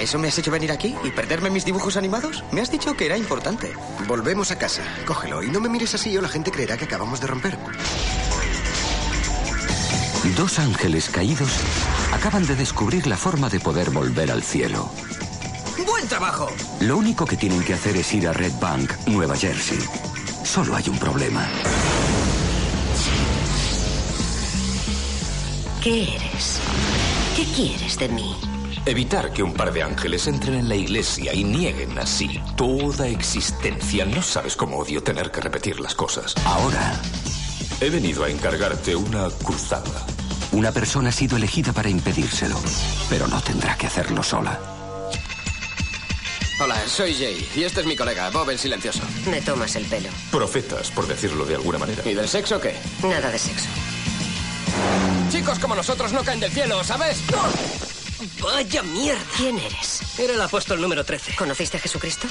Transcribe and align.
¿Para 0.00 0.08
eso 0.08 0.18
me 0.18 0.28
has 0.28 0.38
hecho 0.38 0.50
venir 0.50 0.72
aquí 0.72 0.96
y 1.04 1.10
perderme 1.10 1.50
mis 1.50 1.66
dibujos 1.66 1.98
animados? 1.98 2.42
Me 2.52 2.62
has 2.62 2.70
dicho 2.70 2.96
que 2.96 3.04
era 3.04 3.18
importante. 3.18 3.70
Volvemos 4.08 4.50
a 4.50 4.56
casa. 4.56 4.82
Cógelo 5.04 5.42
y 5.42 5.50
no 5.50 5.60
me 5.60 5.68
mires 5.68 5.94
así 5.94 6.16
o 6.16 6.22
la 6.22 6.28
gente 6.30 6.50
creerá 6.50 6.78
que 6.78 6.86
acabamos 6.86 7.20
de 7.20 7.26
romper. 7.26 7.58
Dos 10.38 10.58
ángeles 10.58 11.10
caídos 11.10 11.50
acaban 12.14 12.46
de 12.46 12.56
descubrir 12.56 13.06
la 13.06 13.18
forma 13.18 13.50
de 13.50 13.60
poder 13.60 13.90
volver 13.90 14.30
al 14.30 14.42
cielo. 14.42 14.88
¡Buen 15.84 16.08
trabajo! 16.08 16.48
Lo 16.80 16.96
único 16.96 17.26
que 17.26 17.36
tienen 17.36 17.62
que 17.62 17.74
hacer 17.74 17.94
es 17.98 18.10
ir 18.14 18.26
a 18.26 18.32
Red 18.32 18.54
Bank, 18.58 18.90
Nueva 19.06 19.36
Jersey. 19.36 19.80
Solo 20.44 20.76
hay 20.76 20.88
un 20.88 20.98
problema. 20.98 21.46
¿Qué 25.82 26.16
eres? 26.16 26.58
¿Qué 27.36 27.44
quieres 27.54 27.98
de 27.98 28.08
mí? 28.08 28.49
Evitar 28.86 29.32
que 29.32 29.42
un 29.42 29.52
par 29.54 29.72
de 29.72 29.82
ángeles 29.82 30.26
entren 30.26 30.54
en 30.54 30.68
la 30.68 30.74
iglesia 30.74 31.34
y 31.34 31.44
nieguen 31.44 31.98
así 31.98 32.40
toda 32.56 33.06
existencia. 33.08 34.04
No 34.04 34.22
sabes 34.22 34.56
cómo 34.56 34.78
odio 34.78 35.02
tener 35.02 35.30
que 35.30 35.40
repetir 35.40 35.80
las 35.80 35.94
cosas. 35.94 36.34
Ahora, 36.44 36.98
He 37.82 37.88
venido 37.88 38.24
a 38.24 38.28
encargarte 38.28 38.94
una 38.94 39.28
cruzada. 39.42 40.04
una 40.52 40.70
persona 40.70 41.08
ha 41.08 41.12
sido 41.12 41.38
elegida 41.38 41.72
para 41.72 41.88
impedírselo, 41.88 42.60
pero 43.08 43.26
no 43.26 43.40
tendrá 43.40 43.74
que 43.78 43.86
hacerlo 43.86 44.22
sola. 44.22 44.58
Hola, 46.62 46.76
soy 46.86 47.14
Jay 47.14 47.48
y 47.56 47.62
este 47.62 47.80
es 47.80 47.86
mi 47.86 47.96
colega, 47.96 48.28
Bob 48.28 48.50
el 48.50 48.58
Silencioso. 48.58 49.00
Me 49.30 49.40
tomas 49.40 49.76
el 49.76 49.86
pelo. 49.86 50.10
Profetas, 50.30 50.90
por 50.90 51.06
decirlo 51.06 51.46
de 51.46 51.54
alguna 51.54 51.78
manera. 51.78 52.02
¿Y 52.06 52.12
del 52.12 52.28
sexo 52.28 52.60
qué? 52.60 52.74
Nada 53.02 53.30
de 53.30 53.38
sexo. 53.38 53.68
Chicos 55.30 55.58
como 55.58 55.74
nosotros 55.74 56.12
no 56.12 56.22
caen 56.22 56.40
del 56.40 56.52
cielo, 56.52 56.84
¿sabes? 56.84 57.22
¡Vaya 58.42 58.82
mierda! 58.82 59.22
¿Quién 59.36 59.58
eres? 59.58 60.18
Era 60.18 60.34
el 60.34 60.42
apóstol 60.42 60.80
número 60.80 61.04
13. 61.04 61.34
¿Conociste 61.36 61.78
a 61.78 61.80
Jesucristo? 61.80 62.26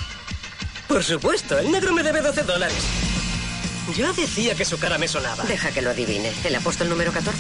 Por 0.87 1.03
supuesto, 1.03 1.57
el 1.57 1.71
negro 1.71 1.93
me 1.93 2.03
debe 2.03 2.21
12 2.21 2.43
dólares. 2.43 2.77
Ya 3.95 4.13
decía 4.13 4.53
que 4.53 4.65
su 4.65 4.77
cara 4.77 4.99
me 4.99 5.07
sonaba. 5.07 5.43
Deja 5.45 5.71
que 5.71 5.81
lo 5.81 5.89
adivine. 5.89 6.31
¿El 6.43 6.55
apóstol 6.55 6.89
número 6.89 7.11
14? 7.11 7.39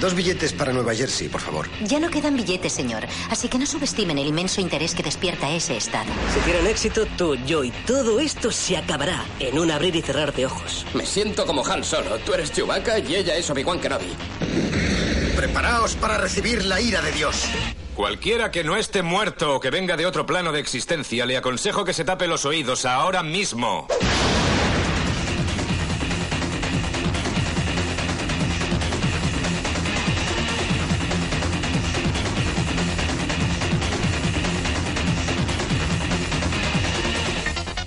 Dos 0.00 0.14
billetes 0.14 0.52
para 0.52 0.72
Nueva 0.72 0.94
Jersey, 0.94 1.28
por 1.28 1.40
favor. 1.40 1.68
Ya 1.82 1.98
no 1.98 2.08
quedan 2.08 2.36
billetes, 2.36 2.72
señor. 2.72 3.06
Así 3.30 3.48
que 3.48 3.58
no 3.58 3.66
subestimen 3.66 4.18
el 4.18 4.28
inmenso 4.28 4.60
interés 4.60 4.94
que 4.94 5.02
despierta 5.02 5.50
ese 5.50 5.76
estado. 5.76 6.12
Si 6.32 6.40
tienen 6.40 6.68
éxito, 6.68 7.06
tú, 7.18 7.34
yo 7.46 7.64
y 7.64 7.72
todo 7.86 8.20
esto 8.20 8.52
se 8.52 8.76
acabará 8.76 9.24
en 9.40 9.58
un 9.58 9.72
abrir 9.72 9.96
y 9.96 10.02
cerrar 10.02 10.32
de 10.32 10.46
ojos. 10.46 10.86
Me 10.94 11.04
siento 11.04 11.46
como 11.46 11.66
Han 11.66 11.82
Solo. 11.82 12.18
Tú 12.18 12.32
eres 12.34 12.52
Chewbacca 12.52 13.00
y 13.00 13.16
ella 13.16 13.34
es 13.36 13.50
Obi-Wan 13.50 13.80
Kenobi. 13.80 14.12
Preparaos 15.36 15.96
para 15.96 16.18
recibir 16.18 16.64
la 16.64 16.80
ira 16.80 17.00
de 17.00 17.12
Dios. 17.12 17.48
Cualquiera 17.94 18.50
que 18.50 18.64
no 18.64 18.76
esté 18.76 19.02
muerto 19.02 19.56
o 19.56 19.60
que 19.60 19.70
venga 19.70 19.96
de 19.96 20.06
otro 20.06 20.24
plano 20.24 20.52
de 20.52 20.60
existencia, 20.60 21.26
le 21.26 21.36
aconsejo 21.36 21.84
que 21.84 21.92
se 21.92 22.04
tape 22.04 22.26
los 22.26 22.44
oídos 22.44 22.84
ahora 22.84 23.22
mismo. 23.22 23.86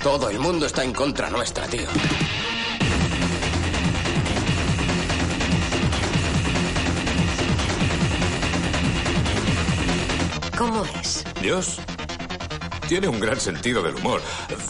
Todo 0.06 0.30
el 0.30 0.38
mundo 0.38 0.68
está 0.68 0.84
en 0.84 0.94
contra 0.94 1.32
nuestra, 1.32 1.66
tío. 1.66 1.88
¿Cómo 10.66 10.84
es? 11.00 11.24
Dios 11.44 11.78
tiene 12.90 13.08
un 13.08 13.20
gran 13.20 13.40
sentido 13.40 13.84
del 13.84 13.94
humor. 13.98 14.20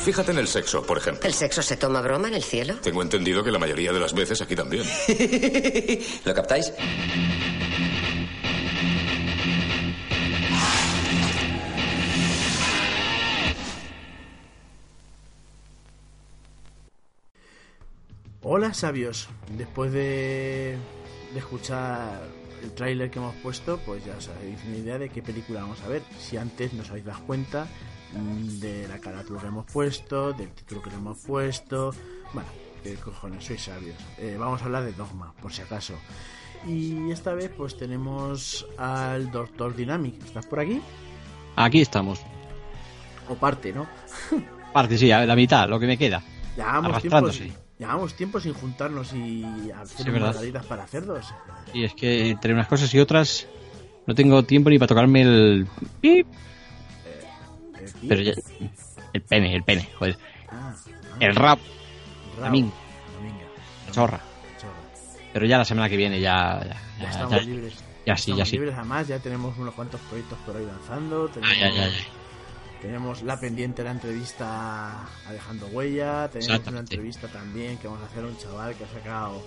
Fíjate 0.04 0.32
en 0.32 0.40
el 0.40 0.50
sexo, 0.50 0.86
por 0.86 0.98
ejemplo. 0.98 1.26
¿El 1.26 1.34
sexo 1.34 1.62
se 1.62 1.78
toma 1.78 2.02
broma 2.02 2.28
en 2.28 2.33
el 2.33 2.44
cielo? 2.44 2.76
Tengo 2.82 3.02
entendido 3.02 3.45
que 3.45 3.50
la 3.50 3.60
mayoría 3.60 3.94
de 3.94 4.02
las 4.02 4.14
veces 4.14 4.42
aquí 4.42 4.58
también. 4.58 4.84
¿Lo 6.26 6.34
captáis? 6.34 6.73
Hola 18.42 18.73
sabios, 18.73 19.30
después 19.58 19.94
de, 19.94 20.78
de 21.32 21.39
escuchar 21.39 22.20
el 22.64 22.71
tráiler 22.73 23.10
que 23.10 23.20
hemos 23.20 23.36
puesto, 23.36 23.77
pues 23.86 24.04
ya 24.05 24.16
os 24.17 24.27
habéis 24.30 24.60
una 24.67 24.77
idea 24.77 24.98
de 24.98 25.10
qué 25.10 25.21
película 25.21 25.61
vamos 25.61 25.82
a 25.82 25.88
ver. 25.88 26.02
Si 26.20 26.38
antes 26.38 26.73
no 26.73 26.82
os 26.82 26.89
habéis 26.89 27.05
dado 27.05 27.23
cuenta 27.26 27.67
mm, 28.14 28.60
de 28.60 28.88
la 28.88 28.99
carátula 28.99 29.42
que 29.42 29.48
hemos 29.48 29.66
puesto, 29.71 30.33
del 30.33 30.49
título 30.52 30.82
que 30.82 30.89
le 30.89 30.95
hemos 30.98 31.17
puesto, 31.20 31.92
bueno, 32.33 32.49
qué 32.83 32.95
cojones, 32.95 33.43
sois 33.45 33.61
sabios. 33.61 33.98
Eh, 34.17 34.36
vamos 34.39 34.61
a 34.61 34.66
hablar 34.66 34.83
de 34.83 34.93
Dogma, 34.93 35.33
por 35.42 35.54
si 35.54 35.61
acaso. 35.61 35.93
Y 36.67 37.11
esta 37.11 37.33
vez 37.33 37.52
pues 37.55 37.77
tenemos 37.77 38.66
al 38.77 39.32
Doctor 39.32 39.76
Dynamic. 39.76 40.23
¿Estás 40.23 40.48
por 40.48 40.60
aquí? 40.60 40.82
Aquí 41.55 41.82
estamos. 41.82 42.22
O 43.30 43.36
parte, 43.36 43.73
¿no? 43.73 43.87
Parte, 44.73 44.98
sí, 44.98 45.11
a 45.11 45.26
la 45.26 45.36
mitad, 45.36 45.70
lo 45.70 45.80
que 45.80 45.87
me 45.87 45.98
queda. 45.98 46.22
Llevamos 46.55 47.02
tiempo, 47.02 47.17
Arrastrándose. 47.17 47.64
Llevamos 47.80 48.13
tiempo 48.15 48.39
sin 48.39 48.53
juntarnos 48.53 49.13
y 49.13 49.71
hacer 49.71 50.05
Sí, 50.05 50.63
para 50.67 50.87
cerdos. 50.87 51.33
Y 51.73 51.83
es 51.83 51.93
que 51.93 52.30
entre 52.30 52.53
unas 52.53 52.67
cosas 52.67 52.93
y 52.93 52.99
otras 52.99 53.47
no 54.05 54.15
tengo 54.15 54.43
tiempo 54.43 54.69
ni 54.69 54.77
para 54.80 54.87
tocarme 54.87 55.21
el... 55.21 55.67
pip, 56.02 56.27
¿sí? 58.02 58.08
Pero 58.08 58.21
ya... 58.21 58.33
El 59.13 59.21
pene, 59.21 59.55
el 59.55 59.63
pene, 59.63 59.89
joder. 59.97 60.17
Ah, 60.49 60.73
El 61.19 61.36
rap, 61.36 61.59
la 62.39 62.52
chorra. 63.92 64.19
Chorra. 64.59 64.75
Pero 65.33 65.45
ya 65.45 65.57
la 65.57 65.65
semana 65.65 65.89
que 65.89 65.97
viene 65.97 66.19
ya... 66.19 66.59
Ya, 66.63 66.67
Ya 66.67 67.03
ya, 67.03 67.09
estamos 67.09 67.31
ya- 67.31 67.42
libres. 67.42 67.73
ya 68.05 68.17
sí, 68.17 68.31
ya 68.31 68.33
Estamos 68.43 68.49
sí. 68.49 68.55
libres 68.57 68.75
además, 68.75 69.07
ya 69.07 69.19
tenemos 69.19 69.57
unos 69.57 69.73
cuantos 69.73 69.99
proyectos 70.02 70.37
por 70.45 70.55
ahí 70.57 70.65
lanzando. 70.65 71.25
Ah, 71.30 71.33
Tenemos, 71.33 71.57
ya, 71.59 71.69
ya, 71.69 71.87
ya. 71.87 71.93
Tenemos 72.86 73.23
la 73.23 73.40
pendiente 73.40 73.84
la 73.84 73.92
entrevista 73.92 75.02
a 75.02 75.34
Dejando 75.34 75.66
Huella. 75.68 76.30
Tenemos 76.30 76.68
una 76.68 76.82
entrevista 76.82 77.28
también 77.28 77.78
que 77.80 77.88
vamos 77.88 78.04
a 78.04 78.06
hacer 78.06 78.23
a 78.23 78.28
un 78.28 78.38
chaval 78.38 78.76
que 78.76 78.84
ha 78.84 78.88
sacado 78.88 79.42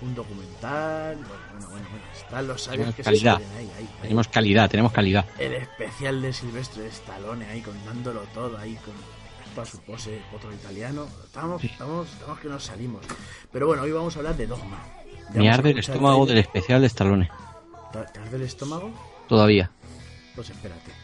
un 0.00 0.14
documental. 0.16 1.14
Bueno, 1.14 1.30
bueno, 1.52 1.68
bueno, 1.70 1.86
bueno. 1.90 2.04
Están 2.12 2.48
los 2.48 2.60
sabios 2.60 2.78
Tenemos 2.78 2.96
que 2.96 3.02
calidad. 3.04 3.38
se 3.38 3.44
ahí, 3.44 3.50
ahí, 3.58 3.70
ahí. 3.78 3.88
Tenemos 4.02 4.26
calidad, 4.26 4.68
tenemos 4.68 4.90
calidad. 4.90 5.24
El 5.38 5.52
especial 5.52 6.20
de 6.22 6.32
Silvestre 6.32 6.88
Stallone 6.88 7.46
ahí 7.46 7.60
contándolo 7.60 8.22
todo 8.34 8.58
ahí 8.58 8.74
con 8.84 8.94
toda 9.54 9.64
su 9.64 9.78
pose, 9.78 10.20
otro 10.34 10.52
italiano. 10.52 11.06
Estamos, 11.24 11.62
estamos, 11.62 12.08
estamos 12.12 12.40
que 12.40 12.48
nos 12.48 12.64
salimos. 12.64 13.02
Pero 13.52 13.68
bueno, 13.68 13.84
hoy 13.84 13.92
vamos 13.92 14.16
a 14.16 14.18
hablar 14.18 14.36
de 14.36 14.48
Dogma. 14.48 14.82
Ya 15.32 15.40
Me 15.40 15.50
arde 15.50 15.70
el 15.70 15.78
estómago 15.78 16.26
del 16.26 16.38
especial 16.38 16.80
de 16.80 16.88
Stallone. 16.88 17.30
¿Te 17.92 18.00
te 18.12 18.18
arde 18.18 18.36
el 18.38 18.42
estómago? 18.42 18.90
Todavía. 19.28 19.70
Pues 20.34 20.50
espérate. 20.50 21.01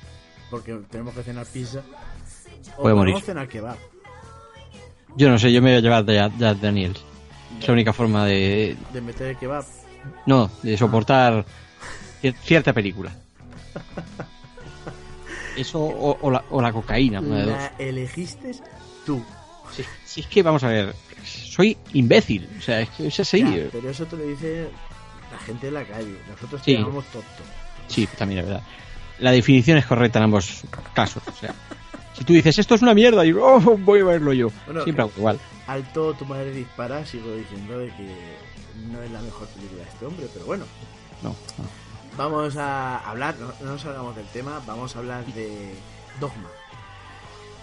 Porque 0.51 0.79
tenemos 0.91 1.15
que 1.15 1.23
cenar 1.23 1.47
pizza. 1.47 1.83
O 2.77 2.83
Puede 2.83 2.95
morir. 2.95 3.21
cenar 3.21 3.49
kebab. 3.49 3.77
Yo 5.17 5.29
no 5.29 5.39
sé, 5.39 5.53
yo 5.53 5.61
me 5.63 5.71
voy 5.71 5.79
a 5.79 5.81
llevar 5.81 6.05
ya, 6.07 6.31
ya 6.39 6.55
Daniel. 6.55 6.97
Es 7.61 7.67
la 7.67 7.73
única 7.75 7.93
forma 7.93 8.25
de... 8.25 8.77
De 8.93 9.01
meter 9.01 9.29
el 9.29 9.37
kebab. 9.37 9.65
No, 10.27 10.51
de 10.63 10.77
soportar 10.77 11.45
cier- 12.23 12.37
cierta 12.43 12.73
película. 12.73 13.11
Eso 15.57 15.81
o, 15.81 16.19
o 16.21 16.31
la, 16.31 16.45
o 16.51 16.63
la 16.63 16.73
cocaína, 16.73 17.21
una 17.21 17.37
de 17.39 17.43
dos. 17.43 17.53
La 17.53 17.73
elegiste 17.79 18.53
tú. 19.05 19.23
Si, 19.75 19.83
si 20.05 20.21
es 20.21 20.27
que, 20.29 20.43
vamos 20.43 20.63
a 20.63 20.69
ver, 20.69 20.95
soy 21.25 21.77
imbécil. 21.95 22.49
O 22.59 22.63
sea, 22.63 22.81
es 22.81 22.89
que 22.91 23.09
es 23.09 23.21
así. 23.21 23.41
Ya, 23.41 23.69
pero 23.73 23.91
eso 23.91 24.07
te 24.07 24.17
lo 24.17 24.23
dice 24.25 24.69
la 25.33 25.39
gente 25.39 25.67
de 25.67 25.73
la 25.73 25.85
calle. 25.85 26.17
Nosotros 26.31 26.63
te 26.63 26.71
Sí. 26.73 26.77
llamamos 26.79 27.05
tonto. 27.07 27.27
Sí, 27.89 28.07
también 28.17 28.41
es 28.41 28.47
verdad. 28.47 28.63
La 29.21 29.33
definición 29.33 29.79
es 29.79 29.87
correcta 29.87 30.19
en 30.19 30.25
ambos 30.25 30.63
casos. 30.95 31.23
O 31.27 31.33
sea, 31.33 31.55
si 32.17 32.25
tú 32.25 32.33
dices 32.33 32.59
esto 32.59 32.75
es 32.75 32.83
una 32.83 32.95
mierda, 32.95 33.25
y 33.25 33.33
oh, 33.33 33.61
voy 33.79 34.01
a 34.01 34.05
verlo 34.05 34.33
yo. 34.33 34.51
Bueno, 34.67 34.83
Siempre 34.85 35.03
hago 35.03 35.13
igual. 35.17 35.39
Alto 35.67 36.15
tu 36.15 36.25
madre 36.25 36.53
dispara, 36.53 37.05
sigo 37.05 37.35
diciendo 37.35 37.79
de 37.79 37.89
que 37.89 38.09
no 38.91 39.03
es 39.03 39.11
la 39.11 39.21
mejor 39.21 39.49
película 39.49 39.83
de 39.83 39.89
este 39.89 40.07
hombre, 40.07 40.27
pero 40.33 40.47
bueno. 40.47 40.65
No, 41.23 41.31
no. 41.31 41.37
Vamos 42.17 42.57
a 42.57 42.99
hablar, 42.99 43.37
no, 43.39 43.53
no 43.61 43.73
nos 43.73 43.83
salgamos 43.83 44.17
del 44.17 44.27
tema, 44.27 44.63
vamos 44.67 44.97
a 44.97 45.01
hablar 45.01 45.27
de 45.27 45.75
Dogma. 46.21 46.49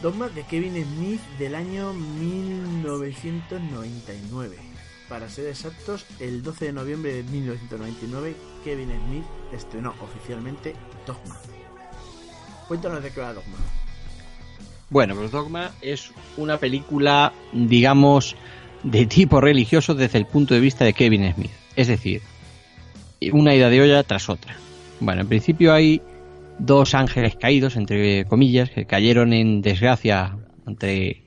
Dogma 0.01 0.27
de 0.29 0.43
Kevin 0.43 0.83
Smith 0.83 1.21
del 1.39 1.55
año 1.55 1.93
1999. 1.93 4.57
Para 5.09 5.27
ser 5.29 5.47
exactos, 5.47 6.05
el 6.19 6.43
12 6.43 6.65
de 6.65 6.73
noviembre 6.73 7.13
de 7.13 7.23
1999, 7.23 8.35
Kevin 8.63 8.91
Smith 9.07 9.25
estrenó 9.51 9.95
oficialmente 10.01 10.75
Dogma. 11.05 11.37
Cuéntanos 12.67 13.03
de 13.03 13.11
qué 13.11 13.21
va 13.21 13.33
Dogma. 13.33 13.57
Bueno, 14.89 15.15
pues 15.15 15.31
Dogma 15.31 15.71
es 15.81 16.11
una 16.37 16.57
película, 16.57 17.33
digamos, 17.53 18.35
de 18.83 19.05
tipo 19.05 19.41
religioso 19.41 19.95
desde 19.95 20.17
el 20.19 20.25
punto 20.27 20.53
de 20.53 20.59
vista 20.59 20.85
de 20.85 20.93
Kevin 20.93 21.33
Smith. 21.33 21.51
Es 21.75 21.87
decir, 21.87 22.21
una 23.33 23.55
ida 23.55 23.69
de 23.69 23.81
olla 23.81 24.03
tras 24.03 24.29
otra. 24.29 24.55
Bueno, 24.99 25.21
en 25.21 25.27
principio 25.27 25.73
hay 25.73 26.01
dos 26.59 26.93
ángeles 26.93 27.35
caídos, 27.35 27.75
entre 27.75 28.25
comillas, 28.25 28.69
que 28.69 28.85
cayeron 28.85 29.33
en 29.33 29.61
desgracia 29.61 30.37
ante 30.65 31.23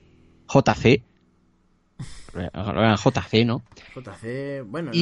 JC. 0.47 1.03
JC, 2.33 3.45
¿no? 3.45 3.61
JC, 3.95 4.61
bueno, 4.65 4.91
Y- 4.93 4.99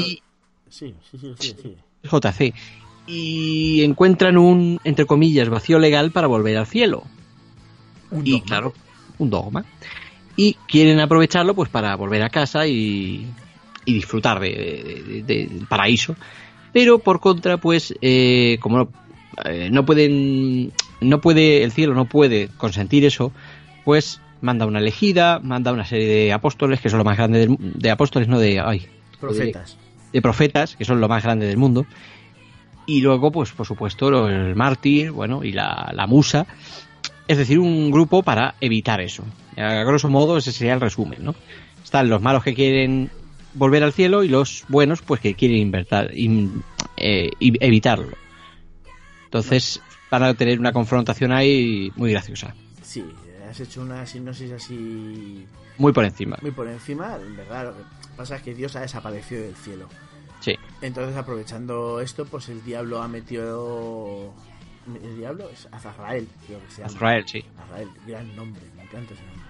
no- 0.66 0.72
sí, 0.72 0.96
sí, 1.12 1.18
sí, 1.20 1.36
sí, 1.40 1.56
sí. 1.62 1.78
JC. 2.04 2.54
Y 3.08 3.84
encuentran 3.84 4.38
un, 4.38 4.80
entre 4.84 5.06
comillas, 5.06 5.50
vacío 5.50 5.80
legal 5.80 6.12
para 6.12 6.28
volver 6.28 6.58
al 6.58 6.68
cielo. 6.68 7.04
Un 8.12 8.26
y 8.28 8.32
dogma. 8.32 8.46
claro, 8.46 8.74
un 9.18 9.30
dogma. 9.30 9.66
Y 10.36 10.56
quieren 10.68 11.00
aprovecharlo 11.00 11.56
pues 11.56 11.70
para 11.70 11.96
volver 11.96 12.22
a 12.24 12.30
casa 12.30 12.68
y, 12.68 13.26
y 13.86 13.94
disfrutar 13.94 14.40
de, 14.40 14.50
de- 14.50 15.24
de- 15.24 15.48
del 15.48 15.68
paraíso. 15.68 16.16
Pero 16.74 17.00
por 17.00 17.20
contra, 17.20 17.58
pues, 17.58 17.94
eh, 18.02 18.58
como 18.62 18.78
no, 18.78 18.90
eh, 19.46 19.70
no 19.72 19.86
pueden, 19.86 20.72
no 21.02 21.22
puede, 21.22 21.64
el 21.64 21.72
cielo 21.72 21.96
no 21.96 22.06
puede 22.06 22.50
consentir 22.58 23.04
eso, 23.06 23.32
pues 23.86 24.22
manda 24.42 24.66
una 24.68 24.80
elegida, 24.80 25.40
manda 25.40 25.72
una 25.72 25.86
serie 25.86 26.08
de 26.08 26.34
apóstoles, 26.34 26.80
que 26.82 26.90
son 26.90 27.00
lo 27.00 27.06
más 27.06 27.18
grande 27.18 27.40
del, 27.40 27.58
de 27.60 27.90
apóstoles, 27.90 28.28
no 28.28 28.38
de, 28.38 28.60
ay, 28.60 28.86
Profetas. 29.20 29.78
de 30.14 30.22
profetas, 30.22 30.76
que 30.76 30.86
son 30.86 31.02
lo 31.02 31.08
más 31.08 31.24
grande 31.24 31.48
del 31.48 31.58
mundo. 31.58 31.88
Y 32.88 33.02
luego, 33.02 33.32
pues, 33.32 33.52
por 33.52 33.68
supuesto, 33.68 34.28
el 34.30 34.56
mártir, 34.56 35.12
bueno, 35.12 35.44
y 35.44 35.52
la, 35.52 35.92
la 35.94 36.08
musa. 36.08 36.48
Es 37.28 37.38
decir, 37.38 37.60
un 37.60 37.92
grupo 37.92 38.24
para 38.24 38.56
evitar 38.62 39.02
eso. 39.02 39.24
A 39.58 39.84
grosso 39.84 40.10
modo, 40.10 40.38
ese 40.38 40.52
sería 40.54 40.74
el 40.74 40.82
resumen, 40.82 41.20
¿no? 41.24 41.36
Están 41.84 42.08
los 42.10 42.22
malos 42.22 42.44
que 42.44 42.54
quieren 42.56 43.10
volver 43.54 43.84
al 43.84 43.92
cielo 43.94 44.24
y 44.24 44.30
los 44.30 44.64
buenos, 44.70 45.02
pues, 45.02 45.20
que 45.20 45.36
quieren 45.36 45.58
invertar, 45.58 46.18
in- 46.18 46.64
eh, 46.96 47.30
evitarlo. 47.40 48.16
Entonces, 49.26 49.82
van 50.10 50.24
a 50.24 50.34
tener 50.34 50.60
una 50.60 50.72
confrontación 50.72 51.32
ahí 51.34 51.92
muy 51.98 52.12
graciosa. 52.12 52.56
Sí, 52.82 53.04
has 53.50 53.60
hecho 53.60 53.82
una 53.82 54.06
sinopsis 54.06 54.52
así 54.52 55.46
Muy 55.78 55.92
por 55.92 56.06
encima. 56.06 56.38
muy 56.42 56.52
por 56.52 56.68
encima. 56.70 57.18
En 57.22 57.36
verdad, 57.36 57.66
lo 57.66 57.72
que 57.76 57.84
pasa 58.16 58.38
es 58.38 58.42
que 58.44 58.54
Dios 58.56 58.76
ha 58.78 58.82
desaparecido 58.82 59.42
del 59.44 59.56
cielo. 59.56 59.90
Sí. 60.48 60.56
Entonces, 60.82 61.18
aprovechando 61.18 62.00
esto, 62.00 62.26
pues 62.26 62.48
el 62.48 62.64
diablo 62.64 63.02
ha 63.02 63.08
metido. 63.10 64.34
¿El 65.04 65.18
diablo? 65.18 65.50
Es 65.50 65.68
Azrael, 65.72 66.26
creo 66.46 66.60
que 66.66 66.72
se 66.72 66.82
llama. 66.84 66.94
Azrael, 66.94 67.28
sí. 67.28 67.44
Azrael, 67.66 67.90
gran 68.08 68.34
nombre, 68.34 68.62
me 68.78 68.84
encanta 68.84 69.14
ese 69.14 69.24
nombre. 69.24 69.44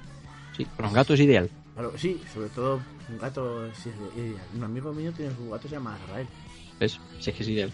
Sí, 0.58 0.66
con 0.76 0.86
un 0.88 0.94
gato 0.94 1.14
es 1.14 1.20
ideal. 1.20 1.52
Claro, 1.76 1.94
sí, 2.00 2.20
sobre 2.34 2.50
todo 2.50 2.82
un 3.10 3.20
gato 3.20 3.64
es 3.68 3.86
de- 3.86 3.92
ideal. 4.24 4.42
Un 4.56 4.64
amigo 4.64 4.92
mío 4.92 5.12
tiene 5.12 5.32
un 5.40 5.52
gato 5.52 5.62
que 5.64 5.70
se 5.70 5.76
llama 5.76 5.94
Azrael. 6.04 6.28
¿Ves? 6.80 7.00
Sí, 7.20 7.30
es 7.30 7.36
que 7.36 7.44
es 7.44 7.50
ideal. 7.50 7.72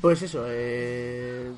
Pues 0.00 0.22
eso, 0.22 0.44
eh, 0.48 1.50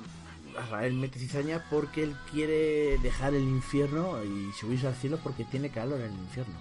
Azrael 0.59 0.95
mete 0.95 1.19
cizaña 1.19 1.63
porque 1.69 2.03
él 2.05 2.15
quiere 2.33 2.97
dejar 3.03 3.35
el 3.35 3.43
infierno 3.43 4.25
y 4.25 4.51
subirse 4.59 4.87
al 4.87 4.95
cielo 4.95 5.19
porque 5.23 5.45
tiene 5.45 5.69
calor 5.69 6.01
en 6.01 6.13
el 6.13 6.19
infierno. 6.19 6.55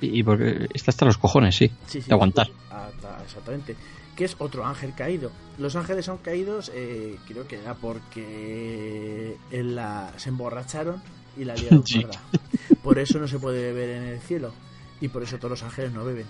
Y, 0.00 0.22
porque 0.22 0.68
está 0.74 0.90
hasta 0.90 1.04
los 1.06 1.16
cojones, 1.18 1.56
sí. 1.56 1.68
Sí, 1.86 2.00
sí. 2.02 2.08
De 2.08 2.14
aguantar. 2.14 2.48
Ah, 2.70 2.88
ta- 3.00 3.22
exactamente. 3.24 3.74
Que 4.14 4.24
es 4.24 4.36
otro 4.38 4.64
ángel 4.64 4.94
caído. 4.94 5.30
Los 5.58 5.76
ángeles 5.76 6.04
son 6.06 6.18
caídos, 6.18 6.70
eh, 6.74 7.16
creo 7.26 7.46
que 7.46 7.56
era 7.60 7.74
porque 7.74 9.36
en 9.50 9.74
la, 9.74 10.12
se 10.16 10.28
emborracharon 10.30 11.02
y 11.36 11.44
la 11.44 11.54
liaron 11.54 11.86
Sí. 11.86 12.06
Por 12.82 12.98
eso 12.98 13.18
no 13.18 13.28
se 13.28 13.38
puede 13.38 13.72
beber 13.72 13.90
en 13.90 14.02
el 14.04 14.20
cielo. 14.20 14.52
Y 15.00 15.08
por 15.08 15.22
eso 15.22 15.36
todos 15.36 15.50
los 15.50 15.62
ángeles 15.62 15.92
no 15.92 16.04
beben. 16.04 16.26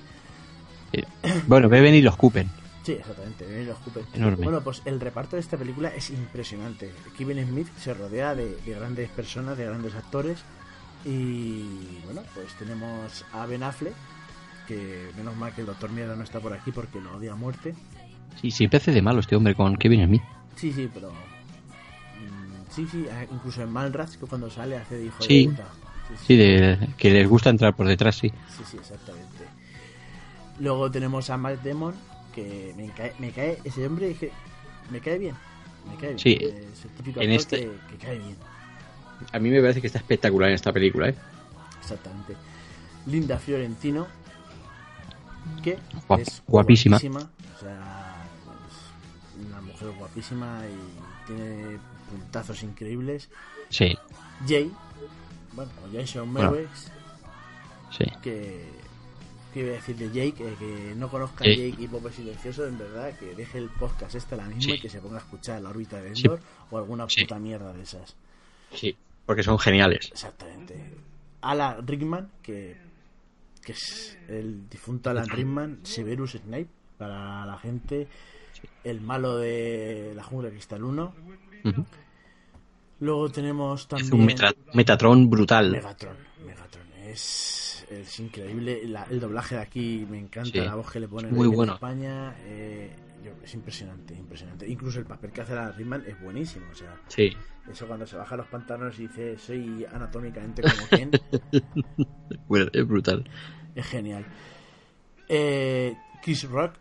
Bueno, 1.46 1.68
beben 1.68 1.94
y 1.94 2.02
los 2.02 2.16
cupen. 2.16 2.48
Sí, 2.84 2.92
exactamente, 2.92 3.44
beben 3.44 3.62
y 3.62 3.66
los. 3.66 3.76
Enorme. 4.14 4.44
Bueno, 4.44 4.60
pues 4.62 4.82
el 4.84 5.00
reparto 5.00 5.36
de 5.36 5.40
esta 5.40 5.56
película 5.56 5.88
es 5.88 6.10
impresionante. 6.10 6.92
Kevin 7.18 7.44
Smith 7.46 7.68
se 7.78 7.94
rodea 7.94 8.34
de, 8.34 8.56
de 8.56 8.74
grandes 8.74 9.08
personas, 9.10 9.58
de 9.58 9.66
grandes 9.66 9.94
actores. 9.94 10.38
Y 11.06 12.00
bueno, 12.04 12.22
pues 12.34 12.52
tenemos 12.58 13.24
a 13.32 13.46
Ben 13.46 13.62
Affleck, 13.62 13.94
que 14.66 15.08
menos 15.16 15.36
mal 15.36 15.54
que 15.54 15.60
el 15.60 15.66
Doctor 15.68 15.90
Miedo 15.90 16.16
no 16.16 16.24
está 16.24 16.40
por 16.40 16.52
aquí 16.52 16.72
porque 16.72 17.00
lo 17.00 17.16
odia 17.16 17.32
a 17.32 17.36
muerte. 17.36 17.74
Sí, 18.40 18.50
siempre 18.50 18.78
hace 18.78 18.90
de 18.92 19.00
malo 19.02 19.20
este 19.20 19.36
hombre 19.36 19.54
con 19.54 19.76
Kevin 19.76 20.04
Smith. 20.06 20.22
Sí, 20.56 20.72
sí, 20.72 20.90
pero. 20.92 21.10
mm, 21.10 22.70
Sí, 22.74 22.86
sí, 22.90 23.06
incluso 23.32 23.62
en 23.62 23.70
Malrats, 23.70 24.16
que 24.16 24.26
cuando 24.26 24.50
sale 24.50 24.76
hace 24.76 24.96
de 24.98 25.04
hijo 25.06 25.22
Sí. 25.22 25.46
de 25.46 25.50
puta. 25.52 25.68
Sí, 26.26 26.36
de, 26.36 26.88
que 26.98 27.10
les 27.10 27.28
gusta 27.28 27.50
entrar 27.50 27.74
por 27.74 27.86
detrás, 27.86 28.16
sí. 28.16 28.28
Sí, 28.56 28.62
sí, 28.70 28.76
exactamente. 28.76 29.44
Luego 30.60 30.90
tenemos 30.90 31.30
a 31.30 31.36
Matt 31.36 31.62
Damon, 31.62 31.94
que 32.34 32.74
me 32.76 32.90
cae, 32.90 33.12
me 33.18 33.30
cae 33.30 33.58
ese 33.64 33.86
hombre, 33.86 34.14
que 34.14 34.30
me 34.90 35.00
cae 35.00 35.18
bien. 35.18 35.34
Me 35.88 35.94
cae 35.96 36.08
bien. 36.14 36.18
Sí, 36.18 36.32
es 36.40 36.84
el 36.84 36.90
típico 36.96 37.20
en 37.20 37.30
este- 37.32 37.60
que, 37.60 37.70
que 37.90 37.96
cae 38.06 38.18
bien. 38.18 38.36
A 39.32 39.38
mí 39.38 39.50
me 39.50 39.60
parece 39.60 39.80
que 39.80 39.86
está 39.86 39.98
espectacular 39.98 40.48
en 40.50 40.54
esta 40.54 40.72
película, 40.72 41.08
¿eh? 41.08 41.14
Exactamente. 41.80 42.36
Linda 43.06 43.38
Fiorentino, 43.38 44.06
que 45.62 45.78
Guap- 46.08 46.20
es 46.20 46.42
guapísima. 46.46 46.96
O 46.96 47.00
sea, 47.60 48.24
es 48.68 49.46
una 49.46 49.60
mujer 49.60 49.90
guapísima 49.98 50.60
y 50.66 51.26
tiene 51.26 51.78
puntazos 52.10 52.62
increíbles. 52.62 53.28
Sí, 53.68 53.96
Jay, 54.46 54.70
bueno, 55.52 55.70
o 55.84 55.92
Jason 55.96 56.32
Bueno. 56.32 56.50
Mewes, 56.52 56.92
sí. 57.96 58.04
que, 58.22 58.64
que 59.54 59.60
iba 59.60 59.70
a 59.70 59.74
decir 59.74 59.96
de 59.96 60.06
Jake, 60.08 60.44
eh, 60.46 60.56
que 60.58 60.94
no 60.96 61.08
conozca 61.08 61.44
a 61.44 61.48
Jake. 61.48 61.76
Y 61.78 61.86
Pope 61.88 62.12
Silencioso, 62.12 62.66
en 62.66 62.78
verdad, 62.78 63.16
que 63.18 63.34
deje 63.34 63.58
el 63.58 63.68
podcast 63.70 64.14
este 64.14 64.36
la 64.36 64.44
misma 64.44 64.62
Sí. 64.62 64.72
y 64.72 64.80
que 64.80 64.88
se 64.88 65.00
ponga 65.00 65.16
a 65.16 65.20
escuchar 65.20 65.62
la 65.62 65.70
órbita 65.70 66.00
de 66.00 66.14
Sí. 66.14 66.22
Endor 66.22 66.40
o 66.70 66.78
alguna 66.78 67.06
puta 67.06 67.38
mierda 67.38 67.72
de 67.72 67.82
esas. 67.82 68.14
Sí, 68.74 68.96
porque 69.26 69.42
son 69.42 69.58
geniales. 69.58 70.08
Exactamente. 70.12 70.74
Alan 71.42 71.86
Rickman, 71.86 72.30
que, 72.42 72.76
que 73.62 73.72
es 73.72 74.16
el 74.28 74.68
difunto 74.68 75.10
Alan 75.10 75.28
Rickman, 75.28 75.80
Severus 75.82 76.32
Snape, 76.32 76.68
para 76.96 77.44
la 77.44 77.58
gente, 77.58 78.08
el 78.84 79.00
malo 79.00 79.36
de 79.36 80.12
la 80.16 80.22
jungla 80.24 80.48
cristal 80.50 80.82
1. 80.84 81.14
Ujú. 81.64 81.84
Luego 83.00 83.28
tenemos 83.30 83.82
Es 83.82 83.88
también... 83.88 84.14
un 84.14 84.26
Metra- 84.26 84.54
Metatron 84.72 85.28
brutal. 85.28 85.70
Megatron, 85.70 86.16
Megatron. 86.46 86.86
Es, 87.04 87.86
es 87.90 88.18
increíble. 88.20 88.86
La- 88.88 89.04
el 89.10 89.20
doblaje 89.20 89.56
de 89.56 89.60
aquí 89.60 90.06
me 90.08 90.18
encanta. 90.18 90.50
Sí. 90.50 90.58
La 90.60 90.74
voz 90.76 90.90
que 90.90 91.00
le 91.00 91.08
ponen 91.08 91.34
Muy 91.34 91.48
en 91.48 91.54
bueno. 91.54 91.74
España. 91.74 92.34
eh, 92.44 92.90
yo- 93.26 93.44
es 93.44 93.54
impresionante, 93.54 94.14
impresionante. 94.14 94.68
Incluso 94.68 94.98
el 94.98 95.06
papel 95.06 95.30
que 95.32 95.40
hace 95.42 95.54
la 95.54 95.70
Rickman 95.72 96.02
es 96.06 96.20
buenísimo. 96.20 96.66
O 96.70 96.74
sea, 96.74 96.94
Sí. 97.08 97.30
eso 97.70 97.86
cuando 97.86 98.06
se 98.06 98.16
baja 98.16 98.36
los 98.36 98.46
pantalones 98.46 98.98
y 98.98 99.02
dice 99.08 99.36
soy 99.38 99.84
anatómicamente 99.92 100.62
como 100.62 100.88
Ken, 100.88 101.10
Bueno, 102.48 102.66
es 102.72 102.86
brutal. 102.86 103.28
es 103.74 103.86
genial. 103.86 104.24
Eh, 105.28 105.96
Chris 106.22 106.48
Rock, 106.48 106.74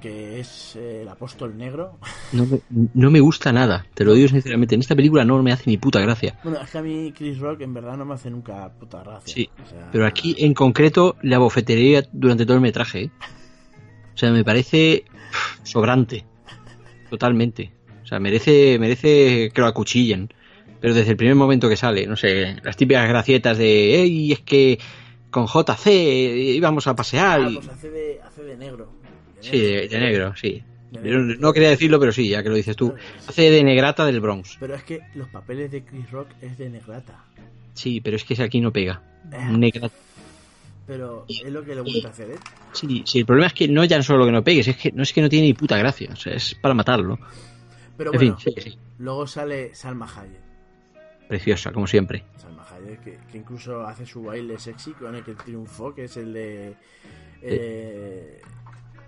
que 0.00 0.40
es 0.40 0.76
eh, 0.76 1.02
el 1.02 1.08
apóstol 1.08 1.56
negro. 1.56 1.98
No 2.32 2.44
me, 2.46 2.60
no 2.94 3.10
me 3.10 3.20
gusta 3.20 3.52
nada, 3.52 3.86
te 3.94 4.04
lo 4.04 4.12
digo 4.14 4.28
sinceramente. 4.28 4.74
En 4.74 4.80
esta 4.80 4.96
película 4.96 5.24
no 5.24 5.40
me 5.42 5.52
hace 5.52 5.70
ni 5.70 5.78
puta 5.78 6.00
gracia. 6.00 6.38
Bueno, 6.42 6.60
es 6.60 6.70
que 6.70 6.78
a 6.78 6.82
mí 6.82 7.12
Chris 7.16 7.38
Rock 7.38 7.60
en 7.62 7.72
verdad 7.72 7.96
no 7.96 8.04
me 8.04 8.14
hace 8.14 8.30
nunca 8.30 8.68
puta 8.72 9.02
gracia. 9.02 9.32
Sí, 9.34 9.48
O 9.64 9.66
sea, 9.68 9.88
pero 9.92 10.06
aquí 10.06 10.34
en 10.38 10.52
concreto 10.54 11.16
la 11.22 11.38
bofetería 11.38 12.02
durante 12.12 12.44
todo 12.44 12.56
el 12.56 12.62
metraje. 12.62 13.04
¿eh? 13.04 13.10
O 14.14 14.16
sea, 14.16 14.30
me 14.30 14.44
parece 14.44 15.04
sobrante. 15.62 16.24
Totalmente. 17.10 17.70
O 18.02 18.06
sea, 18.06 18.18
merece, 18.20 18.78
merece 18.78 19.50
que 19.52 19.60
lo 19.60 19.66
acuchillen. 19.66 20.28
Pero 20.80 20.92
desde 20.94 21.12
el 21.12 21.16
primer 21.16 21.34
momento 21.36 21.68
que 21.68 21.76
sale, 21.76 22.06
no 22.06 22.16
sé, 22.16 22.56
las 22.62 22.76
típicas 22.76 23.08
gracietas 23.08 23.56
de, 23.56 24.02
¡Ey, 24.02 24.32
es 24.32 24.40
que 24.40 24.78
con 25.30 25.46
JC 25.46 25.86
íbamos 26.56 26.86
a 26.86 26.94
pasear! 26.94 27.40
ah, 27.42 27.50
y- 27.50 27.54
pues 27.54 27.68
hace 27.68 27.90
de, 27.90 28.20
hace 28.22 28.42
de 28.44 28.56
negro. 28.56 28.92
De 29.36 29.42
Sí, 29.50 29.58
de, 29.58 29.88
de 29.88 29.98
negro, 30.00 30.34
sí. 30.36 30.62
De 30.90 31.10
Yo 31.10 31.18
negro. 31.18 31.36
no 31.40 31.52
quería 31.54 31.70
decirlo, 31.70 31.98
pero 31.98 32.12
sí, 32.12 32.28
ya 32.28 32.42
que 32.42 32.50
lo 32.50 32.54
dices 32.56 32.76
tú. 32.76 32.94
Hace 33.26 33.50
de 33.50 33.64
negrata 33.64 34.04
del 34.04 34.20
Bronx. 34.20 34.56
Pero 34.60 34.74
es 34.74 34.82
que 34.84 35.00
los 35.14 35.28
papeles 35.28 35.70
de 35.70 35.82
Chris 35.84 36.10
Rock 36.10 36.28
es 36.42 36.58
de 36.58 36.68
negrata. 36.68 37.24
Sí, 37.72 38.00
pero 38.02 38.16
es 38.16 38.24
que 38.24 38.34
ese 38.34 38.42
aquí 38.42 38.60
no 38.60 38.70
pega. 38.72 39.02
Ah. 39.32 39.50
Pero 40.86 41.24
es 41.28 41.50
lo 41.50 41.64
que 41.64 41.74
le 41.74 41.80
gusta 41.80 42.08
hacer, 42.08 42.30
¿eh? 42.32 42.38
Sí, 42.72 43.02
sí, 43.06 43.20
el 43.20 43.26
problema 43.26 43.46
es 43.46 43.54
que 43.54 43.68
no 43.68 43.84
ya 43.84 43.96
no 43.96 44.02
solo 44.02 44.26
que 44.26 44.32
no 44.32 44.44
pegues, 44.44 44.68
es 44.68 44.76
que 44.76 44.92
no 44.92 45.02
es 45.02 45.12
que 45.12 45.22
no 45.22 45.28
tiene 45.28 45.46
ni 45.46 45.54
puta 45.54 45.78
gracia. 45.78 46.10
O 46.12 46.16
sea, 46.16 46.34
es 46.34 46.54
para 46.54 46.74
matarlo. 46.74 47.18
Pero 47.96 48.12
en 48.12 48.18
bueno, 48.18 48.36
fin, 48.36 48.54
sí, 48.54 48.60
sí. 48.60 48.78
luego 48.98 49.26
sale 49.26 49.74
Salma 49.74 50.06
Hayek. 50.06 50.42
Preciosa, 51.28 51.72
como 51.72 51.86
siempre. 51.86 52.24
Salma 52.36 52.66
Hayek, 52.70 53.02
que, 53.02 53.18
que 53.30 53.38
incluso 53.38 53.86
hace 53.86 54.04
su 54.04 54.24
baile 54.24 54.58
sexy 54.58 54.92
con 54.92 55.14
el 55.14 55.24
que 55.24 55.34
triunfó, 55.34 55.94
que 55.94 56.04
es 56.04 56.16
el 56.16 56.32
de. 56.32 56.74
Eh, 57.40 58.40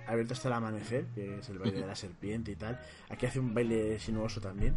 Abierto 0.06 0.34
hasta 0.34 0.48
el 0.48 0.54
amanecer, 0.54 1.06
que 1.14 1.40
es 1.40 1.48
el 1.48 1.58
baile 1.58 1.80
de 1.80 1.86
la 1.86 1.96
serpiente 1.96 2.52
y 2.52 2.56
tal. 2.56 2.78
Aquí 3.10 3.26
hace 3.26 3.40
un 3.40 3.52
baile 3.52 3.98
sinuoso 3.98 4.40
también. 4.40 4.76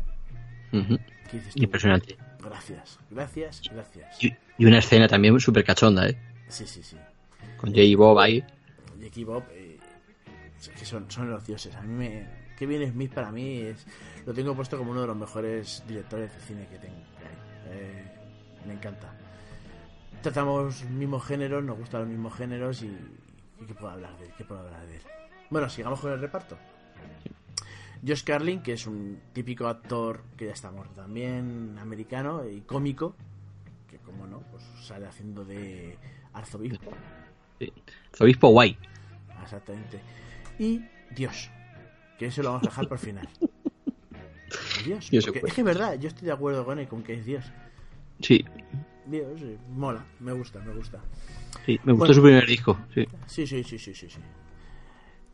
Impresionante. 1.55 2.17
Gracias, 2.43 2.99
gracias, 3.11 3.61
gracias. 3.71 4.23
Y, 4.23 4.33
y 4.57 4.65
una 4.65 4.79
escena 4.79 5.07
también 5.07 5.39
súper 5.39 5.63
cachonda, 5.63 6.09
¿eh? 6.09 6.17
Sí, 6.49 6.67
sí, 6.67 6.83
sí. 6.83 6.97
Con 7.57 7.73
Jay 7.73 7.91
y 7.91 7.95
Bob 7.95 8.19
ahí. 8.19 8.43
Jackie 8.99 9.23
Bob, 9.23 9.43
eh, 9.51 9.79
es 10.59 10.69
que 10.69 10.85
son, 10.85 11.09
son 11.09 11.29
los 11.29 11.45
dioses. 11.45 11.75
A 11.75 11.81
mí 11.81 11.93
me. 11.93 12.39
Kevin 12.57 12.91
Smith 12.91 13.13
para 13.13 13.31
mí 13.31 13.61
es 13.61 13.87
lo 14.25 14.33
tengo 14.33 14.53
puesto 14.53 14.77
como 14.77 14.91
uno 14.91 15.01
de 15.01 15.07
los 15.07 15.15
mejores 15.15 15.81
directores 15.87 16.33
de 16.33 16.39
cine 16.41 16.67
que 16.67 16.77
tengo. 16.77 17.01
Eh, 17.67 18.03
me 18.65 18.73
encanta. 18.73 19.13
Tratamos 20.21 20.83
mismos 20.83 21.25
géneros, 21.25 21.63
nos 21.63 21.77
gustan 21.77 22.01
los 22.01 22.09
mismos 22.09 22.33
géneros 22.33 22.83
y, 22.83 22.87
y 22.87 23.65
¿qué 23.65 23.73
puedo 23.73 23.93
hablar 23.93 24.17
de 24.17 24.25
él? 24.25 24.31
¿Qué 24.37 24.43
puedo 24.43 24.59
hablar 24.59 24.85
de 24.87 24.97
él? 24.97 25.01
Bueno, 25.49 25.69
sigamos 25.69 26.01
con 26.01 26.11
el 26.11 26.19
reparto. 26.19 26.57
Josh 28.05 28.23
Carlin, 28.23 28.61
que 28.61 28.73
es 28.73 28.85
un 28.87 29.21
típico 29.33 29.67
actor 29.67 30.23
que 30.37 30.47
ya 30.47 30.53
está 30.53 30.71
muerto 30.71 31.01
también, 31.01 31.77
americano 31.79 32.47
y 32.47 32.61
cómico, 32.61 33.15
que 33.89 33.97
como 33.99 34.27
no, 34.27 34.39
pues 34.51 34.63
sale 34.81 35.07
haciendo 35.07 35.45
de 35.45 35.97
arzobispo. 36.33 36.91
Sí. 37.59 37.71
Guay. 38.41 38.77
Exactamente. 39.43 39.99
Y 40.57 40.81
Dios, 41.15 41.49
que 42.17 42.27
eso 42.27 42.43
lo 42.43 42.49
vamos 42.49 42.67
a 42.67 42.69
dejar 42.69 42.87
por 42.87 42.97
final. 42.99 43.27
Dios, 44.85 45.09
Dios 45.09 45.27
es 45.27 45.53
que 45.53 45.61
es 45.61 45.63
verdad, 45.65 45.99
yo 45.99 46.07
estoy 46.07 46.25
de 46.25 46.31
acuerdo 46.31 46.65
con 46.65 46.79
él, 46.79 46.87
con 46.87 47.03
que 47.03 47.13
es 47.13 47.25
Dios. 47.25 47.45
Sí, 48.21 48.43
Dios, 49.05 49.39
sí, 49.39 49.57
mola, 49.69 50.03
me 50.19 50.31
gusta, 50.33 50.59
me 50.59 50.73
gusta. 50.73 50.99
sí. 51.65 51.79
Me 51.83 51.93
gustó 51.93 51.97
Bueno. 51.97 52.13
su 52.13 52.21
primer 52.21 52.45
disco. 52.45 52.79
Sí. 52.93 53.07
Sí, 53.27 53.47
sí, 53.47 53.63
sí, 53.63 53.77
sí, 53.77 53.93
sí, 53.93 54.09
sí. 54.09 54.19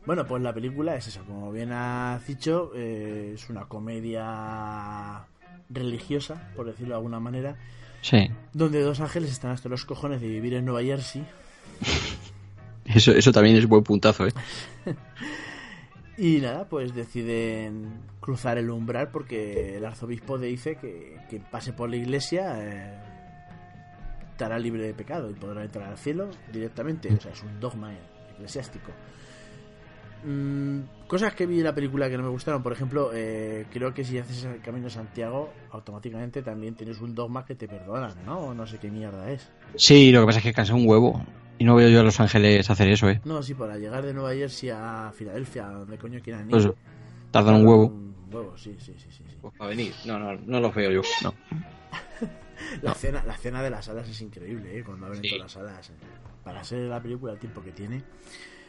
Bueno, 0.04 0.24
pues 0.26 0.42
la 0.42 0.52
película 0.54 0.94
es 0.96 1.08
eso, 1.08 1.24
como 1.24 1.50
bien 1.50 1.72
has 1.72 2.24
dicho, 2.26 2.70
eh, 2.74 3.32
es 3.34 3.48
una 3.50 3.64
comedia 3.66 5.26
religiosa, 5.68 6.52
por 6.54 6.66
decirlo 6.66 6.90
de 6.94 6.96
alguna 6.98 7.18
manera, 7.20 7.56
Sí. 8.02 8.30
donde 8.52 8.80
dos 8.82 9.00
ángeles 9.00 9.30
están 9.30 9.50
hasta 9.50 9.68
los 9.68 9.84
cojones 9.84 10.20
de 10.20 10.28
vivir 10.28 10.54
en 10.54 10.64
Nueva 10.64 10.82
Jersey 10.82 11.24
Eso, 12.84 13.12
eso 13.12 13.32
también 13.32 13.56
es 13.56 13.66
buen 13.66 13.82
puntazo, 13.82 14.28
¿eh? 14.28 14.32
y 16.18 16.38
nada, 16.38 16.68
pues 16.68 16.94
deciden 16.94 18.00
cruzar 18.20 18.58
el 18.58 18.70
umbral 18.70 19.10
porque 19.10 19.76
el 19.76 19.84
arzobispo 19.84 20.36
le 20.36 20.46
dice 20.46 20.76
que 20.76 21.18
quien 21.28 21.42
pase 21.42 21.72
por 21.72 21.90
la 21.90 21.96
iglesia 21.96 22.54
eh, 22.58 22.94
estará 24.30 24.58
libre 24.58 24.84
de 24.84 24.94
pecado 24.94 25.30
y 25.30 25.34
podrá 25.34 25.64
entrar 25.64 25.88
al 25.88 25.98
cielo 25.98 26.30
directamente, 26.52 27.12
o 27.12 27.20
sea, 27.20 27.32
es 27.32 27.42
un 27.42 27.58
dogma 27.58 27.92
eclesiástico. 28.34 28.92
Mm, 30.28 31.06
cosas 31.06 31.34
que 31.34 31.46
vi 31.46 31.58
en 31.58 31.64
la 31.64 31.74
película 31.74 32.10
que 32.10 32.16
no 32.16 32.24
me 32.24 32.28
gustaron, 32.30 32.60
por 32.62 32.72
ejemplo, 32.72 33.12
eh, 33.14 33.64
creo 33.72 33.94
que 33.94 34.02
si 34.04 34.18
haces 34.18 34.42
el 34.44 34.60
camino 34.60 34.86
de 34.86 34.90
Santiago, 34.90 35.52
automáticamente 35.70 36.42
también 36.42 36.74
tienes 36.74 37.00
un 37.00 37.14
dogma 37.14 37.44
que 37.46 37.54
te 37.54 37.68
perdonan, 37.68 38.12
¿no? 38.26 38.38
O 38.40 38.54
no 38.54 38.66
sé 38.66 38.78
qué 38.78 38.90
mierda 38.90 39.30
es. 39.30 39.48
Sí, 39.76 40.10
lo 40.10 40.20
que 40.22 40.26
pasa 40.26 40.38
es 40.38 40.44
que 40.44 40.52
cansa 40.52 40.74
un 40.74 40.86
huevo. 40.88 41.24
Y 41.58 41.64
no 41.64 41.74
veo 41.76 41.88
yo 41.88 42.00
a 42.00 42.02
Los 42.02 42.18
Ángeles 42.20 42.68
hacer 42.68 42.88
eso, 42.88 43.08
¿eh? 43.08 43.20
No, 43.24 43.42
sí, 43.42 43.54
para 43.54 43.78
llegar 43.78 44.04
de 44.04 44.12
Nueva 44.12 44.34
Jersey 44.34 44.70
a 44.70 45.12
Filadelfia, 45.14 45.66
donde 45.68 45.96
coño 45.96 46.20
quieran 46.20 46.44
ir. 46.46 46.50
Pues 46.50 46.68
tardan 47.30 47.54
un 47.60 47.66
huevo. 47.66 47.86
Un 47.86 48.14
huevo, 48.30 48.58
sí, 48.58 48.76
sí, 48.80 48.92
sí, 48.98 49.06
sí. 49.10 49.22
sí. 49.28 49.36
Pues 49.40 49.54
para 49.56 49.70
venir. 49.70 49.94
No, 50.06 50.18
no, 50.18 50.34
no 50.34 50.60
lo 50.60 50.72
veo 50.72 50.90
yo. 50.90 51.02
No. 51.22 51.32
La, 52.82 52.94
cena, 52.94 53.22
la 53.26 53.36
cena 53.36 53.62
de 53.62 53.70
las 53.70 53.88
alas 53.88 54.08
es 54.08 54.20
increíble, 54.22 54.78
¿eh? 54.78 54.82
Cuando 54.84 55.06
abren 55.06 55.22
Sí. 55.22 55.28
todas 55.30 55.54
las 55.54 55.56
alas. 55.56 55.90
eh. 55.90 55.92
Para 56.42 56.64
ser 56.64 56.80
la 56.80 57.00
película, 57.00 57.32
el 57.34 57.38
tiempo 57.38 57.62
que 57.62 57.70
tiene, 57.72 58.02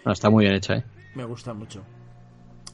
No, 0.06 0.12
está 0.12 0.30
muy 0.30 0.46
bien 0.46 0.56
hecha, 0.56 0.78
¿eh? 0.78 0.84
me 1.16 1.26
gusta 1.26 1.54
mucho. 1.54 1.84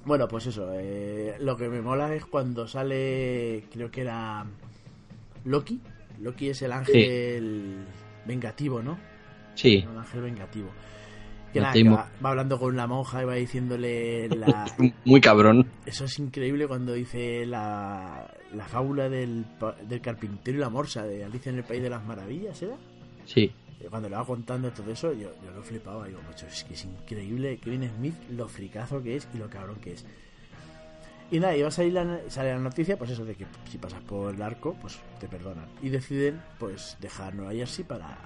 Bueno, 0.06 0.28
pues 0.28 0.48
eso. 0.48 0.70
eh, 0.74 1.36
lo 1.40 1.56
que 1.56 1.70
me 1.70 1.82
mola 1.82 2.14
es 2.14 2.26
cuando 2.26 2.68
sale, 2.68 3.64
creo 3.72 3.90
que 3.90 4.02
era 4.02 4.46
Loki. 5.46 5.80
Loki 6.20 6.50
es 6.50 6.62
el 6.62 6.72
ángel 6.74 7.86
vengativo, 8.26 8.82
¿no? 8.82 8.98
Sí. 9.56 9.86
Un 9.90 9.98
ángel 9.98 10.22
vengativo. 10.22 10.70
Que 11.54 11.62
nada, 11.62 11.74
que 11.74 11.84
va, 11.84 12.10
va 12.24 12.30
hablando 12.32 12.58
con 12.60 12.76
la 12.76 12.88
monja 12.88 13.22
y 13.22 13.26
va 13.26 13.36
diciéndole 13.36 14.28
la, 14.28 14.66
Muy 15.06 15.22
cabrón. 15.22 15.68
Eso 15.86 16.06
es 16.06 16.18
increíble 16.20 16.68
cuando 16.68 16.94
dice 16.94 17.46
la, 17.46 18.28
la 18.54 18.66
fábula 18.68 19.08
del, 19.08 19.46
del 19.88 20.02
carpintero 20.02 20.58
y 20.58 20.62
la 20.62 20.70
morsa 20.70 21.04
de 21.04 21.24
Alicia 21.24 21.52
en 21.52 21.60
el 21.60 21.64
País 21.64 21.82
de 21.84 21.92
las 21.92 22.04
Maravillas, 22.04 22.60
¿era? 22.62 22.76
Sí. 23.26 23.52
Cuando 23.90 24.10
le 24.10 24.16
va 24.16 24.26
contando 24.26 24.72
todo 24.72 24.92
eso, 24.92 25.14
yo, 25.14 25.30
yo 25.44 25.52
lo 25.52 25.62
flipaba. 25.62 26.08
Digo, 26.08 26.20
macho, 26.28 26.48
es 26.48 26.64
que 26.64 26.74
es 26.74 26.86
increíble 26.86 27.58
Kevin 27.58 27.90
Smith, 27.96 28.16
lo 28.32 28.48
fricazo 28.48 29.02
que 29.02 29.18
es 29.18 29.28
y 29.34 29.38
lo 29.38 29.50
cabrón 29.50 29.78
que 29.78 29.94
es. 29.94 30.06
Y 31.32 31.40
nada, 31.40 31.56
y 31.56 31.62
va 31.62 31.70
a 31.70 31.72
salir 31.72 31.94
la, 31.94 32.20
sale 32.30 32.54
la 32.54 32.60
noticia, 32.60 32.98
pues 32.98 33.10
eso 33.10 33.26
de 33.26 33.36
que 33.36 33.46
si 33.70 33.78
pasas 33.78 34.02
por 34.02 34.36
el 34.36 34.42
arco, 34.42 34.76
pues 34.80 35.00
te 35.20 35.28
perdonan. 35.28 35.66
Y 35.82 35.90
deciden, 35.90 36.42
pues, 36.60 36.98
dejar 37.02 37.34
Nueva 37.34 37.54
Jersey 37.54 37.84
para, 37.84 38.18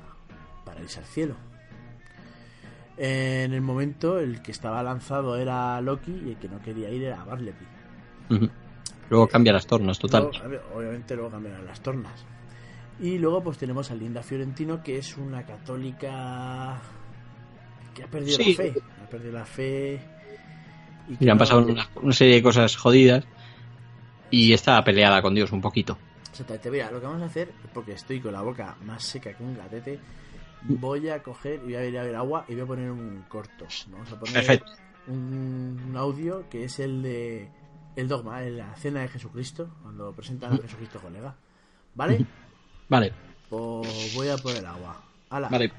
para 0.66 0.82
irse 0.82 1.00
al 1.00 1.06
cielo. 1.06 1.36
En 2.98 3.54
el 3.54 3.62
momento, 3.62 4.20
el 4.20 4.42
que 4.42 4.52
estaba 4.52 4.82
lanzado 4.84 5.38
era 5.38 5.80
Loki 5.82 6.22
y 6.26 6.30
el 6.32 6.38
que 6.38 6.50
no 6.50 6.60
quería 6.62 6.90
ir 6.90 7.04
era 7.04 7.24
Bartleby. 7.24 7.66
Ujú. 8.30 8.50
Luego 9.10 9.28
cambia 9.28 9.54
las 9.54 9.68
tornas, 9.68 10.00
total. 10.00 10.30
Luego, 10.46 10.66
obviamente 10.76 11.16
luego 11.16 11.32
cambiarán 11.32 11.66
las 11.66 11.80
tornas. 11.80 12.26
Y 13.00 13.18
luego 13.20 13.44
pues 13.44 13.58
tenemos 13.58 13.92
a 13.92 13.96
Linda 13.96 14.24
Fiorentino, 14.24 14.82
que 14.82 14.98
es 14.98 15.18
una 15.18 15.46
católica 15.46 16.80
que 17.94 18.04
ha 18.04 18.08
perdido 18.08 18.38
Sí. 18.38 18.51
la 18.51 18.56
fe. 18.63 18.74
Ha 19.04 19.10
perdido 19.10 19.34
la 19.34 19.46
fe. 19.46 20.01
Y 21.10 21.25
Y 21.25 21.30
han 21.30 21.38
no- 21.38 21.39
pasado 21.39 21.66
una, 21.66 21.88
una 22.01 22.13
serie 22.13 22.36
de 22.36 22.44
cosas 22.44 22.75
jodidas. 22.75 23.25
Y 24.30 24.51
está 24.51 24.84
peleada 24.84 25.22
con 25.22 25.34
Dios 25.36 25.51
un 25.51 25.62
poquito. 25.62 25.98
Exactamente, 26.32 26.70
mira, 26.70 26.92
lo 26.92 27.00
que 27.00 27.06
vamos 27.06 27.22
a 27.22 27.25
hacer, 27.25 27.50
porque 27.74 27.94
estoy 27.94 28.20
con 28.20 28.34
la 28.34 28.42
boca 28.42 28.75
más 28.86 29.04
seca 29.04 29.34
que 29.34 29.42
un 29.44 29.56
gatete, 29.56 30.00
voy 30.63 31.08
a 31.10 31.24
coger 31.24 31.62
y 31.63 31.66
voy 31.66 31.75
a 31.75 31.86
ir 31.86 31.98
a 31.98 32.04
ver 32.04 32.16
agua 32.16 32.46
y 32.48 32.54
voy 32.54 32.62
a 32.62 32.66
poner 32.66 32.92
un 32.92 33.24
corto. 33.30 33.66
Vamos 33.89 34.12
a 34.12 34.20
poner 34.20 34.34
Perfecto. 34.34 34.72
Un, 35.08 35.82
un 35.89 35.96
audio 35.98 36.50
que 36.50 36.66
es 36.66 36.80
el 36.80 37.01
de 37.01 37.50
el 37.96 38.08
dogma, 38.08 38.42
la 38.42 38.75
cena 38.75 39.00
de 39.01 39.08
Jesucristo, 39.08 39.70
cuando 39.82 40.12
presentan 40.12 40.54
a 40.54 40.58
Jesucristo 40.58 41.00
colega. 41.00 41.34
¿Vale? 41.96 42.25
Vale, 42.89 43.13
Pues 43.50 44.13
voy 44.15 44.29
a 44.29 44.38
poner 44.38 44.65
agua. 44.65 45.01
¡Hala! 45.29 45.50
vale. 45.50 45.72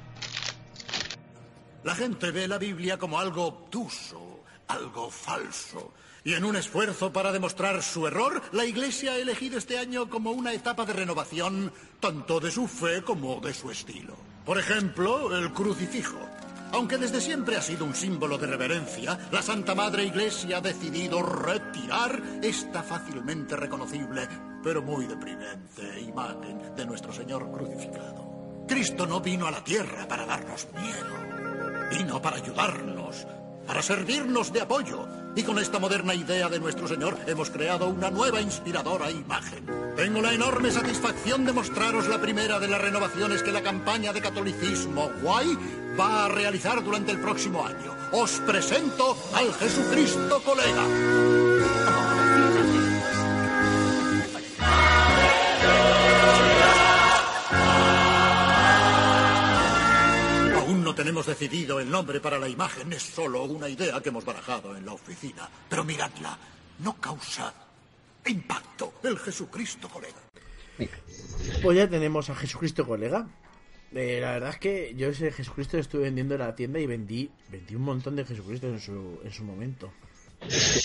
La 1.84 1.94
gente 1.94 2.30
ve 2.30 2.48
la 2.48 2.58
Biblia 2.58 2.98
como 2.98 3.18
algo 3.18 3.44
obtuso, 3.46 4.40
algo 4.66 5.10
falso. 5.10 5.92
Y 6.24 6.34
en 6.34 6.44
un 6.44 6.56
esfuerzo 6.56 7.12
para 7.12 7.32
demostrar 7.32 7.82
su 7.82 8.06
error, 8.06 8.42
la 8.52 8.64
Iglesia 8.66 9.12
ha 9.12 9.16
elegido 9.16 9.56
este 9.56 9.78
año 9.78 10.10
como 10.10 10.32
una 10.32 10.52
etapa 10.52 10.84
de 10.84 10.92
renovación 10.92 11.72
tanto 12.00 12.40
de 12.40 12.50
su 12.50 12.66
fe 12.66 13.02
como 13.02 13.40
de 13.40 13.54
su 13.54 13.70
estilo. 13.70 14.14
Por 14.44 14.58
ejemplo, 14.58 15.34
el 15.36 15.52
crucifijo. 15.52 16.18
Aunque 16.72 16.98
desde 16.98 17.20
siempre 17.20 17.56
ha 17.56 17.62
sido 17.62 17.84
un 17.84 17.94
símbolo 17.94 18.36
de 18.38 18.46
reverencia, 18.46 19.18
la 19.30 19.42
Santa 19.42 19.74
Madre 19.74 20.04
Iglesia 20.04 20.58
ha 20.58 20.60
decidido 20.60 21.22
retirar 21.22 22.20
esta 22.42 22.82
fácilmente 22.82 23.56
reconocible, 23.56 24.28
pero 24.62 24.82
muy 24.82 25.06
deprimente 25.06 26.00
imagen 26.00 26.74
de 26.76 26.86
nuestro 26.86 27.12
Señor 27.12 27.50
crucificado. 27.50 28.64
Cristo 28.68 29.06
no 29.06 29.20
vino 29.20 29.46
a 29.46 29.50
la 29.50 29.64
tierra 29.64 30.06
para 30.06 30.26
darnos 30.26 30.68
miedo. 30.74 31.88
Vino 31.90 32.20
para 32.20 32.36
ayudarnos, 32.36 33.26
para 33.66 33.80
servirnos 33.82 34.52
de 34.52 34.60
apoyo. 34.60 35.08
Y 35.34 35.42
con 35.42 35.58
esta 35.58 35.78
moderna 35.78 36.14
idea 36.14 36.48
de 36.48 36.58
nuestro 36.58 36.88
Señor 36.88 37.16
hemos 37.26 37.50
creado 37.50 37.88
una 37.88 38.10
nueva 38.10 38.40
inspiradora 38.40 39.10
imagen. 39.10 39.64
Tengo 39.96 40.20
la 40.20 40.32
enorme 40.32 40.70
satisfacción 40.70 41.44
de 41.44 41.52
mostraros 41.52 42.08
la 42.08 42.20
primera 42.20 42.58
de 42.58 42.68
las 42.68 42.80
renovaciones 42.80 43.42
que 43.42 43.52
la 43.52 43.62
campaña 43.62 44.12
de 44.12 44.20
catolicismo 44.20 45.10
Guay 45.22 45.56
va 45.98 46.24
a 46.24 46.28
realizar 46.28 46.82
durante 46.82 47.12
el 47.12 47.18
próximo 47.18 47.66
año. 47.66 47.94
Os 48.12 48.40
presento 48.40 49.16
al 49.34 49.52
Jesucristo 49.54 50.42
colega. 50.44 51.27
Tenemos 61.18 61.40
decidido 61.40 61.80
el 61.80 61.90
nombre 61.90 62.20
para 62.20 62.38
la 62.38 62.48
imagen, 62.48 62.92
es 62.92 63.02
solo 63.02 63.42
una 63.42 63.68
idea 63.68 64.00
que 64.00 64.10
hemos 64.10 64.24
barajado 64.24 64.76
en 64.76 64.86
la 64.86 64.92
oficina. 64.92 65.50
Pero 65.68 65.82
miradla, 65.82 66.38
no 66.78 66.94
causa 67.00 67.52
impacto 68.24 68.92
el 69.02 69.18
Jesucristo 69.18 69.88
colega. 69.88 70.14
Pues 71.60 71.76
ya 71.76 71.88
tenemos 71.88 72.30
a 72.30 72.36
Jesucristo 72.36 72.86
colega. 72.86 73.26
Eh, 73.92 74.18
la 74.20 74.34
verdad 74.34 74.50
es 74.50 74.58
que 74.58 74.94
yo 74.96 75.08
ese 75.08 75.32
Jesucristo 75.32 75.76
lo 75.76 75.80
estuve 75.80 76.02
vendiendo 76.02 76.36
en 76.36 76.40
la 76.40 76.54
tienda 76.54 76.78
y 76.78 76.86
vendí, 76.86 77.28
vendí 77.50 77.74
un 77.74 77.82
montón 77.82 78.14
de 78.14 78.24
Jesucristo 78.24 78.68
en 78.68 78.78
su, 78.78 79.18
en 79.24 79.32
su 79.32 79.42
momento. 79.42 79.92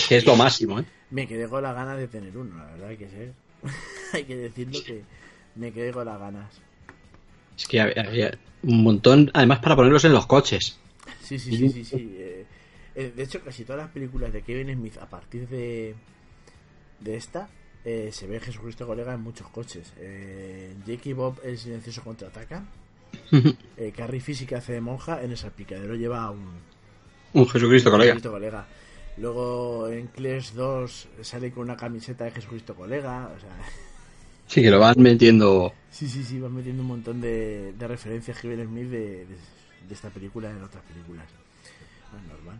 Que 0.09 0.17
es 0.17 0.25
lo 0.25 0.35
máximo, 0.35 0.79
¿eh? 0.79 0.85
Me 1.11 1.27
quedé 1.27 1.47
con 1.47 1.61
las 1.61 1.75
ganas 1.75 1.99
de 1.99 2.07
tener 2.07 2.35
uno, 2.35 2.57
la 2.57 2.71
verdad 2.71 2.89
hay 2.89 2.97
que 2.97 3.09
ser. 3.09 3.33
hay 4.13 4.23
que 4.23 4.35
decirlo 4.35 4.79
que 4.83 5.03
me 5.53 5.71
quedé 5.71 5.91
con 5.91 6.07
las 6.07 6.19
ganas. 6.19 6.49
Es 7.57 7.67
que 7.67 7.81
había, 7.81 8.37
un 8.63 8.83
montón, 8.83 9.31
además 9.33 9.59
para 9.59 9.75
ponerlos 9.75 10.05
en 10.05 10.13
los 10.13 10.25
coches. 10.25 10.77
Sí, 11.21 11.37
sí, 11.37 11.55
sí, 11.55 11.69
sí, 11.69 11.85
sí. 11.85 12.15
eh, 12.17 12.45
eh, 12.95 13.13
de 13.15 13.23
hecho, 13.23 13.41
casi 13.41 13.63
todas 13.65 13.81
las 13.81 13.91
películas 13.91 14.31
de 14.31 14.41
Kevin 14.41 14.73
Smith 14.75 14.97
a 14.97 15.09
partir 15.09 15.47
de, 15.47 15.95
de 16.99 17.15
esta 17.15 17.49
eh, 17.85 18.09
se 18.13 18.27
ve 18.27 18.39
Jesucristo 18.39 18.87
colega 18.87 19.13
en 19.13 19.21
muchos 19.21 19.49
coches. 19.49 19.93
Eh, 19.97 20.73
Jake 20.85 21.09
y 21.09 21.13
Bob 21.13 21.39
el 21.43 21.57
silencioso 21.57 22.03
contraataca. 22.03 22.63
Eh, 23.75 23.91
Carrie 23.95 24.21
que 24.21 24.55
hace 24.55 24.73
de 24.73 24.81
monja 24.81 25.23
en 25.23 25.31
el 25.31 25.37
salpicadero 25.37 25.95
lleva 25.95 26.29
un, 26.29 26.47
Un 27.33 27.47
Jesucristo, 27.47 27.89
colega. 27.89 28.13
Jesucristo 28.13 28.31
colega. 28.31 28.67
Luego 29.17 29.87
en 29.89 30.07
Clash 30.07 30.51
2 30.53 31.07
sale 31.21 31.51
con 31.51 31.63
una 31.63 31.75
camiseta 31.75 32.25
de 32.25 32.31
Jesucristo 32.31 32.75
colega. 32.75 33.31
O 33.35 33.39
sea, 33.39 33.49
Sí, 34.47 34.61
que 34.61 34.69
lo 34.69 34.79
van 34.79 34.95
metiendo. 34.99 35.73
sí, 35.89 36.07
sí, 36.07 36.23
sí, 36.23 36.39
van 36.39 36.53
metiendo 36.53 36.81
un 36.83 36.87
montón 36.89 37.19
de, 37.21 37.73
de 37.73 37.87
referencias 37.87 38.39
Kevin 38.39 38.65
Smith 38.65 38.89
de, 38.89 38.99
de, 39.25 39.25
de 39.87 39.93
esta 39.93 40.09
película 40.09 40.49
en 40.51 40.61
otras 40.63 40.83
películas. 40.83 41.25
Es 42.15 42.27
normal. 42.27 42.59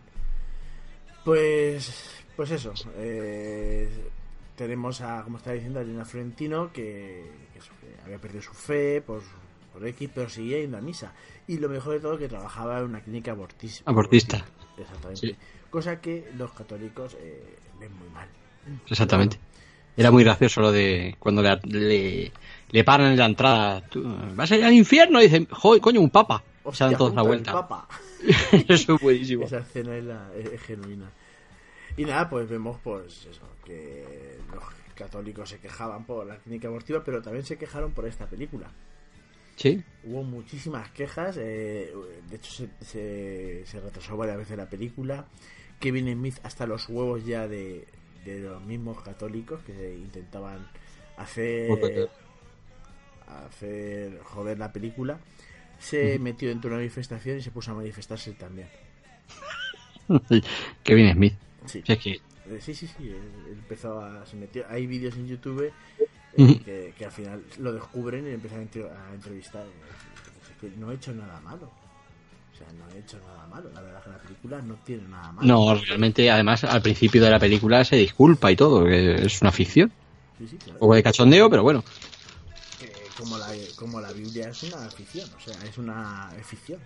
Pues, 1.24 2.22
pues 2.36 2.50
eso. 2.50 2.72
eh, 2.96 3.88
tenemos 4.56 5.00
a, 5.00 5.22
como 5.22 5.38
estaba 5.38 5.54
diciendo, 5.54 5.78
a 5.78 5.82
Elena 5.82 6.04
Florentino 6.04 6.72
que, 6.72 7.30
había 8.04 8.18
perdido 8.18 8.42
su 8.42 8.52
fe 8.52 9.00
por, 9.00 9.22
por 9.72 9.86
X, 9.86 10.10
pero 10.14 10.28
seguía 10.28 10.60
yendo 10.60 10.76
a 10.78 10.80
misa. 10.80 11.12
Y 11.46 11.58
lo 11.58 11.68
mejor 11.68 11.94
de 11.94 12.00
todo, 12.00 12.18
que 12.18 12.28
trabajaba 12.28 12.78
en 12.78 12.84
una 12.86 13.00
clínica 13.00 13.34
abortis- 13.34 13.82
Abortista. 13.86 14.44
Exactamente. 14.78 15.26
Sí. 15.26 15.36
Cosa 15.70 16.00
que 16.00 16.30
los 16.36 16.52
católicos 16.52 17.16
eh, 17.20 17.56
ven 17.80 17.92
muy 17.98 18.08
mal. 18.10 18.28
Exactamente. 18.88 19.38
Era 19.96 20.10
muy 20.10 20.24
gracioso 20.24 20.60
lo 20.60 20.72
de 20.72 21.14
cuando 21.18 21.42
le, 21.42 21.58
le, 21.64 22.32
le 22.70 22.84
paran 22.84 23.12
en 23.12 23.18
la 23.18 23.26
entrada. 23.26 23.82
¿Vas 24.34 24.50
a 24.50 24.56
ir 24.56 24.64
al 24.64 24.72
infierno? 24.72 25.20
Y 25.20 25.24
dicen, 25.24 25.46
joder, 25.50 25.80
coño, 25.80 26.00
un 26.00 26.10
papa. 26.10 26.42
Se 26.62 26.68
Hostia, 26.68 26.86
dan 26.86 26.96
todos 26.98 27.14
la 27.14 27.22
vuelta. 27.22 27.52
Papa. 27.52 27.88
Eso 28.68 28.94
es 28.96 29.00
buenísimo. 29.00 29.44
Esa 29.44 29.58
escena 29.58 29.96
es, 29.96 30.04
la- 30.04 30.30
es- 30.36 30.52
es 30.52 30.60
genuina. 30.62 31.10
Y 31.96 32.04
nada, 32.04 32.28
pues 32.28 32.48
vemos 32.48 32.76
pues 32.82 33.26
eso, 33.30 33.42
que 33.64 34.36
los 34.52 34.64
católicos 34.96 35.48
se 35.48 35.58
quejaban 35.60 36.04
por 36.04 36.26
la 36.26 36.38
clínica 36.38 36.66
abortiva, 36.66 37.02
pero 37.04 37.22
también 37.22 37.44
se 37.44 37.56
quejaron 37.56 37.92
por 37.92 38.04
esta 38.08 38.26
película. 38.26 38.66
Sí. 39.54 39.80
Hubo 40.02 40.24
muchísimas 40.24 40.90
quejas, 40.90 41.36
eh, 41.38 41.92
de 42.28 42.34
hecho 42.36 42.50
se, 42.50 42.68
se, 42.84 43.62
se 43.66 43.80
retrasó 43.80 44.16
varias 44.16 44.38
veces 44.38 44.56
la 44.56 44.68
película. 44.68 45.26
Kevin 45.78 46.12
Smith 46.12 46.38
hasta 46.42 46.66
los 46.66 46.88
huevos 46.88 47.24
ya 47.24 47.46
de, 47.46 47.86
de 48.24 48.40
los 48.40 48.62
mismos 48.62 49.00
católicos 49.02 49.60
que 49.64 49.94
intentaban 49.96 50.66
hacer 51.16 51.70
hacer 53.26 54.18
joder 54.22 54.58
la 54.58 54.72
película. 54.72 55.18
Se 55.78 56.18
metió 56.18 56.48
dentro 56.48 56.70
de 56.70 56.76
una 56.76 56.82
manifestación 56.82 57.38
y 57.38 57.42
se 57.42 57.50
puso 57.50 57.72
a 57.72 57.74
manifestarse 57.74 58.32
también. 58.32 58.68
Kevin 60.82 61.12
Smith. 61.12 61.34
Sí. 61.66 61.82
Si 61.84 61.92
es 61.92 61.98
que 61.98 62.10
Eh, 62.12 62.60
Sí, 62.60 62.74
sí, 62.74 62.86
sí. 62.86 63.14
Empezó 63.50 64.00
a. 64.00 64.26
Se 64.26 64.36
metió, 64.36 64.64
hay 64.68 64.86
vídeos 64.86 65.16
en 65.16 65.26
YouTube 65.26 65.72
eh, 66.36 66.60
que, 66.64 66.94
que 66.96 67.04
al 67.06 67.10
final 67.12 67.42
lo 67.58 67.72
descubren 67.72 68.26
y 68.26 68.30
empiezan 68.32 68.58
a, 68.60 68.62
entre- 68.62 68.90
a 68.90 69.14
entrevistar. 69.14 69.64
que 70.60 70.68
no 70.76 70.92
he 70.92 70.94
hecho 70.96 71.12
nada 71.14 71.40
malo. 71.40 71.70
O 72.54 72.56
sea, 72.56 72.66
no 72.72 72.88
he 72.94 73.00
hecho 73.00 73.18
nada 73.26 73.46
malo. 73.48 73.68
La 73.74 73.80
verdad 73.80 73.98
es 73.98 74.04
que 74.04 74.10
la 74.10 74.18
película 74.18 74.62
no 74.62 74.74
tiene 74.84 75.08
nada 75.08 75.32
malo. 75.32 75.46
No, 75.46 75.74
realmente, 75.74 76.30
además, 76.30 76.62
al 76.64 76.82
principio 76.82 77.22
de 77.22 77.30
la 77.30 77.38
película 77.40 77.84
se 77.84 77.96
disculpa 77.96 78.52
y 78.52 78.56
todo, 78.56 78.84
que 78.84 79.26
es 79.26 79.42
una 79.42 79.50
ficción. 79.50 79.92
Sí, 80.38 80.46
sí, 80.48 80.56
claro. 80.56 80.72
Un 80.74 80.78
poco 80.78 80.94
de 80.94 81.02
cachondeo, 81.02 81.50
pero 81.50 81.62
bueno. 81.62 81.82
Como, 83.18 83.38
la, 83.38 83.46
como 83.76 84.00
la 84.00 84.10
Biblia 84.12 84.48
es 84.48 84.62
una 84.64 84.78
ficción. 84.90 85.28
O 85.36 85.40
sea, 85.40 85.54
es 85.68 85.78
una 85.78 86.30
ficción. 86.42 86.80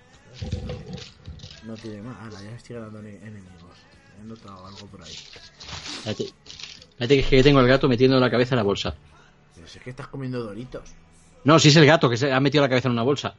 No 1.67 1.75
tiene 1.75 2.03
más. 2.03 2.17
Ahora 2.23 2.43
ya 2.43 2.57
estoy 2.57 2.77
ganando 2.77 3.01
ene- 3.01 3.17
enemigos. 3.23 3.79
He 4.21 4.27
notado 4.27 4.67
algo 4.67 4.79
por 4.87 5.03
ahí. 5.03 5.13
Fíjate, 6.03 6.31
fíjate 6.97 7.23
que, 7.23 7.29
que 7.29 7.43
tengo 7.43 7.61
el 7.61 7.67
gato 7.69 7.89
metiendo 7.89 8.19
la 8.21 8.31
cabeza 8.31 8.55
en 8.55 8.59
la 8.59 8.63
bolsa. 8.63 8.95
Pero 9.55 9.67
si 9.67 9.79
es 9.79 9.85
que 9.85 9.91
estás 9.91 10.09
comiendo 10.09 10.43
doritos. 10.43 10.83
No, 11.45 11.59
sí 11.59 11.69
es 11.69 11.77
el 11.77 11.87
gato 11.87 12.11
que 12.11 12.17
se 12.17 12.33
ha 12.33 12.41
metido 12.41 12.63
la 12.63 12.69
cabeza 12.69 12.89
en 12.89 12.93
una 12.93 13.03
bolsa. 13.03 13.35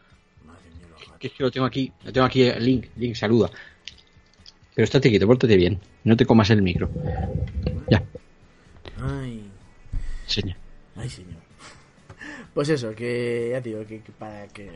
Que 1.19 1.27
es 1.27 1.33
que 1.33 1.43
lo 1.43 1.51
tengo 1.51 1.65
aquí, 1.65 1.91
lo 2.03 2.13
tengo 2.13 2.25
aquí, 2.25 2.43
el 2.43 2.63
Link, 2.63 2.87
Link, 2.95 3.15
saluda. 3.15 3.49
Pero 4.73 4.83
estate 4.85 5.09
quieto, 5.09 5.27
pórtate 5.27 5.57
bien. 5.57 5.79
No 6.05 6.15
te 6.15 6.25
comas 6.25 6.49
el 6.49 6.61
micro. 6.61 6.89
Ya, 7.89 8.01
Ay. 9.01 9.43
señor. 10.25 10.55
Ay, 10.95 11.09
señor. 11.09 11.41
Pues 12.53 12.69
eso, 12.69 12.95
que 12.95 13.49
ya 13.51 13.61
digo, 13.61 13.85
que, 13.85 14.01
que 14.01 14.11
para 14.11 14.47
que, 14.47 14.69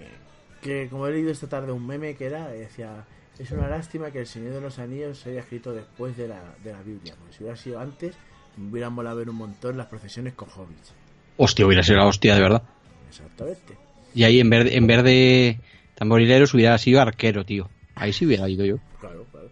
que 0.61 0.87
como 0.89 1.07
he 1.07 1.11
leído 1.11 1.31
esta 1.31 1.47
tarde 1.47 1.71
un 1.71 1.85
meme 1.85 2.15
que 2.15 2.25
era, 2.25 2.47
decía, 2.49 3.05
es 3.39 3.51
una 3.51 3.67
lástima 3.67 4.11
que 4.11 4.19
el 4.19 4.27
Señor 4.27 4.53
de 4.53 4.61
los 4.61 4.77
Anillos 4.79 5.19
se 5.19 5.31
haya 5.31 5.39
escrito 5.39 5.73
después 5.73 6.15
de 6.17 6.27
la, 6.27 6.55
de 6.63 6.71
la 6.71 6.81
Biblia, 6.81 7.15
porque 7.17 7.33
si 7.33 7.43
hubiera 7.43 7.57
sido 7.57 7.79
antes, 7.79 8.15
me 8.57 8.69
hubiera 8.69 8.89
molado 8.89 9.17
ver 9.17 9.29
un 9.29 9.37
montón 9.37 9.77
las 9.77 9.87
procesiones 9.87 10.33
con 10.33 10.49
hobbits. 10.49 10.93
Hostia, 11.37 11.65
hubiera 11.65 11.81
sido 11.83 11.97
la 11.97 12.05
hostia, 12.05 12.35
de 12.35 12.41
verdad. 12.41 12.63
Exactamente. 13.09 13.77
Y 14.13 14.23
ahí 14.23 14.39
en 14.39 14.49
vez, 14.49 14.71
en 14.71 14.85
vez 14.85 15.03
de 15.03 15.59
tamborileros 16.03 16.53
hubiera 16.53 16.77
sido 16.77 17.01
arquero, 17.01 17.45
tío. 17.45 17.69
Ahí 17.95 18.11
sí 18.13 18.25
hubiera 18.25 18.47
ido 18.49 18.65
yo. 18.65 18.77
Claro, 18.99 19.25
claro. 19.31 19.49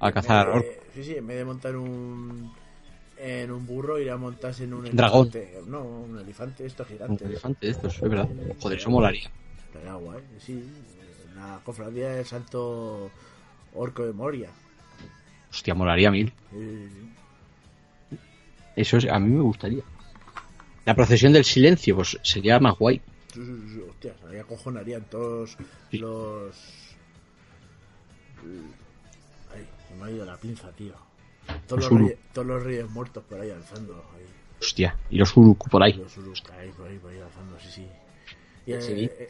A 0.00 0.12
cazar 0.12 0.62
Sí, 0.94 1.02
sí, 1.02 1.14
en 1.16 1.26
vez 1.26 1.38
de 1.38 1.44
montar 1.44 1.76
un 1.76 2.52
en 3.18 3.50
un 3.50 3.66
burro, 3.66 3.98
ir 3.98 4.10
a 4.10 4.16
montarse 4.16 4.64
en 4.64 4.74
un 4.74 4.84
Dragón. 4.94 5.28
elefante. 5.32 5.60
No, 5.66 5.82
un 5.82 6.18
elefante, 6.18 6.66
esto 6.66 6.82
Un 6.82 6.88
gigante. 6.88 7.24
elefante 7.24 7.68
estos, 7.70 7.94
es 7.94 8.00
verdad. 8.02 8.28
Joder, 8.60 8.78
eso 8.78 8.90
molaría. 8.90 9.30
Estaría 9.66 9.94
guay, 9.94 10.20
sí. 10.38 10.62
La 11.36 11.58
cofradía 11.64 12.10
del 12.10 12.24
Santo 12.26 13.10
Orco 13.74 14.04
de 14.04 14.12
Moria. 14.12 14.50
Hostia, 15.50 15.74
molaría 15.74 16.10
mil. 16.10 16.32
Sí, 16.52 16.58
sí, 16.58 16.88
sí. 18.10 18.16
Eso 18.76 18.98
es- 18.98 19.08
a 19.10 19.18
mí 19.18 19.30
me 19.30 19.40
gustaría. 19.42 19.82
La 20.84 20.94
procesión 20.94 21.32
del 21.32 21.44
silencio, 21.44 21.96
pues 21.96 22.18
sería 22.22 22.60
más 22.60 22.74
guay. 22.78 23.00
Sí, 23.34 23.44
sí, 23.44 23.68
sí, 23.74 23.82
Hostia, 23.90 24.14
ahí 24.30 24.38
acojonarían 24.38 25.02
todos 25.10 25.56
los. 25.90 26.54
Ay, 29.54 29.66
se 29.88 29.94
me 29.96 30.04
ha 30.06 30.10
ido 30.10 30.24
la 30.24 30.36
pinza, 30.36 30.70
tío. 30.72 30.94
Todos 31.66 31.82
Los 31.82 31.92
los, 31.92 32.00
reyes, 32.00 32.18
todos 32.32 32.46
los 32.46 32.62
reyes 32.62 32.88
muertos 32.90 33.24
por 33.24 33.40
ahí 33.40 33.50
alzando. 33.50 33.94
Ahí. 34.14 34.24
Hostia, 34.60 34.96
y 35.10 35.18
los 35.18 35.36
Uruku 35.36 35.68
por 35.68 35.82
ahí. 35.82 35.92
Los 35.94 36.16
Uruk 36.16 36.50
ahí, 36.52 36.70
por 36.70 36.86
ahí, 36.86 36.98
por 36.98 37.10
ahí 37.10 37.18
alzando, 37.20 37.58
sí, 37.60 37.68
sí. 37.70 37.88
Y 38.66 38.72
el, 38.72 38.82
Sí. 38.82 38.92
eh, 39.12 39.28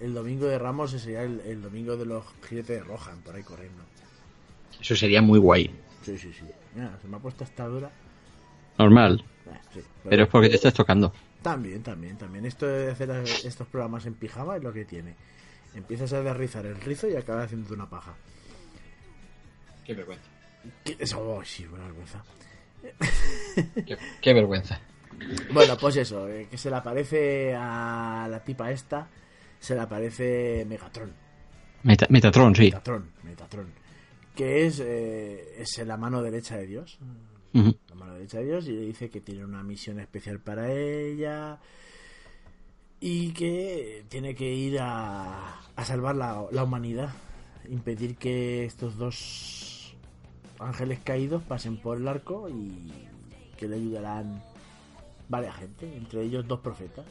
el 0.00 0.14
domingo 0.14 0.46
de 0.46 0.58
Ramos 0.58 0.90
sería 0.92 1.22
el, 1.22 1.40
el 1.40 1.62
domingo 1.62 1.96
de 1.96 2.06
los 2.06 2.24
jinetes 2.46 2.78
de 2.78 2.84
Rohan, 2.84 3.20
por 3.22 3.34
ahí 3.34 3.42
corriendo. 3.42 3.82
Eso 4.80 4.94
sería 4.94 5.22
muy 5.22 5.38
guay. 5.38 5.70
Sí, 6.02 6.18
sí, 6.18 6.32
sí. 6.32 6.44
Mira, 6.74 6.96
se 7.00 7.08
me 7.08 7.16
ha 7.16 7.20
puesto 7.20 7.42
esta 7.44 7.66
dura. 7.66 7.90
Normal. 8.78 9.24
Ah, 9.50 9.58
sí, 9.72 9.80
Pero 10.04 10.24
es 10.24 10.28
porque 10.28 10.50
te 10.50 10.56
estás 10.56 10.74
tocando. 10.74 11.12
También, 11.50 11.82
también, 11.82 12.16
también. 12.18 12.44
Esto 12.46 12.66
de 12.66 12.90
hacer 12.90 13.10
estos 13.44 13.66
programas 13.68 14.04
en 14.06 14.14
pijama 14.14 14.56
es 14.56 14.62
lo 14.62 14.72
que 14.72 14.84
tiene. 14.84 15.14
Empiezas 15.74 16.12
a 16.12 16.22
derrizar 16.22 16.66
el 16.66 16.74
rizo 16.80 17.08
y 17.08 17.14
acabas 17.16 17.44
haciendo 17.46 17.72
una 17.74 17.88
paja. 17.88 18.14
Qué 19.84 19.94
vergüenza. 19.94 20.24
¿Qué- 20.84 20.96
Eso, 20.98 21.20
oh, 21.20 21.44
sí, 21.44 21.64
buena 21.66 21.84
vergüenza. 21.84 22.24
Qué, 23.86 23.96
qué 24.20 24.34
vergüenza. 24.34 24.80
Bueno, 25.52 25.76
pues 25.78 25.96
eso, 25.96 26.28
eh, 26.28 26.46
que 26.50 26.58
se 26.58 26.68
le 26.70 26.76
aparece 26.76 27.54
a 27.54 28.26
la 28.30 28.42
tipa 28.44 28.70
esta, 28.70 29.08
se 29.60 29.74
le 29.74 29.80
aparece 29.82 30.64
Megatron. 30.68 31.12
Meta- 31.84 32.06
Metatron, 32.10 32.54
sí. 32.54 32.64
Metatron, 32.64 33.10
Metatron. 33.22 33.72
Que 34.34 34.66
es, 34.66 34.80
eh, 34.84 35.54
es 35.62 35.78
la 35.86 35.96
mano 35.96 36.20
derecha 36.22 36.56
de 36.56 36.66
Dios. 36.66 36.98
Ujú. 37.60 37.74
La 37.88 37.94
mano 37.94 38.14
derecha 38.14 38.38
de 38.38 38.44
Dios 38.46 38.66
y 38.68 38.72
le 38.72 38.80
dice 38.82 39.08
que 39.10 39.20
tiene 39.20 39.44
una 39.44 39.62
misión 39.62 39.98
especial 40.00 40.40
para 40.40 40.70
ella 40.72 41.58
y 43.00 43.32
que 43.32 44.04
tiene 44.08 44.34
que 44.34 44.52
ir 44.52 44.78
a, 44.80 45.60
a 45.74 45.84
salvar 45.84 46.16
la, 46.16 46.44
la 46.50 46.64
humanidad, 46.64 47.10
impedir 47.68 48.16
que 48.16 48.64
estos 48.64 48.96
dos 48.96 49.94
ángeles 50.58 51.00
caídos 51.04 51.42
pasen 51.42 51.76
por 51.78 51.98
el 51.98 52.08
arco 52.08 52.48
y 52.48 52.92
que 53.56 53.68
le 53.68 53.76
ayudarán 53.76 54.42
varias 55.28 55.56
gente, 55.56 55.96
entre 55.96 56.22
ellos 56.22 56.46
dos 56.46 56.60
profetas. 56.60 57.04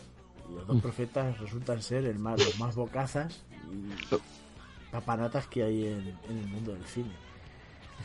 Y 0.50 0.54
los 0.56 0.68
dos 0.68 0.78
Mm. 0.78 0.82
profetas 0.82 1.40
resultan 1.40 1.82
ser 1.82 2.06
el 2.06 2.20
más, 2.20 2.40
los 2.44 2.60
más 2.60 2.76
bocazas 2.76 3.44
y 3.72 3.90
papanatas 4.92 5.48
que 5.48 5.64
hay 5.64 5.86
en, 5.88 6.18
en 6.30 6.38
el 6.38 6.48
mundo 6.48 6.74
del 6.74 6.86
cine. 6.86 7.12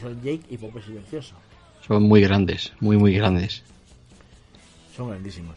Son 0.01 0.15
Jake 0.23 0.43
y 0.49 0.57
Pope 0.57 0.81
Silencioso. 0.83 1.35
Son 1.87 2.03
muy 2.03 2.21
grandes, 2.21 2.73
muy, 2.81 2.97
muy 2.97 3.15
grandes. 3.15 3.63
Son 4.97 5.09
grandísimos. 5.11 5.57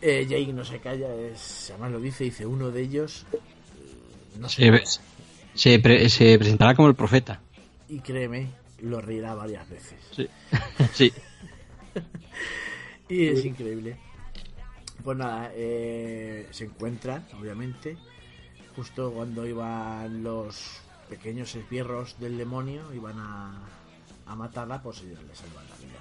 Eh, 0.00 0.26
Jake 0.28 0.52
no 0.52 0.64
se 0.64 0.78
calla, 0.80 1.14
es, 1.14 1.70
además 1.70 1.92
lo 1.92 2.00
dice, 2.00 2.24
dice 2.24 2.44
uno 2.46 2.70
de 2.70 2.82
ellos. 2.82 3.24
eh, 3.32 3.38
No 4.38 4.48
Se, 4.48 4.70
sé. 4.86 5.00
se, 5.54 5.78
pre- 5.78 6.08
se 6.08 6.38
presentará 6.38 6.74
como 6.74 6.88
el 6.88 6.94
profeta. 6.94 7.40
Y 7.88 8.00
créeme, 8.00 8.48
lo 8.82 9.00
reirá 9.00 9.34
varias 9.34 9.68
veces. 9.68 9.98
Sí. 10.14 10.28
sí. 10.92 11.12
Y 13.08 13.26
es 13.26 13.44
increíble. 13.44 13.96
Pues 15.02 15.18
nada, 15.18 15.50
eh, 15.54 16.48
se 16.50 16.64
encuentran, 16.64 17.26
obviamente, 17.38 17.98
justo 18.74 19.12
cuando 19.12 19.46
iban 19.46 20.22
los 20.22 20.80
pequeños 21.10 21.54
esbirros 21.54 22.18
del 22.18 22.38
demonio, 22.38 22.92
iban 22.94 23.18
a, 23.18 23.58
a 24.26 24.34
matarla, 24.34 24.82
pues 24.82 25.00
ellos 25.02 25.22
le 25.22 25.34
salvan 25.34 25.64
la 25.68 25.76
vida. 25.76 26.00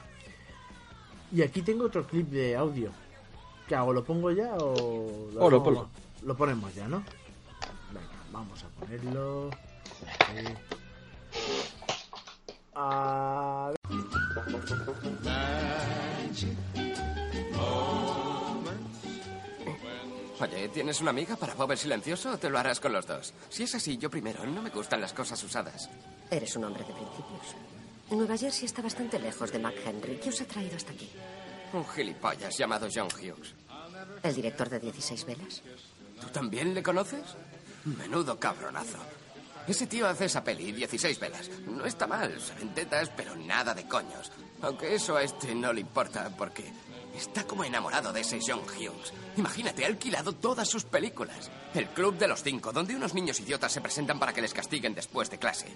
Y 1.32 1.42
aquí 1.42 1.62
tengo 1.62 1.86
otro 1.86 2.06
clip 2.06 2.30
de 2.30 2.56
audio. 2.56 2.92
¿Qué 3.68 3.76
hago? 3.76 3.94
¿Lo 3.94 4.04
pongo 4.04 4.30
ya 4.32 4.54
o 4.56 5.30
Ponlo, 5.34 5.50
dejamos? 5.50 5.64
ponlo. 5.64 5.90
Lo 6.24 6.36
ponemos 6.38 6.74
ya, 6.76 6.88
¿no? 6.88 7.04
Venga, 7.92 8.08
vamos 8.32 8.64
a 8.64 8.68
ponerlo. 8.80 9.50
A 12.76 13.72
ver. 13.78 13.84
Oye, 20.40 20.68
¿tienes 20.70 21.00
una 21.00 21.12
amiga 21.12 21.36
para 21.38 21.54
Bob 21.54 21.72
el 21.72 21.78
Silencioso 21.78 22.32
o 22.34 22.38
te 22.38 22.50
lo 22.50 22.58
harás 22.60 22.80
con 22.80 22.92
los 22.92 23.08
dos? 23.08 23.34
Si 23.50 23.64
es 23.64 23.76
así, 23.76 23.98
yo 23.98 24.10
primero. 24.10 24.46
No 24.46 24.62
me 24.62 24.70
gustan 24.72 25.00
las 25.00 25.14
cosas 25.14 25.42
usadas. 25.44 25.90
Eres 26.30 26.56
un 26.58 26.66
hombre 26.66 26.84
de 26.84 26.94
principios. 26.94 27.56
Nueva 28.14 28.38
Jersey 28.38 28.66
está 28.66 28.82
bastante 28.84 29.18
lejos 29.20 29.52
de 29.52 29.58
McHenry. 29.58 30.18
¿Qué 30.18 30.30
os 30.30 30.40
ha 30.40 30.46
traído 30.46 30.76
hasta 30.76 30.92
aquí? 30.92 31.10
Un 31.74 31.84
gilipollas 31.86 32.56
llamado 32.56 32.88
John 32.94 33.08
Hughes. 33.08 33.56
¿El 34.22 34.36
director 34.36 34.70
de 34.70 34.80
16 34.80 35.26
velas? 35.26 35.64
¿Tú 36.22 36.28
también 36.28 36.76
le 36.76 36.84
conoces? 36.84 37.24
Menudo 37.86 38.40
cabronazo. 38.40 39.00
Ese 39.68 39.88
tío 39.88 40.08
hace 40.08 40.26
esa 40.26 40.44
peli, 40.44 40.72
16 40.72 41.20
velas. 41.20 41.50
No 41.66 41.86
está 41.86 42.06
mal, 42.06 42.40
se 42.40 42.54
ven 42.56 42.74
tetas, 42.76 43.10
pero 43.10 43.36
nada 43.36 43.74
de 43.74 43.88
coños. 43.88 44.32
Aunque 44.62 44.94
eso 44.94 45.16
a 45.16 45.24
este 45.24 45.56
no 45.56 45.74
le 45.74 45.82
importa, 45.82 46.30
porque 46.38 46.72
está 47.14 47.46
como 47.46 47.64
enamorado 47.64 48.12
de 48.12 48.22
ese 48.22 48.40
John 48.46 48.62
Hughes. 48.62 49.14
Imagínate, 49.38 49.84
ha 49.84 49.88
alquilado 49.88 50.34
todas 50.34 50.68
sus 50.68 50.84
películas. 50.84 51.52
El 51.74 51.88
Club 51.90 52.18
de 52.18 52.28
los 52.28 52.44
Cinco, 52.44 52.72
donde 52.72 52.96
unos 52.96 53.14
niños 53.14 53.40
idiotas 53.40 53.72
se 53.72 53.82
presentan 53.82 54.20
para 54.20 54.34
que 54.34 54.42
les 54.42 54.54
castiguen 54.54 54.94
después 54.94 55.30
de 55.30 55.40
clase. 55.40 55.68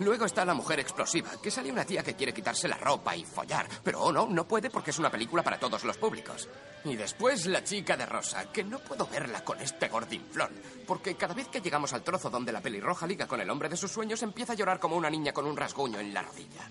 Luego 0.00 0.24
está 0.24 0.44
La 0.44 0.54
Mujer 0.54 0.80
Explosiva, 0.80 1.30
que 1.42 1.50
sale 1.50 1.70
una 1.70 1.84
tía 1.84 2.02
que 2.02 2.14
quiere 2.14 2.34
quitarse 2.34 2.68
la 2.68 2.76
ropa 2.76 3.16
y 3.16 3.24
follar. 3.24 3.68
Pero 3.82 4.02
oh 4.02 4.12
no, 4.12 4.26
no 4.26 4.46
puede 4.46 4.70
porque 4.70 4.90
es 4.90 4.98
una 4.98 5.10
película 5.10 5.42
para 5.42 5.58
todos 5.58 5.84
los 5.84 5.96
públicos. 5.96 6.48
Y 6.84 6.96
después 6.96 7.46
La 7.46 7.64
Chica 7.64 7.96
de 7.96 8.06
Rosa, 8.06 8.50
que 8.52 8.64
no 8.64 8.78
puedo 8.78 9.06
verla 9.06 9.44
con 9.44 9.60
este 9.60 9.88
gordinflón. 9.88 10.50
Porque 10.86 11.16
cada 11.16 11.34
vez 11.34 11.48
que 11.48 11.60
llegamos 11.60 11.92
al 11.92 12.02
trozo 12.02 12.30
donde 12.30 12.52
la 12.52 12.60
pelirroja 12.60 13.06
liga 13.06 13.26
con 13.26 13.40
el 13.40 13.50
hombre 13.50 13.68
de 13.68 13.76
sus 13.76 13.90
sueños, 13.90 14.22
empieza 14.22 14.52
a 14.52 14.56
llorar 14.56 14.78
como 14.78 14.96
una 14.96 15.10
niña 15.10 15.32
con 15.32 15.46
un 15.46 15.56
rasguño 15.56 15.98
en 16.00 16.14
la 16.14 16.22
rodilla. 16.22 16.70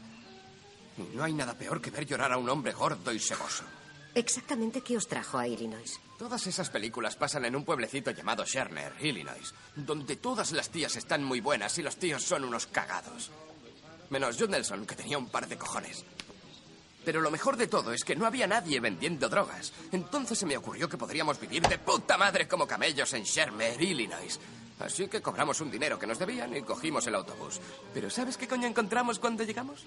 No 1.13 1.23
hay 1.23 1.33
nada 1.33 1.53
peor 1.53 1.81
que 1.81 1.91
ver 1.91 2.05
llorar 2.05 2.31
a 2.31 2.37
un 2.37 2.49
hombre 2.49 2.71
gordo 2.71 3.11
y 3.11 3.19
seboso. 3.19 3.63
¿Exactamente 4.15 4.79
qué 4.79 4.95
os 4.95 5.07
trajo 5.07 5.37
a 5.37 5.45
Illinois? 5.45 5.99
Todas 6.17 6.47
esas 6.47 6.69
películas 6.69 7.17
pasan 7.17 7.43
en 7.43 7.53
un 7.53 7.65
pueblecito 7.65 8.11
llamado 8.11 8.45
Sherner, 8.45 8.93
Illinois, 9.01 9.53
donde 9.75 10.15
todas 10.15 10.53
las 10.53 10.69
tías 10.69 10.95
están 10.95 11.21
muy 11.21 11.41
buenas 11.41 11.77
y 11.77 11.83
los 11.83 11.97
tíos 11.97 12.23
son 12.23 12.45
unos 12.45 12.65
cagados. 12.65 13.29
Menos 14.09 14.37
John 14.39 14.51
Nelson, 14.51 14.85
que 14.85 14.95
tenía 14.95 15.17
un 15.17 15.27
par 15.27 15.49
de 15.49 15.57
cojones. 15.57 16.05
Pero 17.03 17.19
lo 17.19 17.29
mejor 17.29 17.57
de 17.57 17.67
todo 17.67 17.91
es 17.91 18.05
que 18.05 18.15
no 18.15 18.25
había 18.25 18.47
nadie 18.47 18.79
vendiendo 18.79 19.27
drogas. 19.27 19.73
Entonces 19.91 20.39
se 20.39 20.45
me 20.45 20.55
ocurrió 20.55 20.87
que 20.87 20.97
podríamos 20.97 21.37
vivir 21.37 21.63
de 21.63 21.77
puta 21.77 22.17
madre 22.17 22.47
como 22.47 22.65
camellos 22.65 23.11
en 23.13 23.23
Shermer, 23.23 23.81
Illinois. 23.81 24.39
Así 24.79 25.09
que 25.09 25.21
cobramos 25.21 25.59
un 25.59 25.69
dinero 25.69 25.99
que 25.99 26.07
nos 26.07 26.19
debían 26.19 26.55
y 26.55 26.61
cogimos 26.61 27.05
el 27.07 27.15
autobús. 27.15 27.59
Pero 27.93 28.09
¿sabes 28.09 28.37
qué 28.37 28.47
coño 28.47 28.65
encontramos 28.65 29.19
cuando 29.19 29.43
llegamos? 29.43 29.83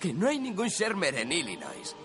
Que 0.00 0.12
no 0.12 0.28
hay 0.28 0.38
ningún 0.38 0.68
Shermer 0.68 1.16
en 1.16 1.32
Illinois. 1.32 1.96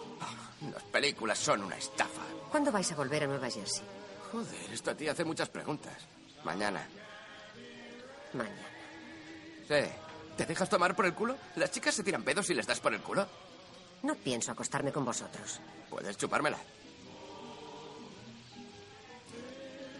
Las 0.62 0.84
películas 0.84 1.38
son 1.38 1.63
una 1.63 1.78
estafa. 1.78 2.24
¿Cuándo 2.52 2.72
vais 2.72 2.91
a 2.91 2.96
volver 2.96 3.24
a 3.24 3.28
Nueva 3.28 3.50
Jersey? 3.50 3.84
Joder, 4.32 4.74
esta 4.74 4.96
tía 4.96 5.12
hace 5.12 5.24
muchas 5.24 5.50
preguntas. 5.50 5.93
Mañana. 6.43 6.88
Mañana. 8.34 8.67
Sí. 9.67 9.91
¿Te 10.36 10.46
dejas 10.46 10.70
tomar 10.70 10.96
por 10.96 11.06
el 11.06 11.13
culo? 11.13 11.36
¿Las 11.56 11.72
chicas 11.72 11.96
se 11.96 12.04
tiran 12.04 12.24
pedos 12.24 12.50
y 12.50 12.54
les 12.54 12.67
das 12.67 12.80
por 12.80 12.93
el 12.93 13.02
culo? 13.02 13.28
No 14.04 14.15
pienso 14.15 14.52
acostarme 14.52 14.91
con 14.91 15.04
vosotros. 15.04 15.60
Puedes 15.89 16.17
chupármela. 16.17 16.58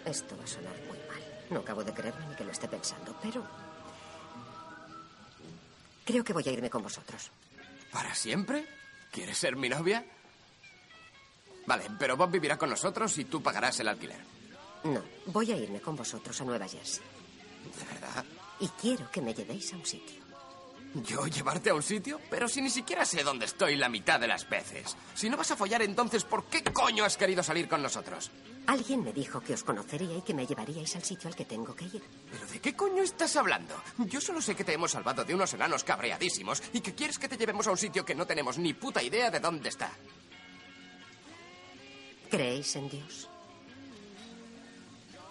Esto 0.06 0.38
va 0.38 0.44
a 0.44 0.48
sonar 0.48 0.76
muy 0.88 0.98
mal. 1.00 1.22
No 1.50 1.60
acabo 1.60 1.84
de 1.84 1.94
creerme 1.94 2.26
ni 2.28 2.36
que 2.36 2.44
lo 2.44 2.52
esté 2.52 2.68
pensando, 2.68 3.16
pero... 3.22 3.44
Creo 6.06 6.24
que 6.24 6.34
voy 6.34 6.44
a 6.48 6.52
irme 6.52 6.70
con 6.70 6.84
vosotros. 6.84 7.32
¿Para 7.92 8.16
siempre? 8.16 8.66
¿Quieres 9.12 9.38
ser 9.38 9.56
mi 9.56 9.68
novia? 9.70 10.06
Vale, 11.68 11.84
pero 12.00 12.18
Bob 12.18 12.32
vivirá 12.32 12.58
con 12.58 12.70
nosotros 12.70 13.16
y 13.18 13.26
tú 13.26 13.44
pagarás 13.44 13.80
el 13.82 13.90
alquiler. 13.90 14.20
No, 14.86 15.04
voy 15.28 15.52
a 15.52 15.58
irme 15.58 15.82
con 15.82 15.96
vosotros 15.96 16.40
a 16.42 16.46
Nueva 16.46 16.68
Jersey. 16.68 17.04
¿De 17.78 17.94
verdad? 17.94 18.26
Y 18.60 18.68
quiero 18.70 19.12
que 19.12 19.22
me 19.22 19.34
llevéis 19.34 19.74
a 19.74 19.76
un 19.76 19.86
sitio. 19.86 20.28
¿Yo 20.94 21.28
llevarte 21.28 21.70
a 21.70 21.76
un 21.76 21.84
sitio? 21.84 22.20
Pero 22.30 22.48
si 22.48 22.62
ni 22.62 22.70
siquiera 22.70 23.06
sé 23.06 23.24
dónde 23.24 23.46
estoy 23.46 23.76
la 23.76 23.90
mitad 23.90 24.20
de 24.20 24.28
las 24.28 24.48
veces. 24.50 24.96
Si 25.14 25.30
no 25.30 25.36
vas 25.38 25.52
a 25.52 25.58
follar, 25.58 25.82
entonces, 25.82 26.24
¿por 26.24 26.46
qué 26.46 26.64
coño 26.64 27.04
has 27.04 27.18
querido 27.18 27.44
salir 27.44 27.68
con 27.68 27.84
nosotros? 27.84 28.32
Alguien 28.68 29.04
me 29.04 29.14
dijo 29.14 29.42
que 29.42 29.54
os 29.54 29.64
conocería 29.64 30.18
y 30.18 30.22
que 30.22 30.34
me 30.34 30.48
llevaríais 30.48 30.96
al 30.96 31.04
sitio 31.04 31.30
al 31.30 31.36
que 31.36 31.46
tengo 31.46 31.76
que 31.76 31.86
ir. 31.86 32.02
¿Pero 32.32 32.48
de 32.48 32.60
qué 32.60 32.74
coño 32.76 33.04
estás 33.04 33.36
hablando? 33.36 33.76
Yo 33.98 34.22
solo 34.22 34.42
sé 34.42 34.56
que 34.56 34.64
te 34.64 34.74
hemos 34.74 34.92
salvado 34.92 35.24
de 35.24 35.36
unos 35.36 35.54
enanos 35.54 35.84
cabreadísimos 35.84 36.64
y 36.74 36.80
que 36.80 36.96
quieres 36.96 37.20
que 37.20 37.28
te 37.28 37.38
llevemos 37.38 37.68
a 37.68 37.72
un 37.72 37.78
sitio 37.78 38.06
que 38.06 38.16
no 38.16 38.26
tenemos 38.26 38.58
ni 38.58 38.74
puta 38.74 39.04
idea 39.04 39.30
de 39.30 39.40
dónde 39.40 39.70
está. 39.70 39.92
¿Creéis 42.30 42.76
en 42.76 42.90
Dios? 42.90 43.30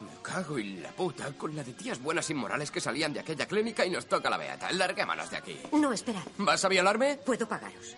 Me 0.01 0.23
cago 0.23 0.59
en 0.59 0.83
la 0.83 0.91
puta 0.91 1.33
con 1.33 1.55
la 1.55 1.63
de 1.63 1.73
tías 1.73 2.01
buenas 2.01 2.29
inmorales 2.31 2.71
que 2.71 2.81
salían 2.81 3.13
de 3.13 3.21
aquella 3.21 3.47
clínica 3.47 3.85
y 3.85 3.91
nos 3.91 4.07
toca 4.07 4.29
la 4.29 4.37
beata. 4.37 4.71
Larguémonos 4.73 5.31
de 5.31 5.37
aquí. 5.37 5.59
No, 5.73 5.93
esperad. 5.93 6.23
¿Vas 6.39 6.65
a 6.65 6.69
violarme? 6.69 7.17
Puedo 7.17 7.49
pagaros. 7.49 7.97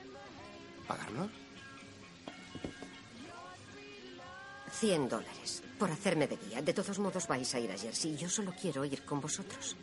¿Pagarnos? 0.87 1.31
100 4.73 5.09
dólares 5.09 5.63
por 5.79 5.91
hacerme 5.91 6.29
de 6.29 6.37
guía. 6.37 6.63
De 6.63 6.73
todos 6.73 6.99
modos 6.99 7.27
vais 7.27 7.53
a 7.55 7.59
ir 7.59 7.71
a 7.73 7.79
Jersey. 7.79 8.17
Yo 8.17 8.29
solo 8.29 8.55
quiero 8.61 8.85
ir 8.85 9.05
con 9.05 9.21
vosotros. 9.21 9.77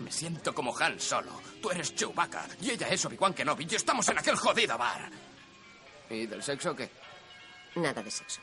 Me 0.00 0.12
siento 0.12 0.54
como 0.54 0.76
Han 0.78 1.00
Solo. 1.00 1.32
Tú 1.60 1.70
eres 1.70 1.94
Chewbacca 1.94 2.46
y 2.60 2.70
ella 2.70 2.88
es 2.88 3.04
Obi-Wan 3.04 3.34
Kenobi 3.34 3.66
y 3.68 3.74
estamos 3.74 4.08
en 4.08 4.18
aquel 4.18 4.36
jodido 4.36 4.78
bar. 4.78 5.10
¿Y 6.10 6.26
del 6.26 6.42
sexo 6.42 6.74
qué? 6.74 6.90
Nada 7.78 8.02
de 8.02 8.10
sexo. 8.10 8.40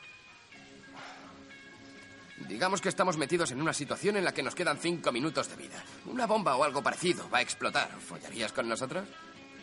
Digamos 2.48 2.80
que 2.80 2.88
estamos 2.88 3.16
metidos 3.16 3.50
en 3.50 3.60
una 3.60 3.72
situación 3.72 4.16
en 4.16 4.24
la 4.24 4.32
que 4.32 4.42
nos 4.42 4.54
quedan 4.54 4.78
cinco 4.78 5.10
minutos 5.12 5.48
de 5.48 5.56
vida. 5.56 5.82
Una 6.06 6.26
bomba 6.26 6.56
o 6.56 6.64
algo 6.64 6.82
parecido 6.82 7.28
va 7.30 7.38
a 7.38 7.42
explotar. 7.42 7.90
¿Follarías 7.98 8.52
con 8.52 8.68
nosotros? 8.68 9.08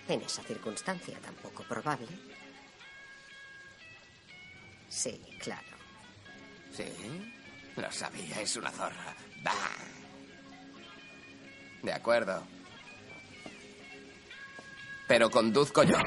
En 0.07 0.21
esa 0.21 0.43
circunstancia 0.43 1.17
tan 1.19 1.33
poco 1.35 1.63
probable. 1.63 2.07
Sí, 4.89 5.19
claro. 5.39 5.77
¿Sí? 6.71 6.85
Lo 7.75 7.91
sabía, 7.91 8.41
es 8.41 8.55
una 8.57 8.71
zorra. 8.71 9.15
Bah. 9.43 9.53
De 11.81 11.93
acuerdo. 11.93 12.43
Pero 15.07 15.29
conduzco 15.29 15.83
yo. 15.83 15.97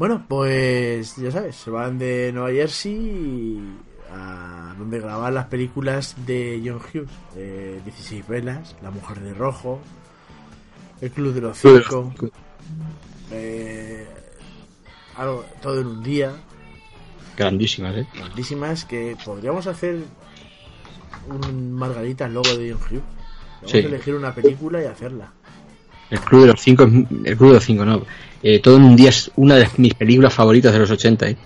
Bueno, 0.00 0.24
pues 0.26 1.16
ya 1.16 1.30
sabes, 1.30 1.56
se 1.56 1.68
van 1.68 1.98
de 1.98 2.30
Nueva 2.32 2.50
Jersey 2.52 3.60
a 4.10 4.74
donde 4.78 4.98
grabar 4.98 5.30
las 5.30 5.44
películas 5.48 6.14
de 6.24 6.58
John 6.64 6.78
Hughes. 6.78 7.10
Eh, 7.36 7.82
16 7.84 8.26
velas, 8.26 8.76
La 8.82 8.90
Mujer 8.90 9.20
de 9.20 9.34
Rojo, 9.34 9.78
El 11.02 11.10
Club 11.10 11.34
de 11.34 11.40
los 11.42 11.58
Cinco. 11.58 12.14
Eh, 13.30 14.08
algo, 15.18 15.44
todo 15.60 15.82
en 15.82 15.86
un 15.88 16.02
día. 16.02 16.32
Grandísimas, 17.36 17.94
¿eh? 17.98 18.06
Grandísimas 18.14 18.86
que 18.86 19.18
podríamos 19.22 19.66
hacer 19.66 19.98
un 21.28 21.72
Margaritas 21.74 22.30
logo 22.30 22.56
de 22.56 22.72
John 22.72 22.80
Hughes. 22.90 23.02
Vamos 23.56 23.70
Sí. 23.70 23.76
a 23.76 23.80
elegir 23.80 24.14
una 24.14 24.34
película 24.34 24.82
y 24.82 24.86
hacerla. 24.86 25.30
El 26.10 26.20
Club 26.20 26.42
de 26.42 26.46
los 26.48 26.60
Cinco, 26.60 26.84
es- 26.84 26.92
el 27.24 27.36
Club 27.36 27.48
de 27.50 27.54
los 27.54 27.64
Cinco, 27.64 27.84
no. 27.84 28.02
Eh, 28.42 28.58
todo 28.60 28.76
en 28.76 28.84
un 28.84 28.96
día 28.96 29.10
es 29.10 29.30
una 29.36 29.56
de 29.56 29.68
mis 29.76 29.94
películas 29.94 30.32
favoritas 30.32 30.72
de 30.72 30.78
los 30.78 30.90
80, 30.90 31.28
¿eh? 31.28 31.36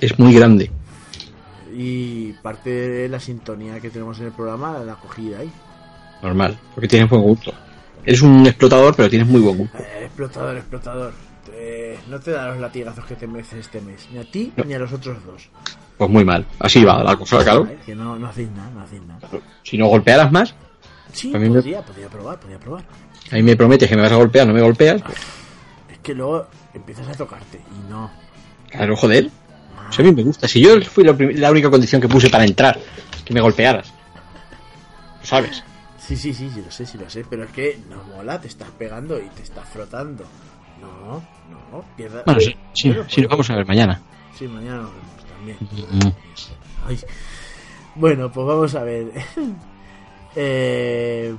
Es 0.00 0.18
muy 0.18 0.34
grande. 0.34 0.70
Y 1.74 2.32
parte 2.42 2.70
de 2.70 3.08
la 3.08 3.18
sintonía 3.18 3.80
que 3.80 3.90
tenemos 3.90 4.18
en 4.20 4.26
el 4.26 4.32
programa 4.32 4.78
la 4.84 4.94
cogí 4.94 5.32
ahí. 5.34 5.50
Normal, 6.22 6.58
porque 6.74 6.88
tienes 6.88 7.08
buen 7.08 7.22
gusto. 7.22 7.52
Eres 8.04 8.20
un 8.22 8.46
explotador, 8.46 8.94
pero 8.96 9.08
tienes 9.08 9.26
muy 9.28 9.40
buen 9.40 9.56
gusto. 9.58 9.78
Eh, 9.78 10.04
explotador, 10.04 10.56
explotador. 10.56 11.12
Eh, 11.54 11.98
no 12.08 12.20
te 12.20 12.32
da 12.32 12.48
los 12.48 12.58
latigazos 12.58 13.04
que 13.06 13.14
te 13.14 13.26
mereces 13.26 13.60
este 13.60 13.80
mes. 13.80 14.06
Ni 14.12 14.18
a 14.18 14.30
ti 14.30 14.52
ni 14.66 14.74
a 14.74 14.78
los 14.78 14.92
otros 14.92 15.24
dos. 15.24 15.48
Pues 15.96 16.10
muy 16.10 16.24
mal. 16.24 16.44
Así 16.58 16.84
va 16.84 17.02
la 17.02 17.16
cosa, 17.16 17.42
claro. 17.42 17.68
Que 17.86 17.94
no, 17.94 18.18
no 18.18 18.26
hacéis 18.26 18.50
nada, 18.50 18.70
no 18.74 18.80
hacéis 18.82 19.02
nada. 19.02 19.20
Si 19.62 19.78
no 19.78 19.86
golpearas 19.86 20.30
más, 20.32 20.54
Sí, 21.12 21.32
A 21.34 21.38
mí 21.38 21.48
me- 21.48 21.56
podría, 21.56 21.82
podría 21.82 22.08
probar, 22.08 22.40
podría 22.40 22.58
probar. 22.58 22.84
a 23.30 23.34
mí 23.34 23.42
me 23.42 23.56
prometes 23.56 23.88
que 23.88 23.96
me 23.96 24.02
vas 24.02 24.12
a 24.12 24.16
golpear, 24.16 24.46
no 24.46 24.54
me 24.54 24.60
golpeas. 24.62 25.02
pues, 25.02 25.18
Es 25.90 25.98
que 25.98 26.14
luego 26.14 26.46
empiezas 26.74 27.06
a 27.08 27.12
tocarte 27.12 27.58
y 27.58 27.90
no. 27.90 28.10
Claro, 28.70 28.96
joder. 28.96 29.30
Eso 29.90 30.00
a 30.00 30.04
mí 30.06 30.12
me 30.12 30.22
gusta. 30.22 30.48
Si 30.48 30.60
yo 30.60 30.80
fui 30.80 31.04
la, 31.04 31.50
única 31.50 31.68
condición 31.70 32.00
que 32.00 32.08
puse 32.08 32.30
para 32.30 32.44
entrar, 32.44 32.78
que 33.24 33.34
me 33.34 33.40
golpearas. 33.42 33.92
Lo 35.20 35.26
sabes. 35.26 35.62
Sí, 35.98 36.16
sí, 36.16 36.32
sí, 36.32 36.50
sí, 36.52 36.62
lo 36.64 36.70
sé, 36.70 36.86
sí 36.86 36.96
lo 36.96 37.08
sé. 37.10 37.24
Pero 37.28 37.44
es 37.44 37.50
que 37.50 37.78
no 37.90 38.02
mola, 38.04 38.40
te 38.40 38.48
estás 38.48 38.70
pegando 38.70 39.18
y 39.18 39.28
te 39.28 39.42
estás 39.42 39.68
frotando. 39.68 40.24
No, 40.80 41.22
no, 41.70 41.84
pierda. 41.96 42.22
Bueno, 42.24 42.40
sí, 42.40 42.56
sí, 42.72 42.88
Bueno, 42.88 43.04
sí, 43.08 43.20
lo 43.20 43.28
vamos 43.28 43.50
a 43.50 43.56
ver 43.56 43.66
mañana. 43.66 44.00
Sí, 44.38 44.48
mañana 44.48 44.78
nos 44.82 44.90
vemos 44.92 45.24
también. 45.28 45.58
Mm. 45.60 46.86
Ay. 46.86 46.98
Bueno, 47.94 48.32
pues 48.32 48.46
vamos 48.46 48.74
a 48.74 48.82
ver. 48.84 49.12
Eh, 50.34 51.34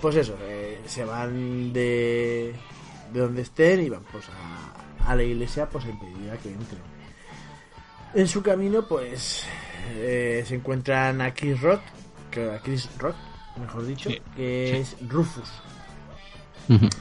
pues 0.00 0.16
eso, 0.16 0.36
eh, 0.42 0.80
se 0.86 1.04
van 1.04 1.72
de, 1.72 2.54
de 3.12 3.20
donde 3.20 3.42
estén 3.42 3.82
y 3.82 3.88
van 3.88 4.02
pues 4.12 4.26
a, 4.28 5.10
a 5.10 5.16
la 5.16 5.22
iglesia 5.22 5.68
pues 5.68 5.84
impedirá 5.86 6.36
que 6.36 6.50
entre. 6.50 6.78
En 8.14 8.28
su 8.28 8.42
camino 8.42 8.86
pues 8.86 9.46
eh, 9.96 10.44
se 10.46 10.56
encuentran 10.56 11.20
a 11.20 11.34
Chris 11.34 11.60
Rock, 11.60 11.80
que, 12.30 12.50
a 12.50 12.58
Chris 12.60 12.88
Rock, 12.98 13.16
mejor 13.60 13.86
dicho, 13.86 14.10
Sí, 14.10 14.20
que 14.36 14.70
sí. 14.72 14.80
es 14.80 15.08
Rufus, 15.08 15.48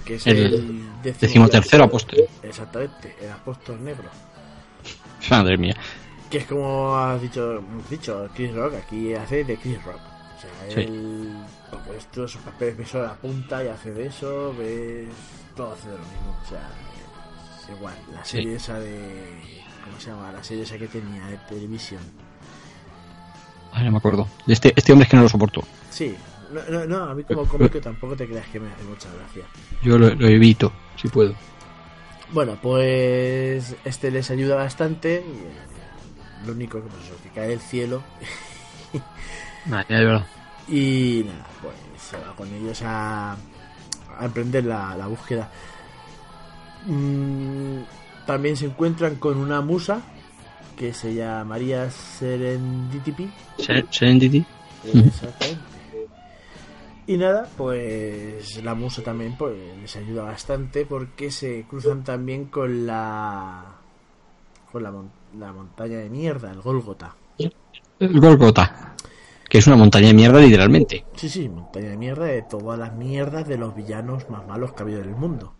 que 0.06 0.16
es 0.16 0.28
el, 0.28 0.38
el, 0.38 0.84
decimotercero 1.04 1.86
apóstol. 1.86 2.26
Exactamente, 2.42 3.16
el 3.22 3.32
apóstol 3.32 3.84
negro. 3.84 4.10
Madre 5.30 5.58
mía. 5.58 5.76
Que 6.30 6.40
es 6.40 6.46
como 6.46 6.98
has 6.98 7.22
dicho, 7.22 7.58
hemos 7.58 7.90
dicho 7.90 8.28
Chris 8.34 8.54
Rock, 8.54 8.74
aquí 8.76 9.14
hace 9.14 9.44
de 9.44 9.56
Chris 9.58 9.84
Rock. 9.84 10.13
O 10.48 10.72
sea, 10.72 10.76
Sí. 10.76 10.82
él, 10.82 11.34
pues, 11.88 12.06
todos 12.08 12.32
sus 12.32 12.42
papeles 12.42 12.78
ves 12.78 12.90
solo 12.90 13.06
la 13.06 13.16
punta 13.16 13.64
y 13.64 13.68
hace 13.68 13.92
de 13.92 14.08
eso, 14.08 14.54
ves 14.58 15.08
todo 15.56 15.74
hace 15.74 15.88
de 15.90 15.98
lo 15.98 16.04
mismo. 16.04 16.38
O 16.44 16.50
sea, 16.50 16.70
es 17.62 17.70
igual. 17.78 17.96
La 18.14 18.24
Sí. 18.26 18.38
serie 18.38 18.56
esa 18.56 18.80
de. 18.80 19.64
¿Cómo 19.86 20.00
se 20.00 20.10
llama? 20.12 20.32
La 20.32 20.44
serie 20.44 20.64
esa 20.64 20.78
que 20.78 20.88
tenía 20.88 21.26
de 21.28 21.38
televisión. 21.50 22.02
Ay, 23.72 23.86
no 23.86 23.92
me 23.92 23.98
acuerdo. 23.98 24.28
Este, 24.48 24.72
este 24.76 24.92
hombre 24.94 25.06
es 25.06 25.10
que 25.10 25.18
no 25.18 25.24
lo 25.24 25.30
soporto. 25.30 25.64
Sí, 25.90 26.16
no, 26.52 26.62
no, 26.70 26.86
no, 26.86 27.04
a 27.10 27.16
mí 27.16 27.24
como 27.24 27.46
cómico 27.48 27.82
tampoco 27.82 28.16
te 28.16 28.28
creas 28.28 28.48
que 28.48 28.60
me 28.60 28.72
hace 28.72 28.84
mucha 28.84 29.10
gracia. 29.14 29.44
Yo 29.82 29.98
lo, 29.98 30.14
lo 30.14 30.28
evito, 30.28 30.72
si 30.96 31.08
puedo. 31.08 31.34
Bueno, 32.32 32.58
pues 32.62 33.76
este 33.84 34.12
les 34.12 34.30
ayuda 34.32 34.56
bastante. 34.56 35.18
Eh, 35.18 35.24
lo 36.46 36.52
único 36.54 36.82
que, 36.82 36.88
pues, 36.90 37.22
que 37.24 37.30
cae 37.30 37.48
del 37.48 37.62
cielo 37.62 38.04
Y 40.68 41.26
nada, 41.26 41.46
pues 41.62 41.76
se 42.02 42.18
va 42.18 42.36
con 42.36 42.48
ellos 42.54 42.82
a, 42.84 43.34
a 43.34 44.26
emprender 44.26 44.66
la, 44.66 44.96
la 44.98 45.08
búsqueda. 45.08 45.50
Mm, 46.86 47.80
también 48.26 48.58
se 48.58 48.66
encuentran 48.66 49.16
con 49.16 49.38
una 49.38 49.62
musa 49.62 50.02
que 50.78 50.94
se 50.94 51.14
llamaría 51.14 51.90
Serendipity. 51.90 53.30
Ser- 53.58 53.86
Serendipity. 53.90 54.46
Exactamente. 54.86 55.62
Y 57.06 57.18
nada, 57.18 57.48
pues 57.58 58.64
la 58.64 58.76
musa 58.76 59.04
también 59.04 59.36
pues 59.38 59.54
les 59.82 59.96
ayuda 59.98 60.24
bastante 60.24 60.86
porque 60.86 61.32
se 61.32 61.66
cruzan 61.70 62.04
también 62.04 62.46
con 62.46 62.86
la 62.88 63.66
con 64.72 64.84
la, 64.84 64.92
mon- 64.92 65.12
la 65.38 65.52
montaña 65.52 65.98
de 65.98 66.10
mierda, 66.10 66.52
el 66.52 66.62
Golgota. 66.62 67.14
El 68.00 68.20
Golgota. 68.20 68.93
Que 69.54 69.60
es 69.60 69.68
una 69.68 69.76
montaña 69.76 70.08
de 70.08 70.16
mierda, 70.16 70.40
literalmente. 70.40 71.06
Sí, 71.16 71.30
sí, 71.30 71.48
montaña 71.48 71.90
de 71.90 71.98
mierda 71.98 72.26
de 72.26 72.42
todas 72.42 72.80
las 72.80 72.96
mierdas 72.96 73.48
de 73.48 73.56
los 73.56 73.76
villanos 73.76 74.28
más 74.28 74.48
malos 74.48 74.74
que 74.74 74.80
ha 74.80 74.82
habido 74.82 75.02
en 75.02 75.10
el 75.10 75.16
mundo. 75.16 75.54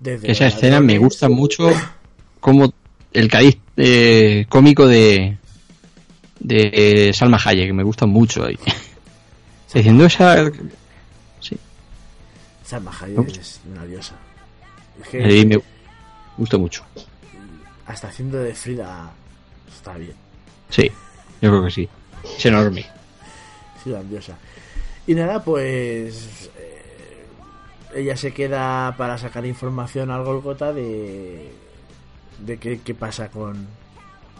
Desde 0.00 0.32
esa 0.32 0.48
escena 0.48 0.80
me 0.80 0.98
gusta 0.98 1.28
mucho 1.28 1.70
como 2.40 2.74
el 3.12 3.28
cariz 3.28 3.56
eh, 3.76 4.46
cómico 4.48 4.88
de 4.88 5.38
de 6.40 7.12
Salma 7.14 7.38
Hayek, 7.44 7.68
que 7.68 7.72
me 7.72 7.84
gusta 7.84 8.04
mucho 8.04 8.46
ahí. 8.46 8.58
Diciendo 9.72 10.06
esa... 10.06 10.50
Sí, 11.38 11.56
Salma 12.64 12.90
Hayek 13.00 13.28
es 13.28 13.60
una 13.70 13.86
diosa. 13.86 14.16
Es 15.00 15.08
que 15.08 15.24
ahí 15.24 15.46
me 15.46 15.62
gusta 16.36 16.58
mucho. 16.58 16.82
hasta 17.86 18.08
haciendo 18.08 18.38
de 18.38 18.56
Frida 18.56 19.12
está 19.72 19.94
bien. 19.94 20.14
Sí, 20.68 20.90
yo 21.40 21.50
creo 21.50 21.64
que 21.64 21.70
sí. 21.70 21.88
Es 22.36 22.46
enorme. 22.46 23.03
Diosa. 23.84 24.38
Y 25.06 25.14
nada, 25.14 25.44
pues 25.44 26.50
eh, 26.58 27.26
ella 27.94 28.16
se 28.16 28.32
queda 28.32 28.94
para 28.96 29.18
sacar 29.18 29.44
información 29.44 30.10
al 30.10 30.24
Golgota 30.24 30.72
de 30.72 31.52
de 32.38 32.58
qué, 32.58 32.80
qué 32.80 32.94
pasa 32.94 33.28
con, 33.30 33.66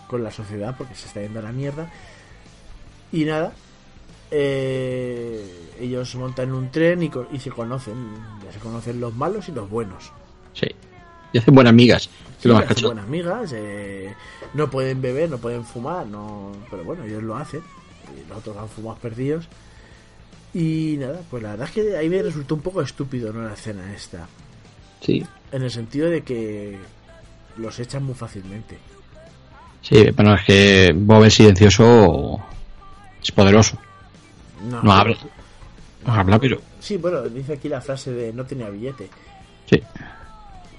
con 0.09 0.23
la 0.23 0.31
sociedad 0.31 0.75
porque 0.77 0.95
se 0.95 1.07
está 1.07 1.21
yendo 1.21 1.41
a 1.41 1.43
la 1.43 1.53
mierda. 1.53 1.91
Y 3.13 3.25
nada, 3.25 3.53
eh, 4.31 5.71
ellos 5.81 6.15
montan 6.17 6.53
un 6.53 6.71
tren 6.71 7.03
y, 7.03 7.11
y 7.33 7.39
se 7.39 7.51
conocen, 7.51 7.95
ya 8.45 8.53
se 8.53 8.59
conocen 8.59 9.01
los 9.01 9.15
malos 9.15 9.49
y 9.49 9.53
los 9.53 9.69
buenos. 9.69 10.11
Sí. 10.53 10.67
Y 11.33 11.39
hacen 11.39 11.55
buenas 11.55 11.75
migas. 11.75 12.09
Que 12.09 12.43
Sí, 12.43 12.49
lo 12.49 12.55
más 12.55 12.71
hacen 12.71 12.85
buenas 12.85 13.07
amigas, 13.07 13.53
eh, 13.55 14.15
no 14.53 14.69
pueden 14.71 15.01
beber, 15.01 15.31
no 15.31 15.39
pueden 15.39 15.65
fumar, 15.65 16.07
no, 16.07 16.53
pero 16.71 16.85
bueno, 16.85 17.05
ellos 17.05 17.23
lo 17.23 17.37
hacen. 17.37 17.63
Y 18.17 18.29
los 18.29 18.39
otros 18.39 18.57
han 18.57 18.69
fumado 18.69 18.99
perdidos. 18.99 19.47
Y 20.53 20.97
nada, 20.99 21.21
pues 21.31 21.43
la 21.43 21.51
verdad 21.51 21.69
es 21.69 21.75
que 21.75 21.97
ahí 21.97 22.09
me 22.09 22.23
resultó 22.23 22.55
un 22.55 22.61
poco 22.61 22.81
estúpido, 22.83 23.33
¿no? 23.33 23.43
La 23.43 23.55
escena 23.55 23.93
esta. 23.93 24.29
Sí. 25.01 25.25
En 25.53 25.63
el 25.63 25.71
sentido 25.71 26.09
de 26.09 26.23
que 26.23 26.79
los 27.57 27.79
echan 27.81 28.05
muy 28.05 28.15
fácilmente. 28.15 28.79
Sí, 29.83 30.11
bueno, 30.13 30.35
es 30.35 30.45
que 30.45 30.93
Bob 30.97 31.25
el 31.25 31.31
silencioso 31.31 32.41
es 33.23 33.31
poderoso. 33.33 33.79
No, 34.69 34.83
No 34.83 34.93
habla. 34.93 35.17
No 36.07 36.13
habla, 36.15 36.39
pero... 36.39 36.61
Sí, 36.81 36.97
bueno, 36.99 37.23
dice 37.23 37.55
aquí 37.55 37.69
la 37.69 37.81
frase 37.81 38.13
de 38.13 38.33
no 38.33 38.45
tenía 38.45 38.69
billete. 38.71 39.09
Sí. 39.69 39.83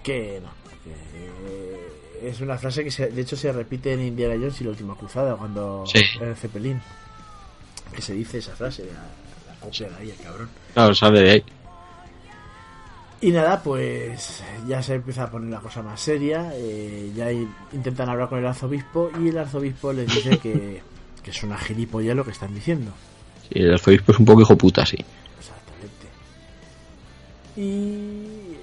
Que 0.03 0.39
no. 0.41 0.49
que 0.83 2.29
es 2.29 2.39
una 2.41 2.57
frase 2.57 2.83
que 2.83 2.91
se- 2.91 3.07
de 3.09 3.21
hecho 3.21 3.35
se 3.35 3.51
repite 3.51 3.91
en 3.93 4.01
Indiana 4.01 4.35
Jones 4.35 4.61
y 4.61 4.63
la 4.63 4.69
última 4.71 4.95
cruzada 4.95 5.35
cuando 5.35 5.83
Sí. 5.87 5.99
en 6.21 6.29
el 6.29 6.35
Zeppelin. 6.35 6.81
Que 7.93 8.01
se 8.01 8.13
dice 8.13 8.37
esa 8.39 8.55
frase. 8.55 8.85
La, 8.85 9.53
la 9.53 9.59
copia 9.59 9.89
de 9.89 9.95
ahí, 9.95 10.09
el 10.11 10.17
cabrón. 10.17 10.49
Claro, 10.73 10.93
sale 10.95 11.21
de 11.21 11.31
ahí. 11.31 11.43
Y 13.21 13.31
nada, 13.31 13.61
pues 13.63 14.43
ya 14.67 14.83
se 14.83 14.95
empieza 14.95 15.23
a 15.23 15.31
poner 15.31 15.49
la 15.49 15.59
cosa 15.59 15.81
más 15.81 15.99
seria. 15.99 16.51
eh, 16.53 17.11
ya 17.15 17.31
intentan 17.31 18.09
hablar 18.09 18.29
con 18.29 18.39
el 18.39 18.45
arzobispo 18.45 19.09
y 19.19 19.29
el 19.29 19.37
arzobispo 19.37 19.93
les 19.93 20.13
dice 20.13 20.37
que, 20.37 20.81
que 21.23 21.31
es 21.31 21.43
una 21.43 21.57
gilipollez 21.57 22.15
lo 22.15 22.23
que 22.25 22.31
están 22.31 22.53
diciendo. 22.53 22.91
Sí, 23.43 23.59
el 23.59 23.73
arzobispo 23.73 24.11
es 24.11 24.19
un 24.19 24.25
poco 24.25 24.41
hijo 24.41 24.55
puta, 24.57 24.85
sí. 24.85 24.97
Exactamente. 25.39 26.07
Y 27.55 28.57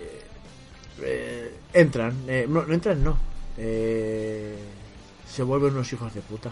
eh, 1.03 1.55
entran, 1.73 2.15
eh, 2.29 2.47
no, 2.49 2.63
no 2.65 2.75
entran, 2.75 3.03
no. 3.03 3.17
Eh, 3.57 4.57
se 5.27 5.43
vuelven 5.43 5.73
unos 5.75 5.93
hijos 5.93 6.13
de 6.15 6.21
puta. 6.21 6.51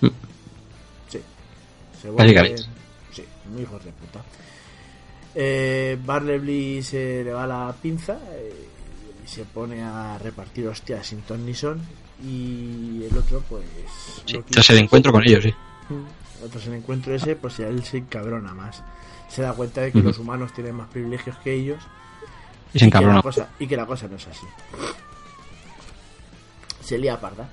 Mm. 0.00 0.08
Sí. 2.08 2.08
Se 2.08 2.10
vuelven, 2.10 2.56
sí, 3.12 3.24
muy 3.50 3.62
hijos 3.62 3.84
de 3.84 3.92
puta. 3.92 4.20
Eh, 5.34 5.98
Barley 6.04 6.82
se 6.82 7.24
le 7.24 7.32
va 7.32 7.46
la 7.46 7.74
pinza 7.80 8.18
eh, 8.32 8.68
y 9.24 9.28
se 9.28 9.44
pone 9.44 9.82
a 9.82 10.16
repartir 10.18 10.68
hostias 10.68 11.06
sin 11.06 11.22
ton 11.22 11.44
ni 11.44 11.54
son. 11.54 11.80
Y 12.24 13.04
el 13.10 13.16
otro, 13.18 13.42
pues. 13.48 13.64
Sí, 14.24 14.34
que 14.34 14.42
tras 14.44 14.70
el 14.70 14.78
encuentro 14.78 15.10
con 15.12 15.22
ellos, 15.26 15.42
sí. 15.42 15.54
Mm, 15.88 16.48
Tras 16.50 16.66
el 16.66 16.74
encuentro 16.74 17.14
ese, 17.14 17.36
pues 17.36 17.56
ya 17.56 17.66
él 17.68 17.82
se 17.84 17.98
encabrona 17.98 18.52
más. 18.54 18.82
Se 19.28 19.42
da 19.42 19.52
cuenta 19.54 19.80
de 19.80 19.90
que 19.92 20.00
los 20.00 20.18
humanos 20.18 20.52
tienen 20.52 20.74
más 20.76 20.88
privilegios 20.88 21.36
que 21.38 21.54
ellos. 21.54 21.82
Y 22.72 22.78
se 22.78 22.84
que 22.84 22.84
encabrona. 22.86 23.16
la 23.16 23.22
cosa- 23.22 23.48
y 23.58 23.66
que 23.66 23.76
la 23.76 23.86
cosa 23.86 24.06
no 24.08 24.16
es 24.16 24.26
así. 24.28 24.46
Se 26.82 26.98
lía 26.98 27.18
parda. 27.20 27.48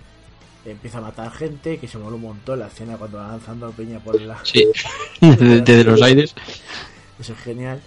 Empieza 0.65 0.99
a 0.99 1.01
matar 1.01 1.31
gente, 1.31 1.77
que 1.79 1.87
se 1.87 1.97
mola 1.97 2.15
un 2.17 2.21
montón 2.21 2.59
la 2.59 2.67
escena 2.67 2.95
cuando 2.97 3.17
va 3.17 3.29
lanzando 3.29 3.71
peña 3.71 3.99
por 3.99 4.19
la... 4.21 4.39
Sí. 4.45 4.67
Desde 5.21 5.61
desde 5.61 5.83
los 5.83 6.01
aires. 6.01 6.35
Eso 7.19 7.33
es 7.33 7.39
genial. 7.39 7.81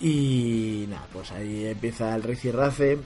Y 0.00 0.86
nada, 0.88 1.06
pues 1.12 1.32
ahí 1.32 1.66
empieza 1.66 2.14
el 2.14 2.22
ricirrace 2.22 2.98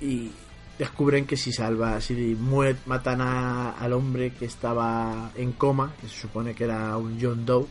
y 0.00 0.30
descubren 0.78 1.26
que 1.26 1.36
si 1.36 1.52
salva, 1.52 2.00
si 2.00 2.14
muere, 2.38 2.76
matan 2.86 3.20
a- 3.20 3.70
al 3.70 3.92
hombre 3.94 4.32
que 4.32 4.44
estaba 4.44 5.30
en 5.36 5.52
coma, 5.52 5.94
que 6.00 6.08
se 6.08 6.20
supone 6.20 6.54
que 6.54 6.64
era 6.64 6.96
un 6.96 7.18
John 7.20 7.46
Doe, 7.46 7.66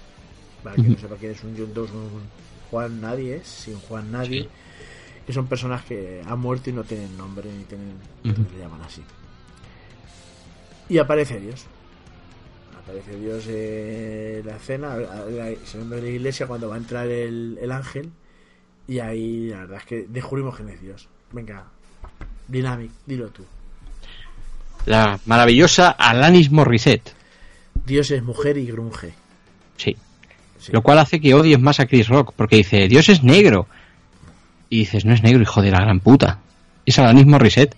para 0.63 0.75
quien 0.75 0.93
no 0.93 0.97
sepa 0.99 1.15
quién 1.15 1.33
es 1.33 1.43
un 1.43 1.55
John 1.57 1.73
Doe, 1.73 1.85
es 1.85 1.91
un 1.91 2.21
Juan 2.71 2.99
Nadie, 3.01 3.35
es 3.37 3.47
sin 3.47 3.79
Juan 3.81 4.11
Nadie, 4.11 4.49
que 5.25 5.31
son 5.33 5.45
personas 5.47 5.83
que 5.85 6.21
han 6.25 6.39
muerto 6.39 6.69
y 6.69 6.73
no 6.73 6.83
tienen 6.83 7.15
nombre 7.17 7.49
ni 7.55 7.63
tienen, 7.65 7.93
Ujú. 8.25 8.45
le 8.55 8.59
llaman 8.63 8.81
así. 8.81 9.01
Y 10.89 10.97
aparece 10.97 11.39
Dios. 11.39 11.65
Aparece 12.81 13.19
Dios 13.19 13.45
en 13.47 14.45
la 14.45 14.55
escena, 14.55 14.95
saliendo 15.65 15.95
de 15.97 16.01
la 16.01 16.09
iglesia 16.09 16.47
cuando 16.47 16.69
va 16.69 16.75
a 16.75 16.77
entrar 16.77 17.07
el, 17.07 17.57
el 17.61 17.71
ángel. 17.71 18.11
Y 18.87 18.99
ahí 18.99 19.49
la 19.49 19.59
verdad 19.59 19.77
es 19.79 19.85
que 19.85 20.05
descubrimos 20.07 20.55
quién 20.55 20.69
es 20.69 20.81
Dios. 20.81 21.09
Venga, 21.31 21.65
Dynamic, 22.47 22.91
dilo 23.05 23.29
tú. 23.29 23.45
La 24.85 25.19
maravillosa 25.25 25.89
Alanis 25.89 26.49
Morissette. 26.49 27.13
Dios 27.85 28.09
es 28.11 28.23
mujer 28.23 28.57
y 28.57 28.67
grunge. 28.67 29.13
Sí. 29.75 29.97
Lo 30.71 30.81
cual 30.81 30.99
hace 30.99 31.19
que 31.19 31.33
odies 31.33 31.59
más 31.59 31.79
a 31.79 31.85
Chris 31.85 32.07
Rock, 32.07 32.33
porque 32.35 32.57
dice, 32.57 32.87
Dios 32.87 33.09
es 33.09 33.23
negro. 33.23 33.67
Y 34.69 34.79
dices, 34.79 35.05
no 35.05 35.13
es 35.13 35.23
negro, 35.23 35.41
hijo 35.41 35.61
de 35.61 35.71
la 35.71 35.81
gran 35.81 35.99
puta. 35.99 36.39
Es 36.85 36.99
Alanis 36.99 37.25
Morissette. 37.25 37.75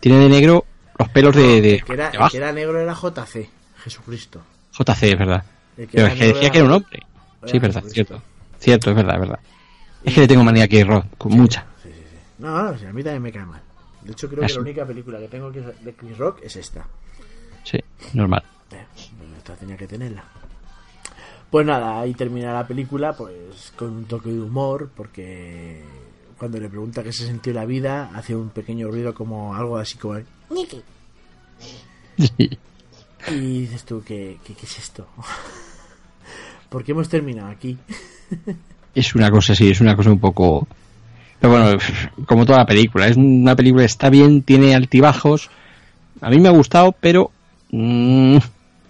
Tiene 0.00 0.18
de 0.18 0.28
negro 0.28 0.64
los 0.98 1.08
pelos 1.10 1.34
de, 1.36 1.60
de, 1.60 1.74
el, 1.76 1.84
que 1.84 1.92
era, 1.92 2.10
de 2.10 2.16
el 2.18 2.30
que 2.30 2.36
era 2.36 2.52
negro 2.52 2.80
era 2.80 2.94
JC, 2.94 3.48
Jesucristo. 3.84 4.42
JC, 4.72 5.02
es 5.04 5.18
verdad. 5.18 5.44
El 5.76 5.86
que 5.88 5.96
Pero 5.96 6.06
es 6.08 6.14
que 6.14 6.24
decía 6.26 6.40
era- 6.42 6.50
que 6.50 6.58
era 6.58 6.66
un 6.66 6.72
hombre. 6.72 7.00
era 7.42 7.52
Sí, 7.52 7.58
verdad, 7.58 7.84
cierto. 7.88 8.22
Cierto, 8.58 8.90
es 8.90 8.96
verdad, 8.96 9.14
es 9.14 9.20
verdad. 9.20 9.38
Es 10.04 10.14
que 10.14 10.20
le 10.20 10.28
tengo 10.28 10.44
manía 10.44 10.64
a 10.64 10.68
Chris 10.68 10.86
Rock, 10.86 11.06
con 11.18 11.32
mucha. 11.32 11.66
No, 12.38 12.62
no, 12.62 12.68
a 12.68 12.72
mí 12.92 13.02
también 13.02 13.22
me 13.22 13.32
cae 13.32 13.44
mal. 13.46 13.60
De 14.02 14.12
hecho, 14.12 14.28
creo 14.28 14.46
que 14.46 14.52
la 14.52 14.60
única 14.60 14.84
película 14.86 15.18
que 15.18 15.28
tengo 15.28 15.50
de 15.50 15.94
Chris 15.96 16.16
Rock 16.18 16.40
es 16.42 16.56
esta. 16.56 16.86
Sí, 17.64 17.78
normal. 18.14 18.42
Eh, 18.70 18.84
esta 19.38 19.54
tenía 19.56 19.76
que 19.76 19.86
tenerla. 19.86 20.22
Pues 21.50 21.64
nada, 21.66 22.00
ahí 22.00 22.14
termina 22.14 22.52
la 22.52 22.66
película, 22.66 23.12
pues 23.14 23.72
con 23.76 23.90
un 23.90 24.04
toque 24.04 24.30
de 24.30 24.40
humor, 24.40 24.90
porque 24.96 25.82
cuando 26.38 26.58
le 26.58 26.68
pregunta 26.68 27.02
qué 27.02 27.12
se 27.12 27.26
sintió 27.26 27.52
la 27.52 27.64
vida, 27.64 28.10
hace 28.14 28.34
un 28.36 28.50
pequeño 28.50 28.88
ruido 28.88 29.14
como 29.14 29.54
algo 29.54 29.76
así 29.78 29.96
como 29.96 30.18
Niki. 30.50 30.82
Y 33.28 33.62
dices 33.62 33.84
tú, 33.84 34.04
¿qué, 34.06 34.38
qué, 34.44 34.54
qué 34.54 34.66
es 34.66 34.78
esto? 34.78 35.08
¿Por 36.68 36.84
qué 36.84 36.92
hemos 36.92 37.08
terminado 37.08 37.48
aquí? 37.48 37.76
es 38.94 39.14
una 39.14 39.30
cosa 39.30 39.52
así, 39.52 39.70
es 39.70 39.80
una 39.80 39.96
cosa 39.96 40.10
un 40.10 40.20
poco... 40.20 40.66
Pero 41.40 41.52
bueno, 41.52 41.78
como 42.24 42.46
toda 42.46 42.58
la 42.58 42.66
película, 42.66 43.08
es 43.08 43.16
una 43.16 43.56
película 43.56 43.84
está 43.84 44.10
bien, 44.10 44.42
tiene 44.42 44.74
altibajos. 44.74 45.50
A 46.20 46.30
mí 46.30 46.38
me 46.38 46.48
ha 46.48 46.52
gustado, 46.52 46.92
pero 46.92 47.30
mmm, 47.70 48.38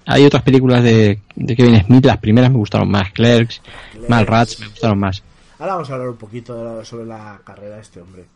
hay 0.05 0.25
otras 0.25 0.43
películas 0.43 0.85
de, 0.85 1.19
de, 1.35 1.57
Kevin 1.57 1.83
Smith, 1.85 2.05
las 2.05 2.19
primeras 2.19 2.51
me 2.51 2.59
gustaron 2.59 2.89
más, 2.89 3.11
Clerks, 3.13 3.61
Mal 4.09 4.27
Rats 4.27 4.61
me 4.61 4.69
gustaron 4.69 5.01
más. 5.01 5.23
Ahora 5.59 5.75
vamos 5.75 5.91
a 5.91 5.95
hablar 5.95 6.11
un 6.11 6.17
poquito 6.17 6.85
sobre 6.85 7.07
la 7.07 7.41
carrera 7.45 7.77
de 7.77 7.83
este 7.83 8.01
hombre. 8.01 8.27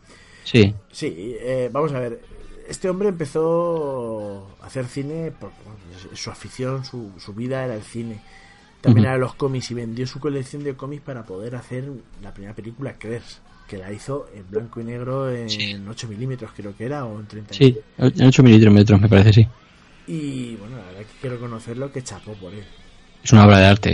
Sí. 0.43 0.73
Sí, 0.91 1.35
eh, 1.39 1.69
vamos 1.71 1.93
a 1.93 1.99
ver. 1.99 2.21
Este 2.67 2.89
hombre 2.89 3.09
empezó 3.09 4.47
a 4.61 4.67
hacer 4.67 4.85
cine, 4.85 5.31
por, 5.31 5.51
su 6.13 6.29
afición, 6.29 6.85
su, 6.85 7.11
su 7.17 7.33
vida 7.33 7.63
era 7.63 7.75
el 7.75 7.83
cine. 7.83 8.21
También 8.81 9.05
era 9.05 9.17
los 9.17 9.35
cómics 9.35 9.69
y 9.71 9.73
vendió 9.75 10.07
su 10.07 10.19
colección 10.19 10.63
de 10.63 10.73
cómics 10.73 11.03
para 11.03 11.23
poder 11.23 11.55
hacer 11.55 11.87
la 12.23 12.33
primera 12.33 12.55
película, 12.55 12.93
Clerks, 12.93 13.39
que 13.67 13.77
la 13.77 13.91
hizo 13.91 14.27
en 14.35 14.49
blanco 14.49 14.81
y 14.81 14.83
negro 14.83 15.31
en 15.31 15.87
8 15.87 16.07
milímetros, 16.07 16.51
creo 16.55 16.75
que 16.75 16.85
era, 16.85 17.05
o 17.05 17.19
en 17.19 17.27
30 17.27 17.53
Sí, 17.53 17.77
en 17.99 18.27
8 18.27 18.43
milímetros 18.43 18.99
me 18.99 19.07
parece, 19.07 19.33
sí. 19.33 19.47
Y 20.07 20.55
bueno, 20.55 20.77
la 20.77 20.85
verdad 20.85 21.01
que 21.01 21.19
quiero 21.21 21.39
conocerlo, 21.39 21.91
que 21.91 22.01
chapó 22.01 22.33
por 22.33 22.53
él. 22.53 22.63
Es 23.23 23.31
una 23.31 23.45
obra 23.45 23.59
de 23.59 23.65
arte, 23.67 23.91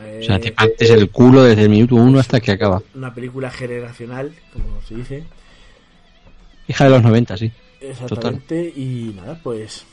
¿eh? 0.00 0.20
o 0.22 0.24
sea, 0.24 0.38
te 0.38 0.52
partes 0.52 0.90
el 0.90 1.10
culo 1.10 1.42
desde 1.42 1.62
el 1.62 1.68
minuto 1.68 1.96
uno 1.96 2.20
hasta 2.20 2.40
que 2.40 2.52
acaba. 2.52 2.80
Una 2.94 3.12
película 3.12 3.50
generacional, 3.50 4.32
como 4.52 4.80
se 4.82 4.94
dice. 4.94 5.24
Hija 6.68 6.84
de 6.84 6.90
los 6.90 7.02
90, 7.02 7.36
sí. 7.36 7.52
Exactamente, 7.80 8.72
y 8.76 9.14
nada, 9.16 9.40
pues 9.42 9.86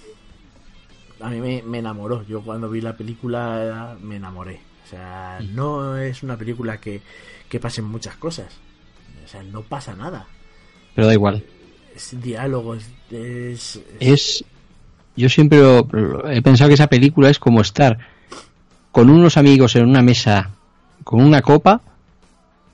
a 1.20 1.30
mí 1.30 1.40
me, 1.40 1.78
enamoró. 1.78 2.26
Yo 2.28 2.42
cuando 2.42 2.70
vi 2.70 2.82
la 2.82 2.96
película 2.96 3.98
me 4.02 4.18
enamoré. 4.18 4.60
O 4.86 4.90
sea, 4.90 5.40
no 5.54 5.98
es 5.98 6.24
una 6.24 6.38
película 6.38 6.80
que, 6.80 7.02
que 7.50 7.60
pasen 7.60 7.86
muchas 7.86 8.16
cosas. 8.16 8.48
O 9.26 9.28
sea, 9.28 9.44
no 9.44 9.62
pasa 9.62 9.96
nada. 9.96 10.26
Pero 10.96 11.08
da 11.08 11.14
igual. 11.14 11.44
Es 11.96 12.20
diálogo, 12.22 12.76
es... 12.76 13.82
Es... 14.00 14.46
Yo 15.16 15.30
siempre 15.30 15.60
he 16.30 16.42
pensado 16.44 16.68
que 16.68 16.76
esa 16.76 16.88
película 16.88 17.30
es 17.30 17.40
como 17.40 17.62
estar 17.62 17.98
con 18.92 19.10
unos 19.10 19.36
amigos 19.36 19.76
en 19.76 19.86
una 19.86 20.04
mesa 20.04 20.52
con 21.04 21.22
una 21.22 21.42
copa 21.42 21.82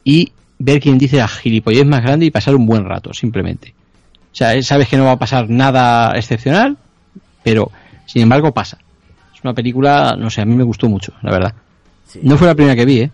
y 0.04 0.34
ver 0.60 0.82
quién 0.82 0.97
dice 0.97 1.17
la 1.17 1.28
gilipollez 1.28 1.86
más 1.86 2.02
grande 2.02 2.26
y 2.26 2.32
pasar 2.32 2.56
un 2.56 2.65
buen 2.65 2.84
rato, 2.84 3.13
simplemente. 3.13 3.73
O 4.34 4.36
sea, 4.36 4.60
sabes 4.63 4.89
que 4.89 4.98
no 4.98 5.06
va 5.06 5.12
a 5.12 5.19
pasar 5.19 5.48
nada 5.48 6.17
excepcional, 6.17 6.76
pero 7.43 7.72
sin 8.08 8.24
embargo, 8.24 8.52
pasa. 8.52 8.80
Es 9.34 9.43
una 9.43 9.54
película, 9.54 10.15
no 10.17 10.32
sé, 10.32 10.41
a 10.41 10.46
mí 10.46 10.56
me 10.56 10.63
gustó 10.63 10.89
mucho, 10.89 11.13
la 11.22 11.32
verdad. 11.32 11.54
No 12.24 12.38
fue 12.38 12.48
la 12.48 12.56
primera 12.56 12.76
que 12.76 12.86
vi, 12.86 13.02
¿eh? 13.02 13.12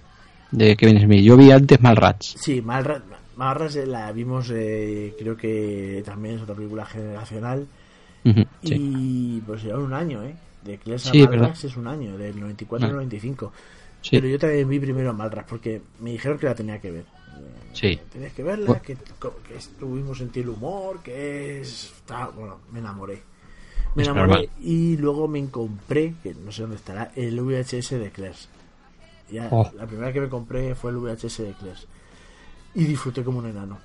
De 0.52 0.76
Kevin 0.78 1.02
Smith. 1.02 1.24
Yo 1.24 1.36
vi 1.38 1.52
antes 1.52 1.80
Malrats. 1.82 2.36
Sí, 2.40 2.62
Malrats, 2.62 3.04
Malrats 3.36 3.76
la 3.88 4.12
vimos, 4.14 4.50
eh, 4.54 5.14
creo 5.20 5.36
que 5.36 6.02
también 6.06 6.36
es 6.36 6.42
otra 6.42 6.56
película 6.56 6.86
generacional. 6.86 7.68
y 8.64 9.42
pues 9.42 9.64
lleva 9.64 9.80
un 9.80 9.94
año, 9.94 10.24
¿eh? 10.24 10.36
De 10.64 10.78
Clash 10.78 11.12
sí, 11.12 11.24
Malrats 11.24 11.66
es 11.66 11.78
un 11.78 11.88
año, 11.88 12.18
del 12.18 12.40
94 12.40 12.88
al 12.88 12.94
95. 12.94 13.52
Pero 14.10 14.28
yo 14.28 14.40
también 14.40 14.70
vi 14.70 14.80
primero 14.80 15.14
Malrats 15.14 15.50
porque 15.50 15.82
me 16.00 16.12
dijeron 16.12 16.38
que 16.38 16.46
la 16.46 16.56
tenía 16.56 16.80
que 16.80 16.92
ver. 16.92 17.06
Sí. 17.80 17.98
Tenías 18.12 18.34
que 18.34 18.44
verla, 18.44 18.82
que, 18.82 18.98
que 19.48 19.56
estuvimos 19.56 20.18
sentir 20.18 20.44
el 20.44 20.50
humor, 20.50 21.02
que 21.02 21.62
es... 21.62 21.94
Bueno, 22.36 22.60
me 22.72 22.80
enamoré. 22.80 23.22
Me 23.96 24.04
enamoré 24.04 24.50
y 24.62 24.98
luego 24.98 25.30
me 25.30 25.48
compré, 25.50 26.14
que 26.22 26.34
no 26.34 26.52
sé 26.52 26.64
dónde 26.64 26.76
estará, 26.76 27.12
el 27.16 27.40
VHS 27.40 27.92
de 27.92 28.12
Clash. 28.12 28.48
Ya, 29.32 29.48
oh. 29.52 29.72
La 29.78 29.88
primera 29.88 30.12
que 30.12 30.20
me 30.20 30.28
compré 30.28 30.76
fue 30.76 30.92
el 30.92 30.98
VHS 30.98 31.38
de 31.38 31.54
Clash. 31.54 31.86
Y 32.76 32.84
disfruté 32.84 33.24
como 33.24 33.40
un 33.40 33.48
enano. 33.48 33.78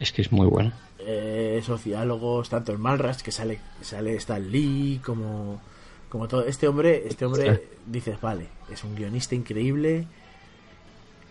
Es 0.00 0.10
que 0.10 0.22
es 0.22 0.32
muy 0.32 0.46
bueno. 0.46 0.72
Eh, 0.98 1.56
esos 1.58 1.84
diálogos, 1.84 2.48
tanto 2.48 2.72
el 2.72 2.78
Malras, 2.78 3.22
que 3.22 3.30
sale, 3.30 3.60
sale 3.82 4.14
Stan 4.16 4.50
Lee, 4.50 5.02
como, 5.04 5.60
como 6.08 6.28
todo. 6.28 6.44
Este 6.46 6.66
hombre, 6.66 7.06
este 7.06 7.26
hombre, 7.26 7.68
dices, 7.84 8.18
vale, 8.20 8.46
es 8.72 8.82
un 8.84 8.94
guionista 8.94 9.34
increíble 9.34 10.06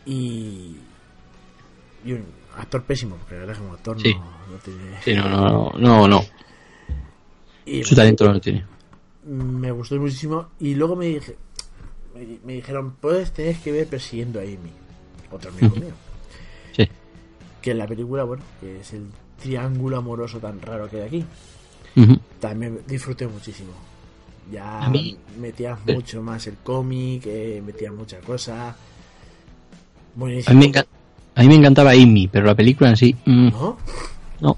y, 0.05 0.77
y 2.07 2.13
un 2.13 2.23
actor 2.57 2.83
pésimo, 2.83 3.17
porque 3.17 3.35
la 3.35 3.41
verdad 3.41 3.57
como 3.57 3.73
actor 3.73 4.01
sí. 4.01 4.13
no, 4.13 4.53
no 4.53 4.57
tiene... 4.63 5.01
Sí, 5.03 5.13
no, 5.13 5.29
no, 5.29 5.71
no, 5.77 6.07
no. 6.07 6.23
Su 7.83 7.95
talento 7.95 8.25
no 8.25 8.33
lo 8.33 8.39
tiene. 8.39 8.65
Me 9.25 9.71
gustó 9.71 9.97
muchísimo. 9.97 10.47
Y 10.59 10.75
luego 10.75 10.95
me, 10.95 11.07
dije, 11.07 11.35
me, 12.45 12.53
dijeron, 12.53 12.95
pues 13.01 13.33
tenés 13.33 13.59
que 13.59 13.73
ver 13.73 13.87
persiguiendo 13.87 14.39
a 14.39 14.43
Amy. 14.43 14.71
Otro 15.29 15.51
amigo 15.51 15.75
mío. 15.75 15.91
Sí. 16.71 16.87
Que 17.61 17.71
en 17.71 17.77
la 17.77 17.87
película, 17.87 18.23
bueno, 18.23 18.43
que 18.61 18.79
es 18.79 18.93
el 18.93 19.07
triángulo 19.41 19.97
amoroso 19.97 20.39
tan 20.39 20.61
raro 20.61 20.89
que 20.89 21.01
hay 21.01 21.07
aquí. 21.07 21.25
También 22.39 22.81
disfruté 22.87 23.27
muchísimo. 23.27 23.71
Ya 24.49 24.89
metía 25.37 25.77
mucho 25.85 26.21
más 26.21 26.47
el 26.47 26.55
cómic, 26.57 27.23
eh, 27.25 27.61
metía 27.65 27.91
muchas 27.91 28.23
cosas. 28.23 28.75
A 30.45 30.53
mí, 30.53 30.71
a 31.37 31.41
mí 31.41 31.49
me 31.49 31.55
encantaba 31.55 31.91
Amy, 31.91 32.27
pero 32.27 32.47
la 32.47 32.55
película 32.55 32.89
en 32.89 32.97
sí. 32.97 33.15
Mm, 33.25 33.49
¿No? 33.49 33.77
No, 34.41 34.57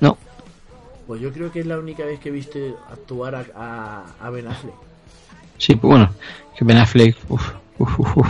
no. 0.00 0.18
Pues 1.06 1.22
yo 1.22 1.32
creo 1.32 1.50
que 1.50 1.60
es 1.60 1.66
la 1.66 1.78
única 1.78 2.04
vez 2.04 2.20
que 2.20 2.28
he 2.28 2.32
visto 2.32 2.58
actuar 2.92 3.46
a, 3.56 4.04
a, 4.20 4.28
Ben 4.28 4.46
Affleck. 4.46 4.74
Sí, 5.56 5.74
pues 5.74 5.90
bueno, 5.90 6.10
que 6.54 6.66
Ben 6.66 6.76
Affleck. 6.76 7.16
Uf, 7.30 7.50
uf, 7.78 8.16
uf, 8.18 8.28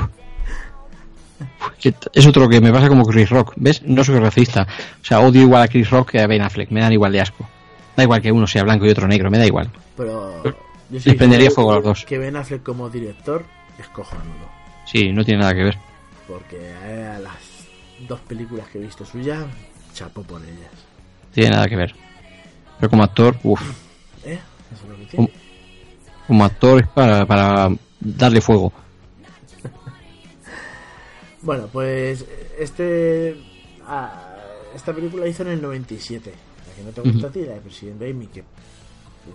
es 2.13 2.27
otro 2.27 2.49
que 2.49 2.61
me 2.61 2.73
pasa 2.73 2.89
como 2.89 3.05
Chris 3.05 3.31
Rock, 3.31 3.55
¿ves? 3.57 3.83
No 3.83 4.05
soy 4.05 4.21
racista. 4.21 4.69
O 5.03 5.05
sea, 5.05 5.19
odio 5.19 5.43
igual 5.43 5.63
a 5.63 5.69
Chris 5.69 5.91
Rock 5.91 6.13
que 6.13 6.21
a 6.21 6.29
Ben 6.29 6.43
Affleck. 6.43 6.71
Me 6.71 6.81
dan 6.81 6.93
igual 6.93 7.11
de 7.11 7.21
asco. 7.21 7.49
Da 7.97 8.05
igual 8.05 8.23
que 8.23 8.31
uno 8.31 8.47
sea 8.47 8.63
blanco 8.63 8.87
y 8.87 8.91
otro 8.91 9.09
negro, 9.09 9.29
me 9.29 9.39
da 9.39 9.47
igual. 9.47 9.71
Pero. 9.97 10.45
Yo 10.45 11.01
Les 11.05 11.17
prendería 11.17 11.51
fuego 11.51 11.73
a 11.73 11.75
los 11.77 11.85
dos. 11.85 12.05
Que 12.05 12.17
Ben 12.17 12.37
Affleck 12.37 12.63
como 12.63 12.89
director 12.89 13.45
es 13.77 13.89
cojonudo. 13.89 14.49
Sí, 14.87 15.13
no 15.13 15.25
tiene 15.25 15.41
nada 15.41 15.53
que 15.53 15.65
ver. 15.65 15.79
Porque 16.29 16.75
a 16.75 17.19
las 17.19 17.48
dos 18.07 18.21
películas 18.21 18.69
que 18.69 18.79
he 18.79 18.83
visto 18.83 19.05
suyas, 19.05 19.45
chapo 19.95 20.23
por 20.23 20.43
ellas. 20.43 20.71
Tiene 21.33 21.51
nada 21.51 21.69
que 21.69 21.77
ver. 21.77 21.95
Pero 22.79 22.91
como 22.91 23.03
actor, 23.03 23.37
uff. 23.43 23.61
¿Eh? 24.25 24.39
Como, 26.27 26.45
actor 26.45 26.81
es 26.81 26.89
para, 26.89 27.27
para 27.27 27.69
darle 28.01 28.41
fuego. 28.41 28.73
bueno, 31.43 31.69
pues 31.73 32.25
este. 32.59 33.37
Ah, 33.87 34.37
esta 34.75 34.93
película 34.93 35.27
hizo 35.27 35.43
en 35.43 35.49
el 35.49 35.63
97. 35.63 36.31
La 36.31 36.75
que 36.75 36.83
no 36.83 36.91
te 36.91 37.01
gusta 37.01 37.29
a 37.29 37.31
ti, 37.31 37.41
la 37.41 37.55
de 37.55 37.61
Presidente 37.61 38.11
Amy, 38.11 38.27
que 38.27 38.45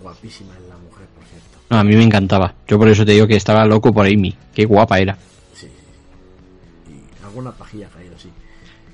guapísima 0.02 0.54
es 0.54 0.68
la 0.68 0.76
mujer, 0.76 1.06
por 1.08 1.24
cierto. 1.24 1.58
No, 1.70 1.78
a 1.78 1.84
mí 1.84 1.96
me 1.96 2.04
encantaba. 2.04 2.54
Yo 2.66 2.78
por 2.78 2.88
eso 2.88 3.04
te 3.04 3.12
digo 3.12 3.26
que 3.26 3.36
estaba 3.36 3.64
loco 3.66 3.92
por 3.92 4.06
Amy. 4.06 4.34
Qué 4.54 4.64
guapa 4.64 4.98
era. 4.98 5.16
Sí. 5.52 5.68
Y 6.88 7.24
alguna 7.24 7.52
pajilla 7.52 7.88
caído, 7.88 8.18
sí. 8.18 8.30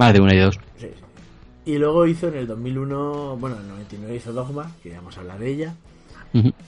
Más 0.00 0.14
de 0.14 0.20
una 0.20 0.34
y 0.34 0.38
dos. 0.38 0.58
Sí, 0.78 0.86
sí. 0.86 1.72
Y 1.72 1.76
luego 1.76 2.06
hizo 2.06 2.28
en 2.28 2.36
el 2.36 2.46
2001, 2.46 3.36
bueno, 3.36 3.56
en 3.56 3.62
el 3.64 3.68
99 3.68 4.16
hizo 4.16 4.32
Dogma, 4.32 4.72
que 4.82 4.94
vamos 4.94 5.14
a 5.18 5.20
hablar 5.20 5.38
de 5.38 5.50
ella. 5.50 5.74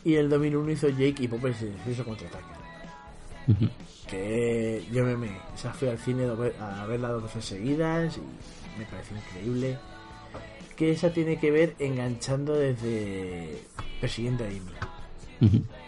Y 0.04 0.14
en 0.14 0.20
el 0.20 0.28
2001 0.28 0.70
hizo 0.70 0.88
Jake 0.90 1.14
y 1.18 1.28
Popeye 1.28 1.54
se 1.54 1.72
hizo 1.90 2.04
contraataque. 2.04 2.44
Que 4.06 4.84
yo 4.92 5.04
me, 5.04 5.16
me 5.16 5.28
o 5.28 5.56
sea, 5.56 5.72
fui 5.72 5.88
al 5.88 5.96
cine 5.96 6.26
a 6.60 6.84
verla 6.84 7.08
dos 7.08 7.22
veces 7.22 7.46
seguidas 7.46 8.18
y 8.18 8.78
me 8.78 8.84
pareció 8.84 9.16
increíble. 9.16 9.78
Que 10.76 10.92
esa 10.92 11.10
tiene 11.10 11.38
que 11.38 11.50
ver 11.50 11.74
enganchando 11.78 12.52
desde 12.52 13.62
Persiguiendo 13.98 14.44
a 14.44 14.48
Amy. 14.48 14.60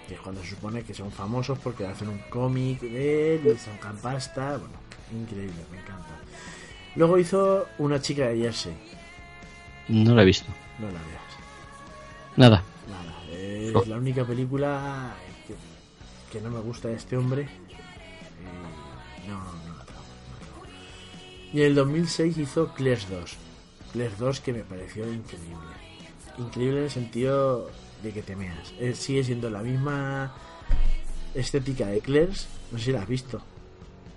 Que 0.08 0.14
es 0.14 0.20
cuando 0.20 0.40
se 0.42 0.50
supone 0.50 0.82
que 0.82 0.94
son 0.94 1.10
famosos 1.10 1.58
porque 1.58 1.86
hacen 1.86 2.08
un 2.08 2.20
cómic 2.30 2.80
de 2.80 3.34
él, 3.34 3.58
son 3.58 3.76
campasta, 3.76 4.56
bueno, 4.56 4.74
increíble, 5.12 5.62
me 5.70 5.76
encanta. 5.78 6.04
Luego 6.96 7.18
hizo 7.18 7.66
Una 7.78 8.00
chica 8.00 8.28
de 8.28 8.38
Jersey. 8.38 8.74
No 9.88 10.14
la 10.14 10.22
he 10.22 10.24
visto. 10.24 10.50
No 10.78 10.86
la 10.86 10.92
veas. 10.92 11.22
Nada. 12.36 12.62
Nada. 12.88 13.14
Es 13.30 13.88
la 13.88 13.96
única 13.96 14.24
película 14.24 15.14
que, 16.30 16.40
no 16.40 16.50
me 16.50 16.60
gusta 16.60 16.88
de 16.88 16.94
este 16.94 17.16
hombre. 17.16 17.48
no, 19.28 19.38
no 19.38 19.76
la 19.76 19.84
trago, 19.84 20.02
Y 21.52 21.60
en 21.60 21.66
el 21.66 21.74
2006 21.74 22.38
hizo 22.38 22.72
Clash 22.74 23.06
2. 23.06 23.36
Clerks 23.94 24.18
2 24.18 24.40
que 24.40 24.52
me 24.52 24.64
pareció 24.64 25.04
increíble. 25.04 25.74
Increíble 26.38 26.78
en 26.78 26.84
el 26.84 26.90
sentido 26.90 27.70
de 28.02 28.12
que 28.12 28.22
te 28.22 28.34
meas. 28.34 28.74
Eh, 28.80 28.94
sigue 28.94 29.22
siendo 29.22 29.48
la 29.50 29.62
misma 29.62 30.34
estética 31.32 31.86
de 31.86 32.00
Clerks. 32.00 32.48
No 32.72 32.78
sé 32.78 32.86
si 32.86 32.92
la 32.92 33.02
has 33.02 33.08
visto. 33.08 33.40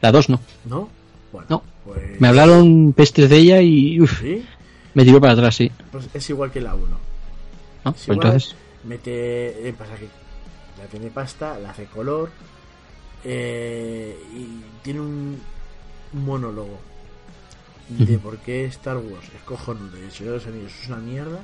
La 0.02 0.12
2 0.12 0.30
no. 0.30 0.40
¿No? 0.66 0.90
Bueno, 1.32 1.48
No. 1.50 1.64
pues, 1.86 2.20
Me 2.22 2.28
hablaron 2.30 2.94
pestes 2.94 3.30
de 3.30 3.38
ella 3.38 3.62
y 3.62 4.00
uf, 4.02 4.22
¿Sí? 4.22 4.46
me 4.94 5.04
tiró 5.04 5.20
para 5.22 5.34
atrás, 5.34 5.56
sí. 5.56 5.72
Pues 5.92 6.08
es 6.14 6.30
igual 6.30 6.52
que 6.52 6.62
la 6.62 6.74
1. 6.76 6.88
¿no? 6.88 6.98
Es 6.98 7.84
Pues 7.84 8.08
igual, 8.08 8.28
entonces, 8.28 8.56
mete. 8.84 9.68
eh, 9.70 9.74
pasa 9.78 9.96
que 9.96 10.08
la 10.82 10.86
tiene 10.90 11.10
pasta, 11.10 11.58
la 11.60 11.72
hace 11.72 11.86
color. 11.86 12.30
eh, 13.24 14.16
y 14.34 14.62
tiene 14.84 15.02
un, 15.02 15.42
monólogo 16.14 16.80
de 17.90 18.18
por 18.20 18.38
qué 18.38 18.66
Star 18.66 18.98
Wars 18.98 19.28
es 19.36 19.42
cojonudo 19.44 19.98
y 19.98 20.04
el 20.04 20.12
Señor 20.12 20.34
de 20.34 20.38
los 20.40 20.48
Anillos 20.48 20.74
es 20.82 20.88
una 20.88 20.98
mierda. 20.98 21.40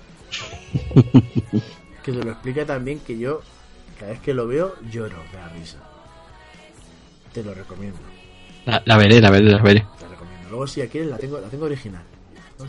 que 2.03 2.11
te 2.11 2.23
lo 2.23 2.31
explica 2.31 2.65
también 2.65 2.99
que 2.99 3.17
yo, 3.17 3.41
cada 3.99 4.11
vez 4.11 4.21
que 4.21 4.33
lo 4.33 4.47
veo, 4.47 4.73
lloro 4.91 5.17
de 5.31 5.37
la 5.37 5.49
risa. 5.49 5.77
Te 7.33 7.43
lo 7.43 7.53
recomiendo. 7.53 7.97
La, 8.65 8.81
la 8.85 8.97
veré, 8.97 9.19
la 9.21 9.29
veré, 9.29 9.45
la 9.45 9.57
veré. 9.61 9.85
Te 9.99 10.07
recomiendo. 10.07 10.49
Luego, 10.49 10.67
si 10.67 10.79
ya 10.81 10.87
quieres, 10.87 11.09
la 11.09 11.17
tengo, 11.17 11.39
la 11.39 11.47
tengo 11.49 11.65
original. 11.65 12.03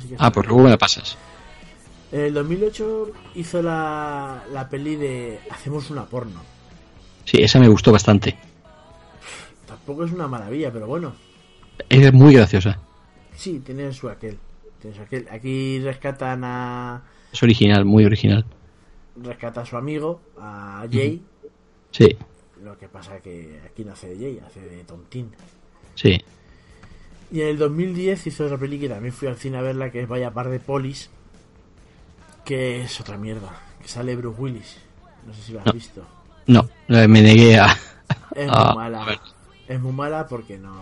Si 0.01 0.15
Ah, 0.19 0.31
pues 0.33 0.47
luego 0.47 0.65
me 0.65 0.71
la 0.71 0.79
pasas. 0.79 1.17
En 2.13 2.21
el 2.21 2.35
2008 2.35 3.11
hizo 3.35 3.63
la, 3.63 4.45
la 4.53 4.69
peli 4.69 4.97
de 4.97 5.41
Hacemos 5.51 5.91
una 5.91 6.05
porno. 6.05 6.41
Sí, 7.25 7.43
esa 7.43 7.59
me 7.59 7.69
gustó 7.69 7.91
bastante. 7.93 8.37
Tampoco 9.67 10.05
es 10.05 10.13
una 10.13 10.29
maravilla, 10.29 10.73
pero 10.73 10.87
bueno. 10.87 11.15
Es 11.89 12.13
muy 12.13 12.35
graciosa. 12.35 12.79
Sí, 13.37 13.61
tiene 13.65 13.93
su 13.93 14.09
aquel. 14.09 14.39
Tiene 14.81 14.97
su 14.97 15.03
aquel. 15.03 15.27
Aquí 15.31 15.81
rescatan 15.81 16.43
a. 16.45 17.03
Es 17.33 17.43
original, 17.43 17.85
muy 17.85 18.05
original. 18.05 18.45
Rescata 19.17 19.63
a 19.63 19.67
su 19.67 19.77
amigo, 19.77 20.21
a 20.41 20.87
Jay. 20.91 21.23
Sí, 21.91 22.17
Lo 22.63 22.77
que 22.77 22.89
pasa 22.89 23.21
que 23.21 23.61
aquí 23.65 23.85
no 23.85 23.93
hace 23.93 24.09
de 24.09 24.17
Jay, 24.17 24.41
hace 24.47 24.61
de 24.61 24.85
Tontín. 24.85 25.31
Sí. 25.95 26.23
Y 27.31 27.41
en 27.41 27.49
el 27.49 27.59
2010 27.59 28.27
hizo 28.29 28.45
otra 28.45 28.59
peli 28.59 28.79
que 28.79 28.89
también 28.89 29.13
fui 29.13 29.27
al 29.27 29.37
cine 29.37 29.59
a 29.59 29.63
verla, 29.63 29.91
que 29.91 30.03
es 30.03 30.09
Vaya 30.09 30.31
Par 30.31 30.49
de 30.51 30.61
Polis. 30.61 31.11
Que 32.45 32.83
es 32.83 33.01
otra 33.01 33.17
mierda. 33.17 33.51
Que 33.83 33.89
sale 33.89 34.15
Bruce 34.17 34.41
Willis. 34.41 34.77
No 35.27 35.35
sé 35.35 35.43
si 35.43 35.53
lo 35.53 35.61
has 35.61 35.67
No. 35.67 35.73
visto. 35.73 36.07
No, 36.47 36.69
me 36.89 37.23
negué 37.23 37.59
a... 37.59 37.77
Es 38.37 38.49
a- 38.51 38.67
muy 38.67 38.75
mala. 38.77 39.05
a. 39.07 39.21
Es 39.67 39.81
muy 39.81 39.93
mala 39.93 40.27
porque 40.29 40.59
no, 40.59 40.75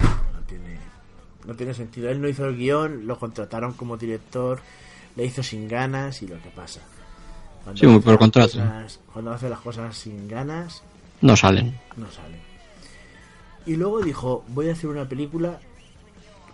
no 0.00 0.40
tiene 0.46 0.78
no 1.46 1.54
tiene 1.54 1.72
sentido. 1.74 2.10
Él 2.10 2.20
no 2.20 2.28
hizo 2.28 2.44
el 2.46 2.56
guion, 2.56 3.06
lo 3.06 3.18
contrataron 3.18 3.72
como 3.72 3.96
director, 3.96 4.60
le 5.16 5.24
hizo 5.24 5.42
sin 5.42 5.66
ganas 5.66 6.20
y 6.22 6.26
lo 6.28 6.40
que 6.42 6.50
pasa. 6.50 6.80
Cuando 7.64 7.80
Sí, 7.80 7.98
por 8.04 8.18
contrato. 8.18 8.52
cosas- 8.58 9.00
cuando 9.12 9.32
hace 9.32 9.48
las 9.48 9.60
cosas 9.60 9.96
sin 9.96 10.28
ganas, 10.28 10.82
No 11.22 11.34
salen. 11.36 11.78
no 11.96 12.10
sale. 12.12 12.36
Y 13.66 13.76
luego 13.76 14.00
dijo, 14.00 14.44
voy 14.48 14.68
a 14.68 14.72
hacer 14.72 14.88
una 14.88 15.08
película 15.08 15.58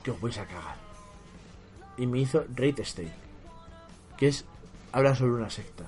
que 0.02 0.10
os 0.10 0.20
vais 0.20 0.38
a 0.38 0.46
cagar. 0.46 0.76
Y 1.98 2.06
me 2.06 2.20
hizo 2.20 2.44
Rate 2.56 2.82
State, 2.82 3.12
que 4.16 4.28
es 4.28 4.44
habla 4.92 5.14
sobre 5.14 5.32
una 5.32 5.50
secta. 5.50 5.84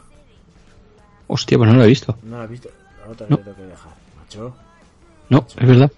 Hostia, 1.26 1.56
pues 1.58 1.70
no 1.70 1.76
lo 1.76 1.84
he 1.84 1.88
visto. 1.88 2.16
¿No 2.22 2.36
la 2.38 2.44
has 2.44 2.50
visto? 2.50 2.68
La 3.04 3.10
otra 3.12 3.26
No. 3.28 3.38
tengo 3.38 3.56
que 3.56 3.62
dejar, 3.62 3.94
macho. 4.18 4.54
No, 5.30 5.46
es 5.48 5.66
verdad. 5.66 5.90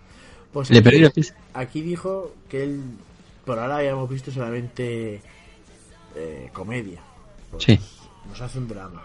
Pues 0.53 0.71
Le 0.71 0.79
aquí, 0.79 0.85
perdí 0.85 1.01
la 1.01 1.13
aquí 1.55 1.81
dijo 1.83 2.33
que 2.49 2.63
él, 2.63 2.83
por 3.45 3.59
ahora 3.59 3.79
habíamos 3.79 4.09
visto 4.09 4.31
solamente 4.31 5.21
eh, 6.15 6.51
comedia. 6.53 7.01
Pues 7.51 7.65
Sí. 7.65 7.81
Nos 8.29 8.41
hace 8.41 8.59
un 8.59 8.69
drama. 8.69 9.03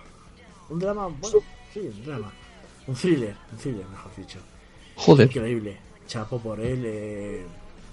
Un 0.69 0.79
drama, 0.79 1.07
bueno, 1.07 1.39
sí, 1.73 1.79
un 1.79 2.05
drama. 2.05 2.31
Un 2.87 2.95
thriller, 2.95 3.35
un 3.51 3.57
thriller, 3.57 3.85
mejor 3.87 4.15
dicho. 4.15 4.39
Joder. 4.95 5.27
Increíble. 5.27 5.77
Chapo 6.11 6.39
por 6.39 6.59
él. 6.59 6.83
eh, 6.85 7.45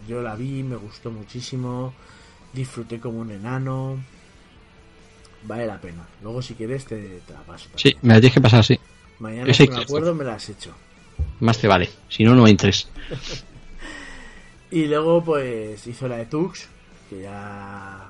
yo 0.08 0.20
la 0.22 0.34
vi, 0.34 0.64
me 0.64 0.74
gustó 0.74 1.10
muchísimo. 1.12 1.94
Disfruté 2.52 2.98
como 2.98 3.20
un 3.20 3.30
enano. 3.30 3.96
Vale 5.44 5.66
la 5.66 5.80
pena. 5.80 6.04
Luego, 6.22 6.42
si 6.42 6.54
quieres, 6.54 6.84
te, 6.84 7.20
te 7.24 7.32
la 7.32 7.40
paso. 7.40 7.68
Sí, 7.76 7.96
me 8.02 8.14
la 8.14 8.20
tienes 8.20 8.34
que 8.34 8.40
pasar 8.40 8.60
así. 8.60 8.78
Mañana, 9.20 9.54
si 9.54 9.68
me 9.68 9.76
acuerdo, 9.82 10.14
me 10.16 10.24
la 10.24 10.34
has 10.34 10.48
hecho. 10.48 10.72
Más 11.40 11.58
te 11.58 11.68
vale. 11.68 11.88
Si 12.08 12.24
no, 12.24 12.34
no 12.34 12.46
entres. 12.48 12.88
Y 14.70 14.84
luego 14.86 15.24
pues 15.24 15.86
hizo 15.86 16.08
la 16.08 16.18
de 16.18 16.26
Tux, 16.26 16.68
que 17.08 17.22
ya 17.22 18.06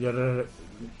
yo 0.00 0.10
re- 0.10 0.46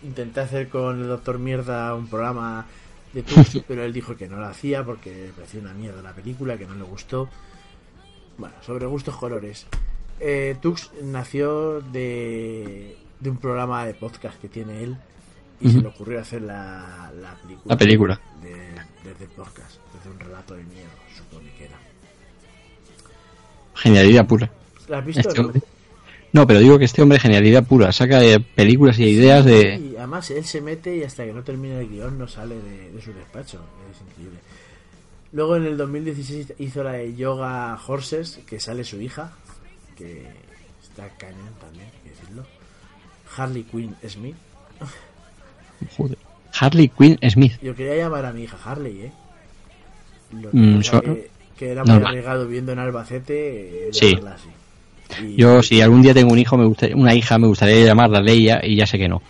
intenté 0.04 0.38
hacer 0.40 0.68
con 0.68 1.00
el 1.00 1.08
Doctor 1.08 1.40
Mierda 1.40 1.92
un 1.96 2.06
programa 2.06 2.66
de 3.12 3.24
Tux, 3.24 3.58
pero 3.66 3.82
él 3.82 3.92
dijo 3.92 4.16
que 4.16 4.28
no 4.28 4.36
lo 4.36 4.46
hacía 4.46 4.84
porque 4.84 5.32
parecía 5.34 5.60
una 5.60 5.72
mierda 5.74 6.02
la 6.02 6.12
película, 6.12 6.56
que 6.56 6.66
no 6.66 6.74
le 6.76 6.84
gustó. 6.84 7.28
Bueno, 8.38 8.54
sobre 8.64 8.86
gustos 8.86 9.16
colores. 9.16 9.66
Eh, 10.20 10.56
Tux 10.60 10.90
nació 11.02 11.80
de, 11.80 12.96
de 13.20 13.30
un 13.30 13.36
programa 13.38 13.84
de 13.86 13.94
podcast 13.94 14.40
que 14.40 14.48
tiene 14.48 14.82
él 14.84 14.96
y 15.60 15.70
se 15.70 15.80
le 15.80 15.88
ocurrió 15.88 16.20
hacer 16.20 16.42
la, 16.42 17.12
la 17.20 17.34
película. 17.36 17.64
La 17.74 17.76
película. 17.78 18.20
de- 18.42 18.82
desde 19.08 19.24
el 19.24 19.30
podcast, 19.30 19.78
desde 19.96 20.10
un 20.10 20.20
relato 20.20 20.54
de 20.54 20.62
miedo, 20.64 20.88
supone 21.16 21.50
que 21.58 21.64
era. 21.64 21.76
Genialidad 23.74 24.26
pura. 24.26 24.50
¿La 24.88 24.98
has 24.98 25.04
visto? 25.06 25.28
Este 25.28 25.60
no? 26.32 26.46
pero 26.46 26.60
digo 26.60 26.78
que 26.78 26.84
este 26.84 27.02
hombre 27.02 27.18
genialidad 27.18 27.64
pura. 27.64 27.90
Saca 27.92 28.22
eh, 28.24 28.38
películas 28.40 28.98
y 28.98 29.04
ideas 29.04 29.44
de... 29.44 29.76
Y 29.92 29.96
además 29.96 30.30
él 30.30 30.44
se 30.44 30.60
mete 30.60 30.96
y 30.96 31.02
hasta 31.04 31.24
que 31.24 31.32
no 31.32 31.42
termina 31.42 31.78
el 31.80 31.88
guion 31.88 32.16
no 32.18 32.26
sale 32.28 32.54
de, 32.60 32.90
de 32.92 33.02
su 33.02 33.12
despacho. 33.12 33.60
Es 33.90 34.00
increíble. 34.08 34.38
Luego 35.32 35.56
en 35.56 35.64
el 35.66 35.76
2016 35.76 36.54
hizo 36.58 36.82
la 36.84 36.92
de 36.92 37.14
Yoga 37.16 37.78
Horses, 37.86 38.40
que 38.46 38.60
sale 38.60 38.84
su 38.84 39.00
hija, 39.00 39.32
que 39.96 40.26
está 40.82 41.08
cañón 41.16 41.48
también, 41.60 41.86
hay 41.86 42.00
que 42.04 42.10
decirlo. 42.10 42.44
Harley 43.36 43.62
Quinn 43.64 43.94
Smith. 44.06 44.36
Joder. 45.96 46.18
Harley 46.60 46.88
Quinn 46.88 47.18
Smith. 47.30 47.54
Yo 47.62 47.74
quería 47.74 47.96
llamar 47.96 48.26
a 48.26 48.32
mi 48.32 48.42
hija 48.44 48.58
Harley, 48.64 49.00
¿eh? 49.02 49.12
Lo 50.32 50.50
que 50.50 50.56
Mm, 50.56 50.82
so- 50.82 51.00
que, 51.00 51.30
que 51.58 51.70
era 51.72 51.84
muy 51.84 51.94
arriesgado 52.04 52.46
viviendo 52.46 52.72
en 52.72 52.78
Albacete. 52.78 53.88
eh, 53.88 53.90
Sí. 53.92 54.18
así. 54.26 54.48
Y- 55.24 55.36
Yo, 55.36 55.62
si 55.62 55.80
algún 55.80 56.02
día 56.02 56.12
tengo 56.14 56.32
un 56.32 56.38
hijo, 56.38 56.56
me 56.58 56.66
gustaría, 56.66 56.94
una 56.96 57.14
hija, 57.14 57.38
me 57.38 57.46
gustaría 57.46 57.84
llamarla 57.86 58.20
Leia 58.20 58.60
y 58.62 58.76
ya 58.76 58.86
sé 58.86 58.98
que 58.98 59.08
no. 59.08 59.22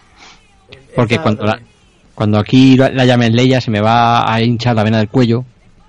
Porque 0.96 1.18
cuando, 1.18 1.44
la- 1.44 1.52
también. 1.52 1.70
cuando 2.14 2.38
aquí 2.38 2.76
la, 2.76 2.88
la 2.90 3.04
llamen 3.04 3.34
Leia 3.34 3.60
se 3.60 3.70
me 3.70 3.80
va 3.80 4.32
a 4.32 4.42
hinchar 4.42 4.74
la 4.76 4.82
vena 4.84 4.98
del 4.98 5.08
cuello, 5.08 5.44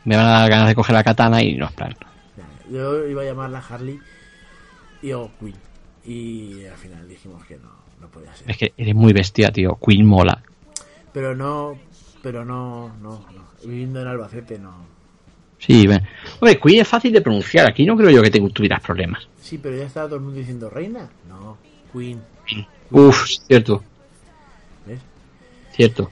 me 0.05 0.15
van 0.15 0.25
a 0.25 0.39
dar 0.39 0.49
ganas 0.49 0.67
de 0.67 0.75
coger 0.75 0.95
la 0.95 1.03
katana 1.03 1.41
y 1.41 1.55
no, 1.55 1.67
en 1.67 1.73
plan. 1.73 1.95
Yo 2.71 3.07
iba 3.07 3.21
a 3.21 3.25
llamarla 3.25 3.63
Harley 3.67 3.99
y 5.01 5.11
o 5.11 5.29
Quinn. 5.39 5.55
Y 6.05 6.65
al 6.65 6.77
final 6.77 7.07
dijimos 7.07 7.45
que 7.45 7.57
no, 7.57 7.69
no 8.01 8.07
podía 8.07 8.33
ser. 8.35 8.49
Es 8.49 8.57
que 8.57 8.73
eres 8.77 8.95
muy 8.95 9.13
bestia, 9.13 9.51
tío. 9.51 9.77
Queen 9.85 10.05
mola. 10.05 10.41
Pero 11.13 11.35
no, 11.35 11.77
pero 12.21 12.43
no, 12.43 12.89
no, 13.01 13.25
no. 13.33 13.43
Viviendo 13.63 14.01
en 14.01 14.07
Albacete 14.07 14.59
no. 14.59 14.93
Sí, 15.59 15.87
ven. 15.87 16.01
Hombre, 16.39 16.59
Queen 16.59 16.81
es 16.81 16.87
fácil 16.87 17.13
de 17.13 17.21
pronunciar. 17.21 17.67
Aquí 17.67 17.85
no 17.85 17.95
creo 17.95 18.09
yo 18.09 18.21
que 18.21 18.31
te 18.31 18.41
tuvieras 18.49 18.81
problemas. 18.81 19.27
Sí, 19.41 19.57
pero 19.57 19.77
ya 19.77 19.85
estaba 19.85 20.07
todo 20.07 20.17
el 20.17 20.23
mundo 20.23 20.39
diciendo 20.39 20.69
reina. 20.69 21.09
No, 21.29 21.57
Queen. 21.93 22.21
Uf, 22.91 23.25
cierto, 23.47 23.83
¿Ves? 24.85 24.99
cierto. 25.71 26.11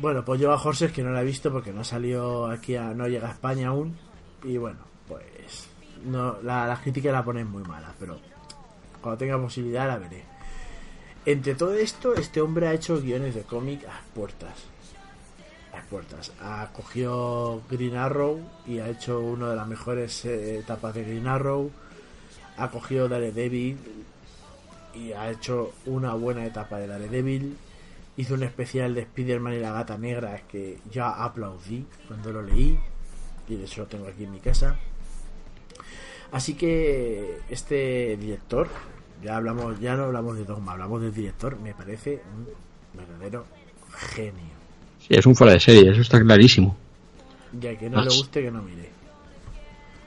Bueno, 0.00 0.24
pues 0.24 0.40
yo 0.40 0.50
a 0.50 0.54
Horses 0.56 0.92
que 0.92 1.02
no 1.02 1.10
la 1.10 1.20
he 1.20 1.26
visto 1.26 1.52
porque 1.52 1.74
no 1.74 1.84
salió 1.84 2.46
aquí, 2.46 2.74
a, 2.74 2.94
no 2.94 3.06
llega 3.06 3.28
a 3.28 3.32
España 3.32 3.68
aún. 3.68 3.98
Y 4.42 4.56
bueno, 4.56 4.78
pues 5.06 5.68
no, 6.06 6.40
la, 6.42 6.66
la 6.66 6.80
crítica 6.80 7.12
la 7.12 7.22
ponen 7.22 7.46
muy 7.50 7.62
mala, 7.64 7.92
pero 8.00 8.18
cuando 9.02 9.18
tenga 9.18 9.38
posibilidad 9.38 9.86
la 9.86 9.98
veré. 9.98 10.24
Entre 11.26 11.54
todo 11.54 11.74
esto, 11.74 12.14
este 12.14 12.40
hombre 12.40 12.68
ha 12.68 12.72
hecho 12.72 12.98
guiones 12.98 13.34
de 13.34 13.42
cómic 13.42 13.84
a 13.84 14.00
puertas. 14.14 14.54
A 15.76 15.82
puertas. 15.82 16.32
Ha 16.40 16.70
cogido 16.72 17.60
Green 17.70 17.96
Arrow 17.96 18.40
y 18.66 18.78
ha 18.78 18.88
hecho 18.88 19.20
una 19.20 19.50
de 19.50 19.56
las 19.56 19.68
mejores 19.68 20.24
eh, 20.24 20.60
etapas 20.60 20.94
de 20.94 21.04
Green 21.04 21.26
Arrow. 21.26 21.70
Ha 22.56 22.70
cogido 22.70 23.06
Daredevil 23.06 23.76
y 24.94 25.12
ha 25.12 25.30
hecho 25.30 25.74
una 25.84 26.14
buena 26.14 26.46
etapa 26.46 26.78
de 26.78 26.86
Daredevil. 26.86 27.58
Hizo 28.16 28.34
un 28.34 28.42
especial 28.42 28.94
de 28.94 29.02
Spider-Man 29.02 29.54
y 29.54 29.58
la 29.60 29.72
gata 29.72 29.96
negra 29.96 30.42
que 30.50 30.78
ya 30.90 31.10
aplaudí 31.24 31.86
cuando 32.06 32.32
lo 32.32 32.42
leí. 32.42 32.78
Y 33.48 33.56
de 33.56 33.64
hecho 33.64 33.82
lo 33.82 33.86
tengo 33.88 34.06
aquí 34.06 34.24
en 34.24 34.32
mi 34.32 34.40
casa. 34.40 34.76
Así 36.32 36.54
que 36.54 37.38
este 37.48 38.16
director, 38.16 38.68
ya 39.22 39.36
hablamos, 39.36 39.80
ya 39.80 39.96
no 39.96 40.04
hablamos 40.04 40.36
de 40.36 40.44
Dogma, 40.44 40.72
hablamos 40.72 41.02
del 41.02 41.12
director, 41.12 41.58
me 41.58 41.74
parece 41.74 42.22
un 42.36 42.46
verdadero 42.98 43.46
genio. 44.14 44.54
Sí, 45.00 45.08
es 45.10 45.26
un 45.26 45.34
fuera 45.34 45.54
de 45.54 45.60
serie, 45.60 45.90
eso 45.90 46.02
está 46.02 46.20
clarísimo. 46.20 46.76
Y 47.60 47.66
a 47.66 47.76
que 47.76 47.90
no 47.90 48.02
le 48.02 48.08
guste 48.08 48.42
que 48.42 48.50
no 48.50 48.62
mire. 48.62 48.90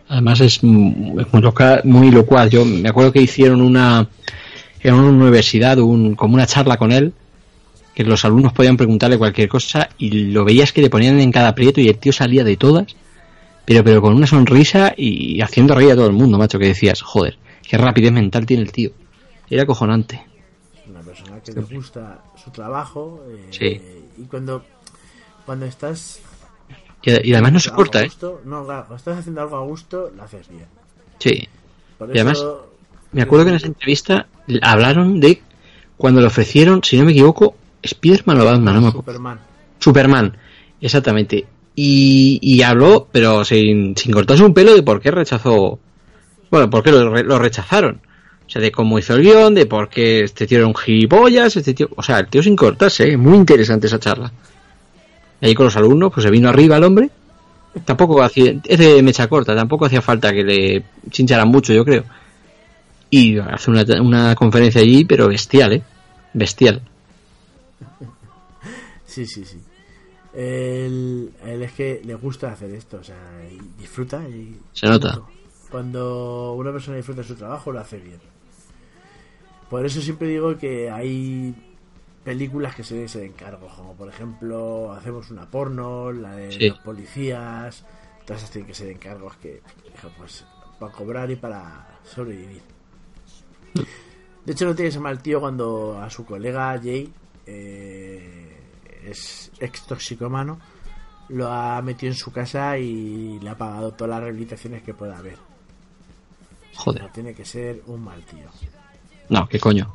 Además 0.07 0.39
es, 0.39 0.55
es 0.55 0.63
muy, 0.63 1.41
loca, 1.41 1.81
muy 1.83 2.11
locuaz. 2.11 2.49
Yo 2.49 2.63
me 2.63 2.87
acuerdo 2.87 3.11
que 3.11 3.21
hicieron 3.21 3.61
una 3.61 4.07
en 4.81 4.93
una 4.93 5.09
universidad, 5.09 5.79
un, 5.79 6.15
como 6.15 6.35
una 6.35 6.45
charla 6.45 6.77
con 6.77 6.91
él, 6.91 7.13
que 7.93 8.03
los 8.03 8.25
alumnos 8.25 8.53
podían 8.53 8.77
preguntarle 8.77 9.17
cualquier 9.17 9.47
cosa 9.49 9.89
y 9.97 10.09
lo 10.31 10.43
veías 10.43 10.73
que 10.73 10.81
le 10.81 10.89
ponían 10.89 11.19
en 11.19 11.31
cada 11.31 11.49
aprieto 11.49 11.79
y 11.79 11.87
el 11.87 11.97
tío 11.97 12.11
salía 12.11 12.43
de 12.43 12.57
todas, 12.57 12.95
pero, 13.65 13.83
pero 13.83 14.01
con 14.01 14.13
una 14.15 14.27
sonrisa 14.27 14.93
y 14.97 15.41
haciendo 15.41 15.75
reír 15.75 15.91
a 15.91 15.95
todo 15.95 16.07
el 16.07 16.13
mundo, 16.13 16.37
macho, 16.37 16.59
que 16.59 16.67
decías, 16.67 17.01
joder, 17.01 17.37
qué 17.67 17.77
rapidez 17.77 18.11
mental 18.11 18.45
tiene 18.45 18.63
el 18.63 18.71
tío. 18.71 18.91
Era 19.49 19.63
acojonante. 19.63 20.25
Una 20.87 21.01
persona 21.01 21.39
que 21.39 21.53
le 21.53 21.61
gusta 21.61 22.23
su 22.43 22.49
trabajo. 22.51 23.23
eh, 23.29 23.47
Sí. 23.51 23.81
Y 24.21 24.25
cuando, 24.25 24.63
cuando 25.45 25.65
estás. 25.65 26.19
Y, 27.03 27.29
y 27.29 27.33
además 27.33 27.53
no 27.53 27.59
se 27.59 27.71
corta, 27.71 28.01
¿eh? 28.01 28.05
gusto, 28.05 28.41
No, 28.45 28.65
cuando 28.65 28.95
estás 28.95 29.19
haciendo 29.19 29.41
algo 29.41 29.57
a 29.57 29.61
gusto, 29.61 30.11
lo 30.15 30.23
haces 30.23 30.49
bien. 30.49 30.65
Sí. 31.19 31.47
Por 31.97 32.09
Y 32.09 32.19
además, 32.19 32.43
me 33.11 33.21
acuerdo 33.21 33.45
que 33.45 33.49
en 33.51 33.55
esa 33.57 33.67
entrevista 33.67 34.27
hablaron 34.61 35.19
de 35.19 35.41
cuando 35.97 36.21
le 36.21 36.27
ofrecieron, 36.27 36.83
si 36.83 36.97
no 36.97 37.05
me 37.05 37.11
equivoco, 37.11 37.55
Spiderman 37.85 38.39
o 38.39 38.45
Batman, 38.45 38.75
no 38.75 38.81
me 38.81 38.87
acuerdo. 38.87 39.11
Superman. 39.11 39.39
Superman, 39.79 40.37
exactamente. 40.81 41.45
Y, 41.75 42.39
y 42.41 42.61
habló, 42.61 43.07
pero 43.11 43.43
sin, 43.43 43.97
sin 43.97 44.11
cortarse 44.11 44.43
un 44.43 44.53
pelo, 44.53 44.75
de 44.75 44.83
por 44.83 45.01
qué 45.01 45.11
rechazó. 45.11 45.79
Bueno, 46.51 46.69
por 46.69 46.83
qué 46.83 46.91
lo, 46.91 47.09
lo 47.23 47.39
rechazaron. 47.39 48.01
O 48.45 48.49
sea, 48.49 48.61
de 48.61 48.71
cómo 48.71 48.99
hizo 48.99 49.15
el 49.15 49.23
guion, 49.23 49.55
de 49.55 49.65
por 49.65 49.89
qué 49.89 50.21
este 50.23 50.45
tío 50.45 50.59
era 50.59 50.67
un 50.67 50.75
gilipollas, 50.75 51.55
este 51.55 51.73
tío. 51.73 51.89
O 51.95 52.03
sea, 52.03 52.19
el 52.19 52.27
tío 52.27 52.43
sin 52.43 52.55
cortarse, 52.55 53.11
¿eh? 53.11 53.17
muy 53.17 53.37
interesante 53.37 53.87
esa 53.87 53.99
charla. 53.99 54.31
Y 55.41 55.47
ahí 55.47 55.55
con 55.55 55.65
los 55.65 55.75
alumnos, 55.75 56.11
pues 56.13 56.23
se 56.23 56.29
vino 56.29 56.49
arriba 56.49 56.77
el 56.77 56.83
hombre. 56.83 57.09
Tampoco 57.85 58.21
hacía. 58.21 58.53
Es 58.65 58.77
de 58.77 59.01
mecha 59.01 59.27
corta, 59.27 59.55
tampoco 59.55 59.85
hacía 59.85 60.01
falta 60.01 60.31
que 60.31 60.43
le 60.43 60.83
chincharan 61.09 61.47
mucho, 61.47 61.73
yo 61.73 61.83
creo. 61.83 62.03
Y 63.09 63.39
hace 63.39 63.71
una, 63.71 63.83
una 64.01 64.35
conferencia 64.35 64.81
allí, 64.81 65.05
pero 65.05 65.27
bestial, 65.27 65.73
¿eh? 65.73 65.81
Bestial. 66.33 66.81
Sí, 69.13 69.27
sí, 69.27 69.45
sí. 69.45 69.59
Él, 70.33 71.31
él 71.45 71.61
es 71.61 71.71
que 71.73 72.01
le 72.03 72.15
gusta 72.15 72.51
hacer 72.51 72.71
esto, 72.71 72.97
o 72.97 73.03
sea, 73.03 73.15
y 73.51 73.59
disfruta. 73.79 74.27
Y 74.27 74.59
Se 74.73 74.87
nota. 74.87 75.21
Cuando 75.69 76.53
una 76.53 76.71
persona 76.71 76.97
disfruta 76.97 77.23
su 77.23 77.35
trabajo, 77.35 77.71
lo 77.71 77.79
hace 77.79 77.97
bien. 77.99 78.19
Por 79.69 79.85
eso 79.85 80.01
siempre 80.01 80.27
digo 80.27 80.57
que 80.57 80.89
hay 80.89 81.53
películas 82.23 82.73
que 82.75 82.83
se 82.83 82.95
deben 82.95 83.09
ser 83.09 83.23
encargos, 83.23 83.73
como 83.73 83.93
por 83.93 84.09
ejemplo, 84.09 84.91
hacemos 84.93 85.29
una 85.29 85.49
porno, 85.49 86.11
la 86.11 86.35
de 86.35 86.51
Sí. 86.51 86.69
los 86.69 86.79
policías, 86.79 87.85
todas 88.25 88.41
esas 88.41 88.51
tienen 88.51 88.67
que 88.67 88.73
ser 88.75 88.89
encargos 88.89 89.35
que, 89.37 89.61
pues, 90.17 90.43
para 90.79 90.91
cobrar 90.91 91.29
y 91.29 91.35
para 91.35 91.99
sobrevivir. 92.03 92.61
De 94.45 94.53
hecho, 94.53 94.65
no 94.65 94.73
tiene 94.75 94.89
que 94.91 94.99
mal 94.99 95.21
tío 95.21 95.39
cuando 95.39 95.99
a 96.01 96.09
su 96.09 96.25
colega 96.25 96.79
Jay 96.81 97.11
eh, 97.45 98.42
es 99.07 99.51
ex 99.59 99.85
toxicomano, 99.85 100.59
lo 101.29 101.51
ha 101.51 101.81
metido 101.81 102.11
en 102.11 102.17
su 102.17 102.31
casa 102.31 102.77
y 102.77 103.39
le 103.39 103.49
ha 103.49 103.57
pagado 103.57 103.93
todas 103.93 104.11
las 104.11 104.21
rehabilitaciones 104.21 104.83
que 104.83 104.93
pueda 104.93 105.17
haber. 105.17 105.37
Joder. 106.75 107.03
No 107.03 107.09
tiene 107.09 107.33
que 107.33 107.45
ser 107.45 107.81
un 107.87 108.03
mal 108.03 108.21
tío. 108.23 108.47
No, 109.29 109.47
qué 109.47 109.59
coño. 109.59 109.93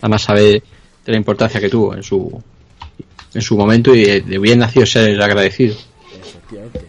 Además 0.00 0.22
sabe 0.22 0.62
de 1.04 1.12
la 1.12 1.16
importancia 1.16 1.60
que 1.60 1.68
tuvo 1.68 1.94
en 1.94 2.02
su 2.02 2.42
en 3.34 3.42
su 3.42 3.56
momento 3.56 3.94
y 3.94 4.20
de, 4.20 4.38
bien 4.38 4.58
nacido 4.58 4.86
ser 4.86 5.20
agradecido. 5.20 5.76
Efectivamente. 6.18 6.86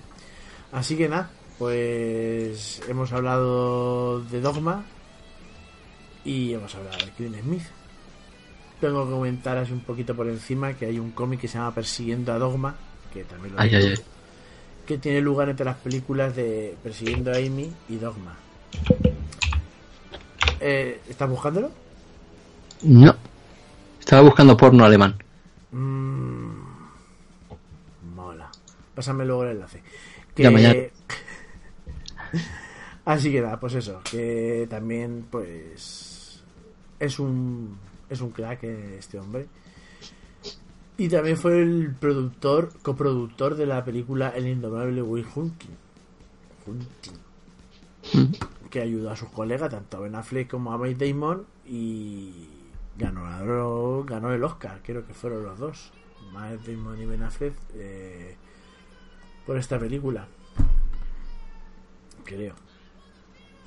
Así 0.71 0.95
que 0.95 1.09
nada, 1.09 1.29
pues 1.57 2.81
hemos 2.87 3.11
hablado 3.11 4.21
de 4.21 4.39
Dogma 4.41 4.85
y 6.23 6.53
hemos 6.53 6.73
hablado 6.75 6.97
de 7.05 7.11
Kevin 7.11 7.41
Smith. 7.41 7.63
Tengo 8.79 9.05
que 9.05 9.11
comentar 9.11 9.57
así 9.57 9.73
un 9.73 9.79
poquito 9.81 10.15
por 10.15 10.27
encima 10.27 10.73
que 10.73 10.85
hay 10.85 10.99
un 10.99 11.11
cómic 11.11 11.41
que 11.41 11.47
se 11.47 11.57
llama 11.57 11.73
Persiguiendo 11.73 12.31
a 12.31 12.37
Dogma, 12.37 12.75
que 13.11 13.23
también 13.23 13.55
lo 13.55 13.61
Ay, 13.61 13.69
digo, 13.69 13.81
ay, 13.81 13.93
ay. 13.97 14.03
que 14.85 14.97
tiene 14.99 15.19
lugar 15.21 15.49
entre 15.49 15.65
las 15.65 15.77
películas 15.77 16.35
de 16.35 16.75
Persiguiendo 16.83 17.31
a 17.31 17.37
Amy 17.37 17.71
y 17.89 17.95
Dogma. 17.95 18.35
Eh, 20.59 21.01
¿Estás 21.09 21.29
buscándolo? 21.29 21.71
No. 22.83 23.15
Estaba 23.99 24.21
buscando 24.21 24.55
porno 24.55 24.85
alemán. 24.85 25.15
Mm, 25.71 26.51
mola. 28.15 28.49
Pásame 28.95 29.25
luego 29.25 29.43
el 29.43 29.51
enlace. 29.51 29.81
Ya 30.35 30.51
mañana. 30.51 30.79
Así 33.05 33.31
que 33.31 33.41
nada, 33.41 33.59
pues 33.59 33.73
eso, 33.75 34.01
que 34.09 34.67
también 34.69 35.25
pues 35.31 36.41
es 36.99 37.19
un 37.19 37.77
es 38.09 38.21
un 38.21 38.31
crack 38.31 38.63
eh, 38.63 38.97
este 38.97 39.19
hombre. 39.19 39.47
Y 40.97 41.09
también 41.09 41.37
fue 41.37 41.61
el 41.61 41.93
productor, 41.93 42.71
coproductor 42.81 43.55
de 43.55 43.67
la 43.67 43.85
película 43.85 44.29
El 44.29 44.47
indomable 44.47 45.01
Will 45.03 45.27
Hunting. 45.35 45.75
Hunting. 46.65 48.39
Que 48.71 48.81
ayudó 48.81 49.11
a 49.11 49.15
sus 49.15 49.29
colegas, 49.29 49.69
tanto 49.69 49.97
a 49.97 49.99
Ben 49.99 50.15
Affleck 50.15 50.49
como 50.49 50.73
a 50.73 50.77
Matt 50.77 50.97
Damon, 50.97 51.45
y 51.67 52.47
ganó, 52.97 54.03
ganó 54.05 54.33
el 54.33 54.43
Oscar, 54.43 54.81
creo 54.83 55.05
que 55.05 55.13
fueron 55.13 55.43
los 55.43 55.59
dos. 55.59 55.91
Matt 56.33 56.65
Damon 56.65 56.99
y 56.99 57.05
Ben 57.05 57.21
Affleck 57.21 57.53
eh, 57.75 58.35
por 59.45 59.57
esta 59.57 59.77
película. 59.77 60.27
Creo. 62.23 62.55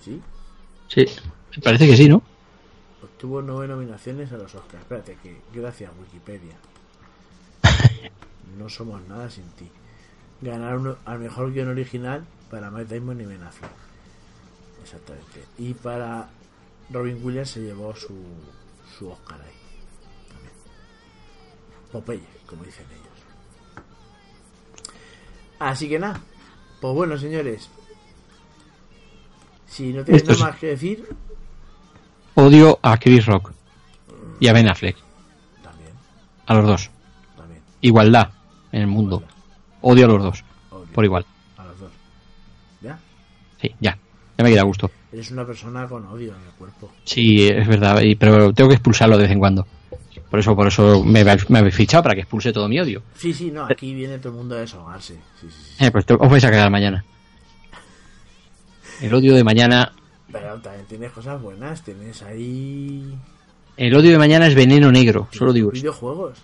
¿Sí? 0.01 0.21
Sí, 0.89 1.07
me 1.57 1.63
parece 1.63 1.87
que 1.87 1.97
sí, 1.97 2.09
¿no? 2.09 2.23
Obtuvo 3.21 3.43
nueve 3.43 3.69
nominaciones 3.69 4.33
a 4.33 4.39
los 4.39 4.55
Oscars. 4.55 4.81
Espérate, 4.83 5.19
que 5.23 5.43
gracias 5.53 5.93
Wikipedia. 6.01 6.57
No 8.57 8.71
somos 8.71 9.07
nada 9.09 9.29
sin 9.29 9.45
ti. 9.51 9.71
Ganaron 10.41 10.97
al 11.05 11.19
mejor 11.19 11.53
guion 11.53 11.69
original 11.69 12.25
para 12.51 12.71
Matt 12.71 12.89
Damon 12.89 13.21
y 13.21 13.27
Ben 13.27 13.43
Affleck. 13.43 13.71
Exactamente. 14.83 15.45
Y 15.59 15.75
para 15.75 16.31
Robin 16.89 17.23
Williams 17.23 17.51
se 17.51 17.61
llevó 17.61 17.95
su, 17.95 18.17
su 18.99 19.11
Oscar 19.11 19.39
ahí. 19.39 20.33
También. 20.33 20.55
Popeye, 21.93 22.27
como 22.47 22.65
dicen 22.65 22.87
ellos. 22.87 23.85
Así 25.59 25.91
que 25.91 25.99
nada. 25.99 26.23
Pues 26.81 26.95
bueno, 26.95 27.19
señores. 27.19 27.69
Si 29.67 29.93
no 29.93 30.07
tenéis 30.07 30.25
nada 30.25 30.39
más 30.39 30.57
que 30.57 30.69
decir, 30.69 31.07
Odio 32.35 32.79
a 32.83 32.97
Chris 32.99 33.27
Rock 33.27 33.53
y 34.39 34.49
a 34.49 34.53
Ben 34.53 34.69
Affleck. 34.69 34.97
A 36.47 36.55
los 36.55 36.67
dos. 36.67 36.91
Igualdad 37.81 38.31
en 38.73 38.83
el 38.83 38.87
mundo. 38.87 39.23
Odio 39.83 40.07
a 40.07 40.09
los 40.09 40.23
dos. 40.23 40.45
Por 40.95 41.05
igual. 41.05 41.25
a 41.57 41.65
los 41.65 41.79
dos. 41.79 41.91
¿Ya? 42.81 42.99
Sí, 43.61 43.75
ya. 43.81 43.97
Ya 44.39 44.45
me 44.45 44.51
queda 44.51 44.63
gusto. 44.63 44.91
Eres 45.13 45.31
una 45.31 45.45
persona 45.47 45.87
con 45.87 46.07
odio 46.07 46.35
en 46.35 46.43
el 46.43 46.53
cuerpo. 46.53 46.93
Sí, 47.05 47.47
es 47.49 47.67
verdad, 47.67 48.01
y- 48.01 48.15
pero 48.15 48.53
tengo 48.53 48.69
que 48.69 48.75
expulsarlo 48.77 49.17
de 49.17 49.25
vez 49.25 49.33
en 49.33 49.39
cuando. 49.39 49.67
Por 50.31 50.39
eso, 50.39 50.55
por 50.55 50.69
eso 50.69 51.03
me, 51.05 51.25
me 51.49 51.59
habéis 51.59 51.75
fichado 51.75 52.03
para 52.05 52.15
que 52.15 52.21
expulse 52.23 52.53
todo 52.53 52.69
mi 52.69 52.79
odio. 52.81 53.03
Sí, 53.17 53.33
sí, 53.35 53.51
no, 53.51 53.65
aquí 53.65 53.93
viene 53.95 54.19
todo 54.19 54.31
el 54.33 54.39
mundo 54.39 54.55
a 54.55 54.61
desahogarse. 54.61 55.15
Sí, 55.41 55.49
sí, 55.51 55.75
sí. 55.79 55.85
Eh, 55.85 55.91
pues 55.91 56.07
te- 56.07 56.15
os 56.15 56.31
vais 56.31 56.45
a 56.45 56.51
quedar 56.51 56.71
mañana. 56.71 57.05
El 59.01 59.13
odio 59.15 59.35
de 59.35 59.45
mañana. 59.45 59.93
Pero 60.33 60.61
también 60.61 60.87
tienes 60.87 61.13
cosas 61.13 61.41
buenas, 61.41 61.83
tienes 61.83 62.23
ahí 62.23 63.15
El 63.77 63.95
odio 63.95 64.13
de 64.13 64.19
mañana 64.19 64.47
es 64.47 64.55
veneno 64.55 64.93
negro, 64.93 65.29
solo 65.33 65.53
digo 65.53 65.71
videojuegos. 65.71 66.39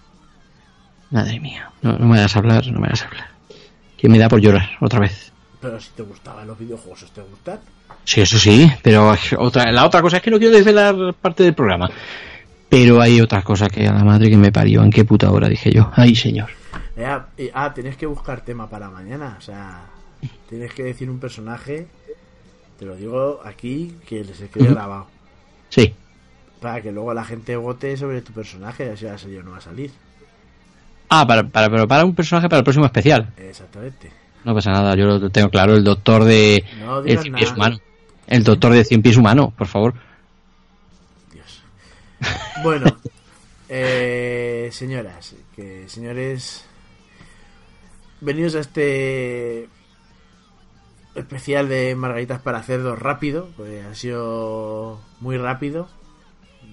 Madre 1.11 1.39
mía, 1.39 1.71
no, 1.83 1.97
no 1.99 2.07
me 2.07 2.19
hagas 2.19 2.37
hablar, 2.37 2.67
no 2.67 2.81
me 2.81 2.87
hagas 2.89 3.05
hablar. 3.05 3.29
Que 3.97 4.09
me 4.09 4.19
da 4.19 4.29
por 4.29 4.41
llorar 4.41 4.71
otra 4.81 5.01
vez. 5.01 5.33
Pero 5.61 5.81
si 5.81 5.91
te 5.91 6.03
gustaban 6.03 6.47
los 6.47 6.59
videojuegos, 6.59 7.05
¿os 7.05 7.11
te 7.13 7.23
gustan? 7.23 7.61
Sí, 8.05 8.21
eso 8.21 8.39
sí, 8.39 8.71
pero 8.83 9.15
otra, 9.39 9.73
la 9.73 9.87
otra 9.87 10.03
cosa 10.03 10.19
es 10.19 10.23
que 10.23 10.31
no 10.31 10.39
quiero 10.39 10.55
desvelar 10.55 11.15
parte 11.15 11.43
del 11.43 11.55
programa. 11.55 11.91
Pero 12.69 13.01
hay 13.01 13.21
otra 13.21 13.43
cosa 13.43 13.69
que 13.69 13.87
a 13.87 13.93
la 13.93 14.05
madre 14.05 14.29
que 14.29 14.37
me 14.37 14.53
parió, 14.53 14.83
¿en 14.83 14.91
qué 14.91 15.05
puta 15.05 15.31
hora? 15.31 15.49
Dije 15.49 15.71
yo. 15.71 15.91
Ay, 15.95 16.15
señor. 16.15 16.51
Eh, 16.97 17.51
ah, 17.55 17.73
tienes 17.75 17.97
que 17.97 18.07
buscar 18.07 18.41
tema 18.41 18.69
para 18.69 18.91
mañana. 18.91 19.37
O 19.39 19.41
sea, 19.41 19.87
tienes 20.49 20.73
que 20.73 20.83
decir 20.83 21.09
un 21.09 21.19
personaje. 21.19 21.87
Te 22.79 22.85
lo 22.85 22.97
digo 22.97 23.41
aquí, 23.45 23.95
que 24.07 24.23
quede 24.23 24.65
Ujú. 24.65 24.75
grabado. 24.75 25.07
Sí. 25.69 25.95
Para 26.61 26.81
que 26.81 26.93
luego 26.93 27.15
la 27.15 27.25
gente 27.25 27.57
vote 27.57 27.97
sobre 27.97 28.23
tu 28.23 28.33
personaje. 28.33 28.91
Así 28.91 29.05
va 29.05 29.17
yo 29.17 29.43
no 29.43 29.53
va 29.53 29.59
a 29.59 29.63
salir. 29.63 29.91
Ah, 31.09 31.27
para, 31.27 31.45
para, 31.45 31.71
pero 31.71 31.87
para 31.87 32.05
un 32.05 32.15
personaje 32.15 32.49
para 32.49 32.59
el 32.59 32.65
próximo 32.65 32.87
especial. 32.87 33.33
Exactamente. 33.37 34.11
No 34.45 34.55
pasa 34.55 34.71
nada, 34.71 34.95
yo 34.95 35.07
lo 35.07 35.31
tengo 35.31 35.51
claro. 35.51 35.75
El 35.75 35.85
doctor 35.85 36.25
de. 36.25 36.65
No 36.79 37.01
el 37.01 37.19
cien 37.19 37.35
pies 37.35 37.53
humano. 37.53 37.79
El 38.27 38.45
doctor 38.45 38.73
de 38.73 38.85
cien 38.85 39.03
pies 39.03 39.17
humano, 39.17 39.53
por 39.57 39.67
favor. 39.67 39.95
Bueno, 42.63 42.97
eh, 43.69 44.69
señoras, 44.73 45.35
que 45.55 45.89
señores, 45.89 46.65
venidos 48.21 48.55
a 48.55 48.61
este 48.61 49.69
especial 51.17 51.69
de 51.69 51.95
Margaritas 51.97 52.41
para 52.41 52.63
cerdos 52.63 52.99
rápido, 52.99 53.49
pues 53.57 53.85
ha 53.85 53.95
sido 53.95 55.01
muy 55.21 55.37
rápido. 55.39 55.89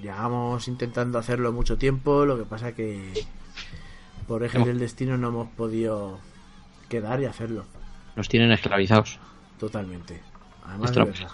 llevamos 0.02 0.68
intentando 0.68 1.18
hacerlo 1.18 1.52
mucho 1.52 1.78
tiempo, 1.78 2.26
lo 2.26 2.38
que 2.38 2.44
pasa 2.44 2.74
que 2.74 3.26
por 4.28 4.44
eje 4.44 4.60
del 4.60 4.80
destino 4.80 5.18
no 5.18 5.30
hemos 5.30 5.50
podido 5.50 6.20
quedar 6.90 7.22
y 7.22 7.26
hacerlo. 7.26 7.66
Nos 8.16 8.30
tienen 8.30 8.52
esclavizados. 8.52 9.20
Totalmente. 9.60 10.22
Además 10.66 10.90
Esto 10.92 11.00
no, 11.02 11.06
verdad. 11.08 11.30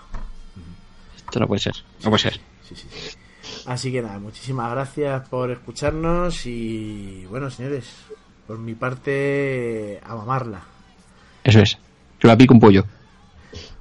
esto 1.18 1.40
no 1.40 1.48
puede 1.48 1.60
ser. 1.62 1.76
No 2.04 2.10
puede 2.10 2.20
ser. 2.24 2.40
Sí, 2.64 2.76
sí, 2.76 2.88
sí. 2.92 3.18
Así 3.66 3.92
que 3.92 4.02
nada, 4.02 4.20
muchísimas 4.20 4.70
gracias 4.72 5.28
por 5.30 5.52
escucharnos 5.52 6.46
y 6.46 7.26
bueno, 7.30 7.50
señores, 7.50 7.90
por 8.48 8.58
mi 8.60 8.76
parte, 8.76 10.00
a 10.04 10.16
mamarla. 10.16 10.62
Eso 11.44 11.60
es. 11.60 11.78
Que 12.20 12.28
la 12.28 12.38
pico 12.38 12.54
un 12.54 12.60
pollo. 12.60 12.86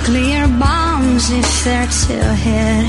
nuclear 0.00 0.48
bombs 0.58 1.30
if 1.30 1.64
they're 1.64 1.86
to 1.86 2.34
hit. 2.34 2.86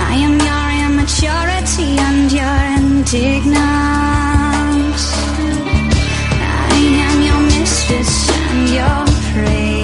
I 0.00 0.14
am 0.26 0.34
your 0.48 0.68
immaturity 0.86 1.98
and 1.98 2.32
your 2.32 2.58
indignance. 2.78 3.54
I 6.40 6.80
am 7.06 7.16
your 7.22 7.40
misfits 7.58 8.30
and 8.30 8.68
your 8.70 9.04
praises. 9.32 9.83